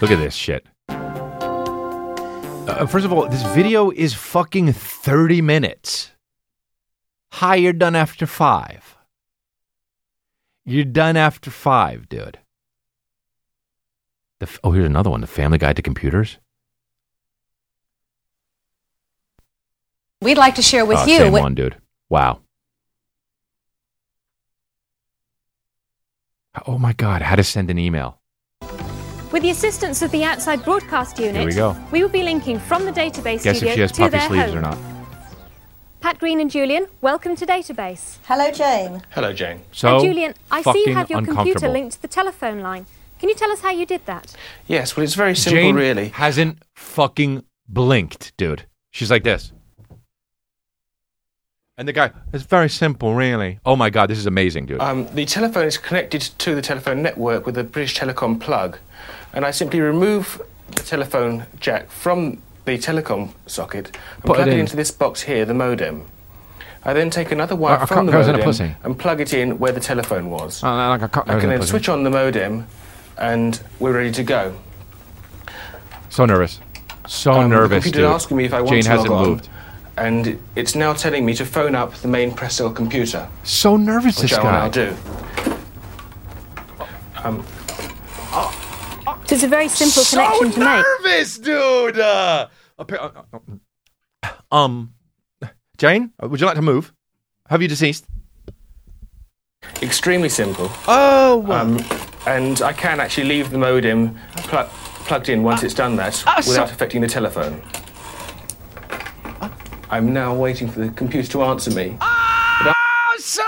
Look 0.00 0.10
at 0.10 0.18
this 0.18 0.34
shit. 0.34 0.66
Uh, 0.88 2.86
first 2.86 3.04
of 3.04 3.12
all, 3.12 3.28
this 3.28 3.42
video 3.54 3.90
is 3.90 4.14
fucking 4.14 4.72
30 4.72 5.42
minutes. 5.42 6.12
Hi, 7.32 7.56
you're 7.56 7.74
done 7.74 7.96
after 7.96 8.26
five. 8.26 8.96
You're 10.70 10.84
done 10.84 11.16
after 11.16 11.50
five, 11.50 12.08
dude. 12.08 12.38
The 14.38 14.48
oh, 14.62 14.70
here's 14.70 14.86
another 14.86 15.10
one. 15.10 15.20
The 15.20 15.26
Family 15.26 15.58
Guide 15.58 15.74
to 15.74 15.82
Computers. 15.82 16.38
We'd 20.20 20.38
like 20.38 20.54
to 20.54 20.62
share 20.62 20.84
with 20.84 20.98
oh, 20.98 21.06
you. 21.06 21.18
same 21.18 21.32
what- 21.32 21.42
one, 21.42 21.54
dude. 21.56 21.76
Wow. 22.08 22.42
Oh 26.66 26.78
my 26.78 26.92
God! 26.92 27.22
How 27.22 27.34
to 27.34 27.42
send 27.42 27.68
an 27.70 27.78
email? 27.78 28.20
With 29.32 29.42
the 29.42 29.50
assistance 29.50 30.02
of 30.02 30.12
the 30.12 30.22
outside 30.22 30.64
broadcast 30.64 31.18
unit, 31.18 31.36
Here 31.36 31.46
we 31.46 31.54
go. 31.54 31.76
we 31.90 32.02
will 32.02 32.10
be 32.10 32.22
linking 32.22 32.60
from 32.60 32.84
the 32.84 32.92
database 32.92 33.42
Guess 33.42 33.56
studio 33.56 33.70
if 33.70 33.74
she 33.74 33.80
has 33.80 33.92
to 33.92 34.02
puffy 34.02 34.10
their 34.10 34.28
sleeves 34.28 34.54
home. 34.54 34.58
or 34.58 34.60
not. 34.60 34.99
Pat 36.00 36.18
Green 36.18 36.40
and 36.40 36.50
Julian, 36.50 36.86
welcome 37.02 37.36
to 37.36 37.44
database. 37.44 38.16
Hello, 38.24 38.50
Jane. 38.50 39.02
Hello, 39.10 39.34
Jane. 39.34 39.60
So 39.70 39.96
and 39.96 40.04
Julian, 40.04 40.34
I 40.50 40.62
see 40.62 40.84
you 40.86 40.94
have 40.94 41.10
your 41.10 41.20
computer 41.20 41.68
linked 41.68 41.96
to 41.96 42.02
the 42.02 42.08
telephone 42.08 42.60
line. 42.60 42.86
Can 43.18 43.28
you 43.28 43.34
tell 43.34 43.50
us 43.50 43.60
how 43.60 43.70
you 43.70 43.84
did 43.84 44.06
that? 44.06 44.34
Yes, 44.66 44.96
well, 44.96 45.04
it's 45.04 45.14
very 45.14 45.36
simple, 45.36 45.60
Jane 45.60 45.74
really. 45.74 46.08
hasn't 46.08 46.62
fucking 46.74 47.44
blinked, 47.68 48.34
dude. 48.38 48.64
She's 48.90 49.10
like 49.10 49.24
this. 49.24 49.52
And 51.76 51.86
the 51.86 51.92
guy, 51.92 52.12
it's 52.32 52.44
very 52.44 52.70
simple, 52.70 53.14
really. 53.14 53.58
Oh 53.66 53.76
my 53.76 53.90
God, 53.90 54.08
this 54.08 54.18
is 54.18 54.24
amazing, 54.24 54.66
dude. 54.66 54.80
Um, 54.80 55.06
the 55.14 55.26
telephone 55.26 55.66
is 55.66 55.76
connected 55.76 56.22
to 56.22 56.54
the 56.54 56.62
telephone 56.62 57.02
network 57.02 57.44
with 57.44 57.58
a 57.58 57.64
British 57.64 57.98
Telecom 57.98 58.40
plug, 58.40 58.78
and 59.34 59.44
I 59.44 59.50
simply 59.50 59.80
remove 59.80 60.40
the 60.68 60.82
telephone 60.82 61.44
jack 61.58 61.90
from 61.90 62.42
the 62.76 62.82
telecom 62.82 63.30
socket 63.46 63.86
and 64.16 64.24
Put 64.24 64.36
plug 64.36 64.48
it, 64.48 64.54
in. 64.54 64.60
into 64.60 64.76
this 64.76 64.90
box 64.90 65.22
here, 65.22 65.44
the 65.44 65.54
modem. 65.54 66.06
I 66.82 66.92
then 66.94 67.10
take 67.10 67.30
another 67.30 67.56
wire 67.56 67.78
Like 67.78 67.88
from 67.88 68.06
the 68.06 68.12
cock 68.12 68.22
in 68.24 68.28
a 68.28 68.32
modem 68.32 68.44
pussy. 68.44 68.74
and 68.84 68.98
plug 68.98 69.20
it 69.20 69.34
in 69.34 69.58
where 69.58 69.72
the 69.72 69.80
telephone 69.80 70.30
was. 70.30 70.62
Uh, 70.64 70.88
like 70.88 71.02
a 71.02 71.08
cock 71.08 71.28
I 71.28 71.38
can 71.38 71.50
then 71.50 71.62
switch 71.62 71.88
on 71.88 72.04
the 72.04 72.10
modem, 72.10 72.66
and 73.18 73.60
we're 73.78 73.92
ready 73.92 74.12
to 74.12 74.22
go. 74.22 74.54
So 76.08 76.24
nervous. 76.24 76.60
So 77.06 77.32
Um, 77.32 77.50
nervous, 77.50 77.84
The 77.84 77.90
computer 77.90 78.06
dude. 78.06 78.14
asking 78.14 78.36
me 78.36 78.44
if 78.44 78.52
I 78.54 78.60
want 78.60 78.70
Jane 78.74 78.82
to 78.84 78.90
hasn't 78.90 79.10
log 79.10 79.20
on, 79.22 79.28
moved. 79.30 79.48
and 79.96 80.38
it's 80.56 80.74
now 80.74 80.92
telling 80.92 81.26
me 81.26 81.34
to 81.34 81.44
phone 81.44 81.74
up 81.74 81.94
the 81.96 82.08
main 82.08 82.32
Prestel 82.32 82.74
computer. 82.74 83.28
So 83.42 83.76
nervous, 83.76 84.20
which 84.22 84.30
this 84.30 84.38
I 84.38 84.42
will 84.42 84.50
guy. 84.50 84.58
now 84.62 84.68
do. 84.68 84.96
Um, 87.24 87.44
So 89.26 89.34
it's 89.36 89.44
a 89.44 89.48
very 89.48 89.68
simple 89.68 90.02
so 90.02 90.16
connection 90.16 90.50
to 90.52 90.58
make. 90.60 90.84
So 90.84 91.02
nervous, 91.04 91.38
dude. 91.38 91.98
Uh, 92.00 92.46
um, 94.52 94.94
Jane, 95.78 96.12
uh, 96.22 96.28
would 96.28 96.40
you 96.40 96.46
like 96.46 96.56
to 96.56 96.62
move? 96.62 96.92
Have 97.48 97.62
you 97.62 97.68
deceased? 97.68 98.06
extremely 99.82 100.28
simple. 100.28 100.70
Oh, 100.88 101.44
Um, 101.50 101.78
and 102.26 102.60
I 102.62 102.72
can 102.72 103.00
actually 103.00 103.24
leave 103.28 103.50
the 103.50 103.58
modem 103.58 104.14
pl- 104.36 104.68
plugged 105.06 105.28
in 105.28 105.42
once 105.42 105.62
it's 105.62 105.74
done 105.74 105.96
that 105.96 106.22
ah, 106.26 106.40
so- 106.40 106.50
without 106.50 106.70
affecting 106.70 107.00
the 107.02 107.08
telephone. 107.08 107.62
I'm 109.90 110.12
now 110.12 110.34
waiting 110.34 110.68
for 110.68 110.80
the 110.80 110.88
computer 110.90 111.28
to 111.32 111.42
answer 111.42 111.70
me. 111.72 111.96
Oh, 112.00 113.16
so 113.18 113.42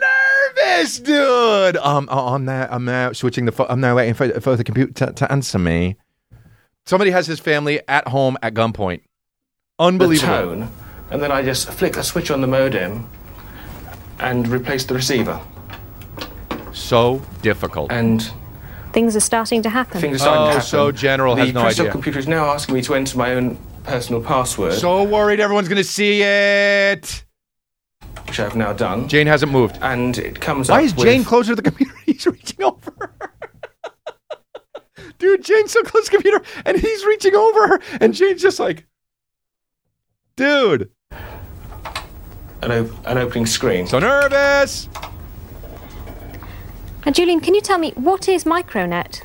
nervous, 0.00 0.98
dude. 0.98 1.76
Um, 1.76 2.08
oh, 2.10 2.34
I'm 2.34 2.44
now, 2.44 2.66
I'm 2.70 2.84
now 2.84 3.12
switching 3.12 3.44
the. 3.44 3.52
Fo- 3.52 3.66
I'm 3.68 3.80
now 3.80 3.94
waiting 3.96 4.14
for, 4.14 4.28
for 4.40 4.56
the 4.56 4.64
computer 4.64 4.92
to, 5.06 5.12
to 5.12 5.30
answer 5.32 5.58
me. 5.58 5.96
Somebody 6.86 7.10
has 7.10 7.26
his 7.26 7.40
family 7.40 7.80
at 7.88 8.08
home 8.08 8.36
at 8.42 8.54
gunpoint. 8.54 9.00
the 9.78 9.84
Unbelievable. 9.84 10.26
tone, 10.34 10.70
and 11.10 11.20
then 11.22 11.32
I 11.32 11.42
just 11.42 11.68
flick 11.70 11.96
a 11.96 12.02
switch 12.02 12.30
on 12.30 12.40
the 12.40 12.46
modem 12.46 13.08
and 14.20 14.46
replace 14.48 14.84
the 14.84 14.94
receiver. 14.94 15.40
So 16.72 17.20
difficult. 17.42 17.90
And 17.92 18.30
Things 18.92 19.14
are 19.14 19.20
starting 19.20 19.62
to 19.62 19.68
happen. 19.68 20.00
things 20.00 20.16
are 20.16 20.18
starting 20.20 20.42
Oh, 20.42 20.46
to 20.46 20.52
happen. 20.52 20.66
so 20.66 20.90
General 20.92 21.34
the 21.34 21.44
has 21.44 21.52
no 21.54 21.64
Prestel 21.64 21.80
idea. 21.80 21.90
computer 21.90 22.18
is 22.18 22.26
now 22.28 22.46
asking 22.46 22.74
me 22.76 22.82
to 22.82 22.94
enter 22.94 23.18
my 23.18 23.34
own 23.34 23.58
personal 23.84 24.22
password, 24.22 24.72
So 24.74 25.02
worried 25.02 25.38
everyone's 25.38 25.68
going 25.68 25.76
to 25.82 25.84
see 25.84 26.22
it. 26.22 27.24
which 28.26 28.40
I've 28.40 28.56
now 28.56 28.72
done. 28.72 29.06
Jane 29.08 29.26
hasn't 29.26 29.52
moved. 29.52 29.76
And 29.82 30.16
it 30.16 30.40
comes 30.40 30.70
Why 30.70 30.78
up 30.78 30.84
is 30.84 30.94
with, 30.94 31.04
Jane 31.04 31.24
closer 31.24 31.50
to 31.50 31.56
the 31.56 31.62
computer? 31.62 31.92
He's 32.06 32.26
reaching 32.26 32.64
over 32.64 32.78
her. 32.85 32.85
Dude, 35.26 35.42
Jane's 35.42 35.72
so 35.72 35.82
close 35.82 36.04
to 36.04 36.10
the 36.12 36.22
computer 36.22 36.40
and 36.64 36.78
he's 36.78 37.04
reaching 37.04 37.34
over 37.34 37.66
her. 37.66 37.80
And 38.00 38.14
Jane's 38.14 38.40
just 38.40 38.60
like, 38.60 38.86
dude. 40.36 40.88
an, 42.62 42.70
op- 42.70 43.06
an 43.08 43.18
opening 43.18 43.44
screen. 43.44 43.88
So 43.88 43.98
nervous. 43.98 44.88
And 47.04 47.12
Julian, 47.12 47.40
can 47.40 47.56
you 47.56 47.60
tell 47.60 47.76
me 47.76 47.90
what 47.96 48.28
is 48.28 48.44
Micronet? 48.44 49.22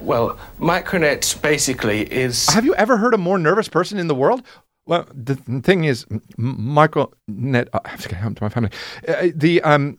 Well, 0.00 0.38
Micronet 0.58 1.42
basically 1.42 2.10
is. 2.10 2.48
Have 2.48 2.64
you 2.64 2.74
ever 2.76 2.96
heard 2.96 3.12
a 3.12 3.18
more 3.18 3.36
nervous 3.36 3.68
person 3.68 3.98
in 3.98 4.06
the 4.06 4.14
world? 4.14 4.42
Well, 4.86 5.06
the 5.12 5.34
thing 5.36 5.84
is, 5.84 6.06
Micronet. 6.38 7.68
uh, 7.74 7.80
I 7.84 7.88
have 7.90 8.00
to 8.00 8.08
get 8.08 8.20
home 8.20 8.34
to 8.36 8.42
my 8.42 8.48
family. 8.48 8.70
Uh, 9.06 9.28
the 9.34 9.60
um, 9.60 9.98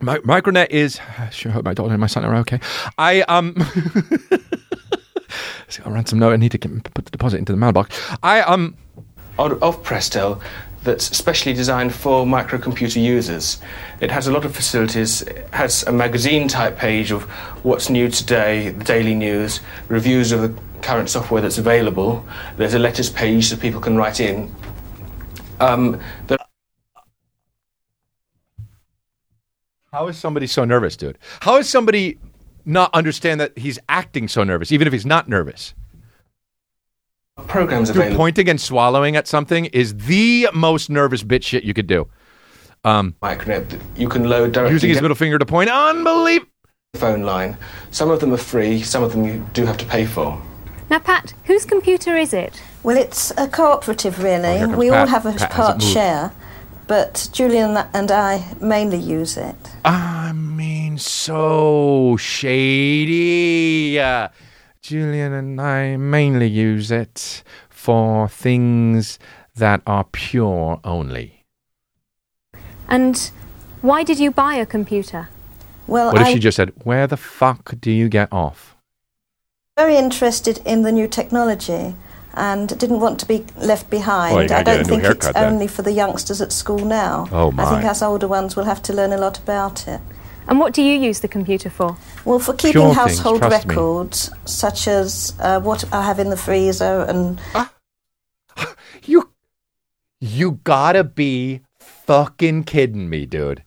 Mi- 0.00 0.18
Micronet 0.18 0.70
is. 0.70 1.00
I 1.18 1.30
sure 1.30 1.52
hope 1.52 1.64
my 1.64 1.74
daughter 1.74 1.92
and 1.92 2.00
my 2.00 2.06
son 2.06 2.24
are 2.24 2.36
okay. 2.36 2.60
I 2.98 3.22
um. 3.22 3.54
See, 5.68 5.82
I 5.84 5.90
ran 5.90 6.06
some 6.06 6.18
note. 6.20 6.32
I 6.32 6.36
need 6.36 6.52
to 6.52 6.58
get, 6.58 6.94
put 6.94 7.04
the 7.04 7.10
deposit 7.10 7.38
into 7.38 7.52
the 7.52 7.58
mailbox. 7.58 7.98
I 8.22 8.42
um. 8.42 8.76
of 9.38 9.82
Prestel 9.82 10.40
that's 10.86 11.04
specially 11.16 11.52
designed 11.52 11.92
for 11.92 12.24
microcomputer 12.24 13.02
users. 13.02 13.60
It 14.00 14.10
has 14.12 14.28
a 14.28 14.32
lot 14.32 14.44
of 14.44 14.54
facilities. 14.54 15.22
It 15.22 15.48
has 15.52 15.82
a 15.82 15.92
magazine 15.92 16.46
type 16.46 16.78
page 16.78 17.10
of 17.10 17.24
what's 17.64 17.90
new 17.90 18.08
today, 18.08 18.70
the 18.70 18.84
daily 18.84 19.14
news, 19.14 19.60
reviews 19.88 20.30
of 20.30 20.42
the 20.42 20.62
current 20.82 21.10
software 21.10 21.42
that's 21.42 21.58
available. 21.58 22.24
There's 22.56 22.74
a 22.74 22.78
letters 22.78 23.10
page 23.10 23.46
so 23.46 23.56
people 23.56 23.80
can 23.80 23.96
write 23.96 24.20
in. 24.20 24.54
Um, 25.58 26.00
How 29.96 30.08
is 30.08 30.18
somebody 30.18 30.46
so 30.46 30.66
nervous, 30.66 30.94
dude? 30.94 31.16
How 31.40 31.56
is 31.56 31.70
somebody 31.70 32.18
not 32.66 32.90
understand 32.92 33.40
that 33.40 33.56
he's 33.56 33.78
acting 33.88 34.28
so 34.28 34.44
nervous, 34.44 34.70
even 34.70 34.86
if 34.86 34.92
he's 34.92 35.06
not 35.06 35.26
nervous? 35.26 35.72
programs 37.46 37.88
Dude, 37.88 37.96
available. 37.96 38.18
pointing 38.18 38.48
and 38.50 38.60
swallowing 38.60 39.16
at 39.16 39.26
something 39.26 39.64
is 39.66 39.96
the 39.96 40.48
most 40.52 40.90
nervous 40.90 41.22
bitch 41.22 41.44
shit 41.44 41.64
you 41.64 41.72
could 41.72 41.86
do. 41.86 42.06
Um, 42.84 43.14
Micronet 43.22 43.80
you 43.96 44.10
can 44.10 44.28
load 44.28 44.52
directly 44.52 44.74
using 44.74 44.90
his 44.90 45.00
middle 45.00 45.14
finger 45.14 45.38
to 45.38 45.46
point, 45.46 45.70
unbelievable. 45.70 46.50
the 46.92 46.98
phone 46.98 47.22
line. 47.22 47.56
Some 47.90 48.10
of 48.10 48.20
them 48.20 48.34
are 48.34 48.36
free. 48.36 48.82
Some 48.82 49.02
of 49.02 49.12
them 49.12 49.24
you 49.24 49.46
do 49.54 49.64
have 49.64 49.78
to 49.78 49.86
pay 49.86 50.04
for. 50.04 50.38
Now, 50.90 50.98
Pat, 50.98 51.32
whose 51.44 51.64
computer 51.64 52.18
is 52.18 52.34
it? 52.34 52.62
Well, 52.82 52.98
it's 52.98 53.32
a 53.38 53.48
cooperative, 53.48 54.22
really. 54.22 54.60
Oh, 54.60 54.76
we 54.76 54.90
Pat. 54.90 54.98
all 55.00 55.06
have 55.06 55.24
a 55.24 55.30
Pat 55.32 55.40
hasn't 55.40 55.52
part 55.52 55.78
moved. 55.78 55.90
share, 55.94 56.32
but 56.86 57.28
Julian 57.32 57.76
and 57.92 58.10
I 58.10 58.44
mainly 58.60 58.98
use 58.98 59.36
it. 59.36 59.56
I 59.84 60.32
mean, 60.32 60.98
so 60.98 62.16
shady. 62.18 63.98
Uh, 63.98 64.28
Julian 64.82 65.32
and 65.32 65.60
I 65.60 65.96
mainly 65.96 66.46
use 66.46 66.90
it 66.90 67.42
for 67.68 68.28
things 68.28 69.18
that 69.56 69.82
are 69.86 70.04
pure 70.04 70.80
only. 70.84 71.44
And 72.88 73.30
why 73.80 74.04
did 74.04 74.18
you 74.20 74.30
buy 74.30 74.54
a 74.54 74.66
computer? 74.66 75.28
Well, 75.86 76.12
What 76.12 76.20
if 76.22 76.26
I'm 76.28 76.32
she 76.34 76.38
just 76.38 76.56
said, 76.56 76.72
Where 76.84 77.06
the 77.06 77.16
fuck 77.16 77.74
do 77.80 77.90
you 77.90 78.08
get 78.08 78.32
off? 78.32 78.74
very 79.76 79.96
interested 79.96 80.58
in 80.64 80.80
the 80.82 80.90
new 80.90 81.06
technology 81.06 81.94
and 82.36 82.78
didn't 82.78 83.00
want 83.00 83.18
to 83.20 83.26
be 83.26 83.44
left 83.56 83.90
behind. 83.90 84.34
Well, 84.36 84.52
I 84.52 84.62
don't 84.62 84.86
think 84.86 85.02
haircut 85.02 85.16
it's 85.24 85.32
then. 85.32 85.52
only 85.54 85.66
for 85.66 85.82
the 85.82 85.92
youngsters 85.92 86.40
at 86.40 86.52
school 86.52 86.78
now. 86.84 87.28
Oh, 87.32 87.52
I 87.58 87.70
think 87.70 87.84
us 87.84 88.02
older 88.02 88.28
ones 88.28 88.56
will 88.56 88.64
have 88.64 88.82
to 88.82 88.92
learn 88.92 89.12
a 89.12 89.18
lot 89.18 89.38
about 89.38 89.88
it. 89.88 90.00
And 90.48 90.60
what 90.60 90.72
do 90.74 90.82
you 90.82 90.96
use 90.98 91.20
the 91.20 91.28
computer 91.28 91.70
for? 91.70 91.96
Well, 92.24 92.38
for 92.38 92.52
keeping 92.52 92.72
Pure 92.82 92.94
things, 92.94 92.96
household 92.96 93.40
me. 93.42 93.48
records, 93.48 94.30
such 94.44 94.86
as 94.86 95.34
uh, 95.40 95.60
what 95.60 95.92
I 95.92 96.02
have 96.02 96.20
in 96.20 96.30
the 96.30 96.36
freezer 96.36 97.02
and 97.08 97.40
You 99.04 99.30
you 100.20 100.60
gotta 100.64 101.04
be 101.04 101.60
fucking 101.78 102.64
kidding 102.64 103.08
me, 103.10 103.26
dude. 103.26 103.62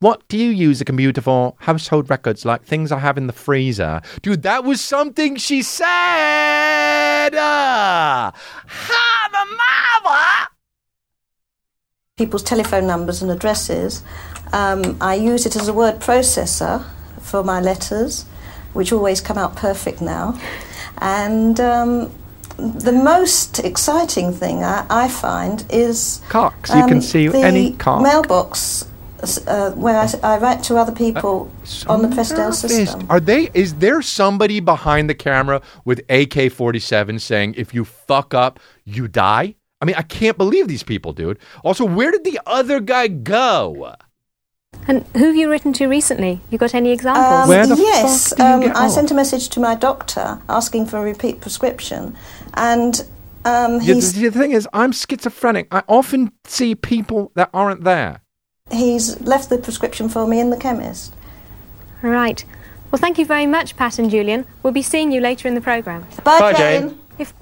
What 0.00 0.28
do 0.28 0.36
you 0.36 0.50
use 0.50 0.80
a 0.80 0.84
computer 0.84 1.22
for? 1.22 1.54
Household 1.60 2.10
records, 2.10 2.44
like 2.44 2.62
things 2.62 2.92
I 2.92 2.98
have 2.98 3.16
in 3.16 3.26
the 3.26 3.32
freezer. 3.32 4.02
Dude, 4.20 4.42
that 4.42 4.62
was 4.62 4.80
something 4.80 5.36
she 5.36 5.62
said. 5.62 5.86
Ha, 8.66 9.28
the 9.32 9.44
mother. 9.56 10.48
people's 12.16 12.42
telephone 12.42 12.86
numbers 12.86 13.22
and 13.22 13.30
addresses. 13.30 14.02
Um, 14.52 14.96
I 15.00 15.14
use 15.14 15.44
it 15.44 15.56
as 15.56 15.68
a 15.68 15.72
word 15.72 16.00
processor 16.00 16.84
for 17.20 17.42
my 17.42 17.60
letters, 17.60 18.24
which 18.72 18.92
always 18.92 19.20
come 19.20 19.36
out 19.36 19.56
perfect 19.56 20.00
now. 20.00 20.38
And 20.98 21.60
um, 21.60 22.12
the 22.56 22.92
most 22.92 23.58
exciting 23.58 24.32
thing 24.32 24.64
I, 24.64 24.86
I 24.88 25.08
find 25.08 25.64
is 25.68 26.22
Cocks. 26.28 26.70
You 26.70 26.86
can 26.86 26.94
um, 26.94 27.00
see 27.02 27.28
the 27.28 27.40
any 27.40 27.74
cock. 27.74 28.02
mailbox 28.02 28.86
uh, 29.46 29.70
where 29.72 29.98
I, 29.98 30.08
I 30.22 30.38
write 30.38 30.62
to 30.64 30.76
other 30.76 30.92
people 30.92 31.50
on 31.86 32.02
the 32.02 32.08
Prestel 32.08 32.52
system. 32.52 33.06
Are 33.10 33.20
they? 33.20 33.50
Is 33.54 33.74
there 33.76 34.02
somebody 34.02 34.60
behind 34.60 35.08
the 35.10 35.14
camera 35.14 35.60
with 35.84 36.02
AK 36.08 36.52
forty 36.52 36.78
seven 36.80 37.18
saying, 37.18 37.54
"If 37.56 37.74
you 37.74 37.84
fuck 37.84 38.34
up, 38.34 38.60
you 38.84 39.08
die"? 39.08 39.54
I 39.80 39.84
mean, 39.84 39.96
I 39.96 40.02
can't 40.02 40.38
believe 40.38 40.68
these 40.68 40.82
people, 40.82 41.12
dude. 41.12 41.38
Also, 41.62 41.84
where 41.84 42.10
did 42.10 42.24
the 42.24 42.40
other 42.46 42.80
guy 42.80 43.08
go? 43.08 43.94
And 44.88 45.04
who 45.14 45.26
have 45.26 45.36
you 45.36 45.50
written 45.50 45.72
to 45.74 45.86
recently? 45.86 46.40
You 46.50 46.58
got 46.58 46.74
any 46.74 46.92
examples? 46.92 47.42
Um, 47.42 47.48
Where 47.48 47.66
the 47.66 47.76
yes, 47.76 48.30
fuck 48.30 48.38
do 48.38 48.44
you 48.44 48.50
um, 48.50 48.60
get 48.60 48.76
I 48.76 48.88
sent 48.88 49.10
a 49.10 49.14
message 49.14 49.48
to 49.50 49.60
my 49.60 49.74
doctor 49.74 50.40
asking 50.48 50.86
for 50.86 50.98
a 50.98 51.02
repeat 51.02 51.40
prescription, 51.40 52.16
and 52.54 53.00
um, 53.44 53.80
Yeah, 53.80 53.94
the, 53.94 54.28
the 54.28 54.30
thing 54.30 54.52
is, 54.52 54.68
I'm 54.72 54.92
schizophrenic. 54.92 55.68
I 55.72 55.82
often 55.88 56.32
see 56.44 56.74
people 56.74 57.32
that 57.34 57.50
aren't 57.52 57.84
there. 57.84 58.20
He's 58.70 59.20
left 59.20 59.48
the 59.50 59.58
prescription 59.58 60.08
for 60.08 60.26
me 60.26 60.40
in 60.40 60.50
the 60.50 60.56
chemist. 60.56 61.14
Right. 62.02 62.44
Well, 62.90 63.00
thank 63.00 63.18
you 63.18 63.26
very 63.26 63.46
much, 63.46 63.76
Pat 63.76 63.98
and 63.98 64.10
Julian. 64.10 64.46
We'll 64.62 64.72
be 64.72 64.82
seeing 64.82 65.10
you 65.10 65.20
later 65.20 65.48
in 65.48 65.54
the 65.54 65.60
programme. 65.60 66.06
Bye, 66.22 66.40
Bye, 66.40 66.52
Jane. 66.52 66.88
Jane. 66.88 66.98
If 67.18 67.34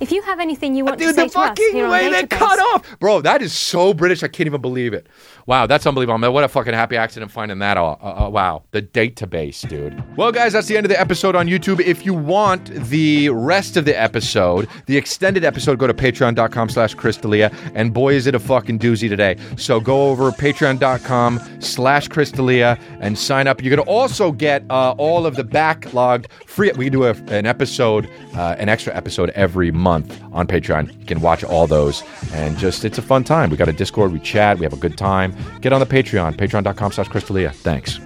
if 0.00 0.12
you 0.12 0.22
have 0.22 0.40
anything 0.40 0.74
you 0.74 0.84
want 0.84 0.98
to 0.98 1.04
say 1.06 1.12
the 1.12 1.22
to 1.22 1.26
us 1.26 1.32
fucking 1.48 1.72
here 1.72 1.88
way 1.88 2.06
on 2.06 2.12
they 2.12 2.22
Database, 2.22 2.38
cut 2.38 2.58
off, 2.58 2.98
bro. 3.00 3.20
That 3.20 3.42
is 3.42 3.52
so 3.52 3.94
British. 3.94 4.22
I 4.22 4.28
can't 4.28 4.46
even 4.46 4.60
believe 4.60 4.92
it. 4.92 5.06
Wow, 5.46 5.66
that's 5.66 5.86
unbelievable. 5.86 6.18
Man, 6.18 6.32
what 6.32 6.44
a 6.44 6.48
fucking 6.48 6.72
happy 6.72 6.96
accident 6.96 7.30
finding 7.30 7.58
that. 7.58 7.76
Uh, 7.76 7.92
uh, 7.92 8.26
uh, 8.26 8.30
wow, 8.30 8.62
the 8.70 8.80
database, 8.80 9.68
dude. 9.68 10.02
Well, 10.16 10.32
guys, 10.32 10.54
that's 10.54 10.68
the 10.68 10.76
end 10.76 10.86
of 10.86 10.90
the 10.90 10.98
episode 10.98 11.36
on 11.36 11.48
YouTube. 11.48 11.80
If 11.80 12.06
you 12.06 12.14
want 12.14 12.66
the 12.88 13.28
rest 13.28 13.76
of 13.76 13.84
the 13.84 14.00
episode, 14.00 14.68
the 14.86 14.96
extended 14.96 15.44
episode, 15.44 15.78
go 15.78 15.86
to 15.86 15.94
Patreon.com/slash 15.94 16.96
chrisdelia. 16.96 17.54
And 17.74 17.92
boy, 17.92 18.14
is 18.14 18.26
it 18.26 18.34
a 18.34 18.38
fucking 18.38 18.78
doozy 18.78 19.08
today. 19.08 19.36
So 19.56 19.80
go 19.80 20.08
over 20.10 20.30
Patreon.com/slash 20.30 22.08
chrisdelia 22.08 22.80
and 23.00 23.18
sign 23.18 23.46
up. 23.46 23.62
You're 23.62 23.76
gonna 23.76 23.88
also 23.88 24.32
get 24.32 24.64
uh, 24.70 24.92
all 24.92 25.26
of 25.26 25.36
the 25.36 25.44
backlogged 25.44 26.26
free. 26.54 26.70
We 26.76 26.88
do 26.88 27.04
a, 27.04 27.10
an 27.28 27.46
episode, 27.46 28.08
uh, 28.34 28.54
an 28.58 28.68
extra 28.68 28.94
episode 28.94 29.30
every 29.30 29.70
month 29.70 30.20
on 30.32 30.46
Patreon. 30.46 30.98
You 31.00 31.06
can 31.06 31.20
watch 31.20 31.42
all 31.42 31.66
those 31.66 32.02
and 32.32 32.56
just 32.56 32.84
it's 32.84 32.98
a 32.98 33.02
fun 33.02 33.24
time. 33.24 33.50
We 33.50 33.56
got 33.56 33.68
a 33.68 33.72
Discord, 33.72 34.12
we 34.12 34.20
chat, 34.20 34.58
we 34.58 34.64
have 34.64 34.72
a 34.72 34.76
good 34.78 34.96
time. 34.96 35.36
Get 35.60 35.72
on 35.72 35.80
the 35.80 35.86
Patreon, 35.86 36.36
patreon.com 36.36 36.92
slash 36.92 37.08
chrisdelia. 37.08 37.52
Thanks. 37.52 37.98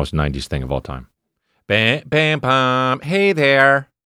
Most 0.00 0.14
'90s 0.14 0.48
thing 0.48 0.62
of 0.62 0.72
all 0.72 0.80
time. 0.80 1.08
Bam, 1.66 2.02
bam, 2.06 2.40
bam. 2.40 3.00
Hey 3.00 3.32
there. 3.32 3.89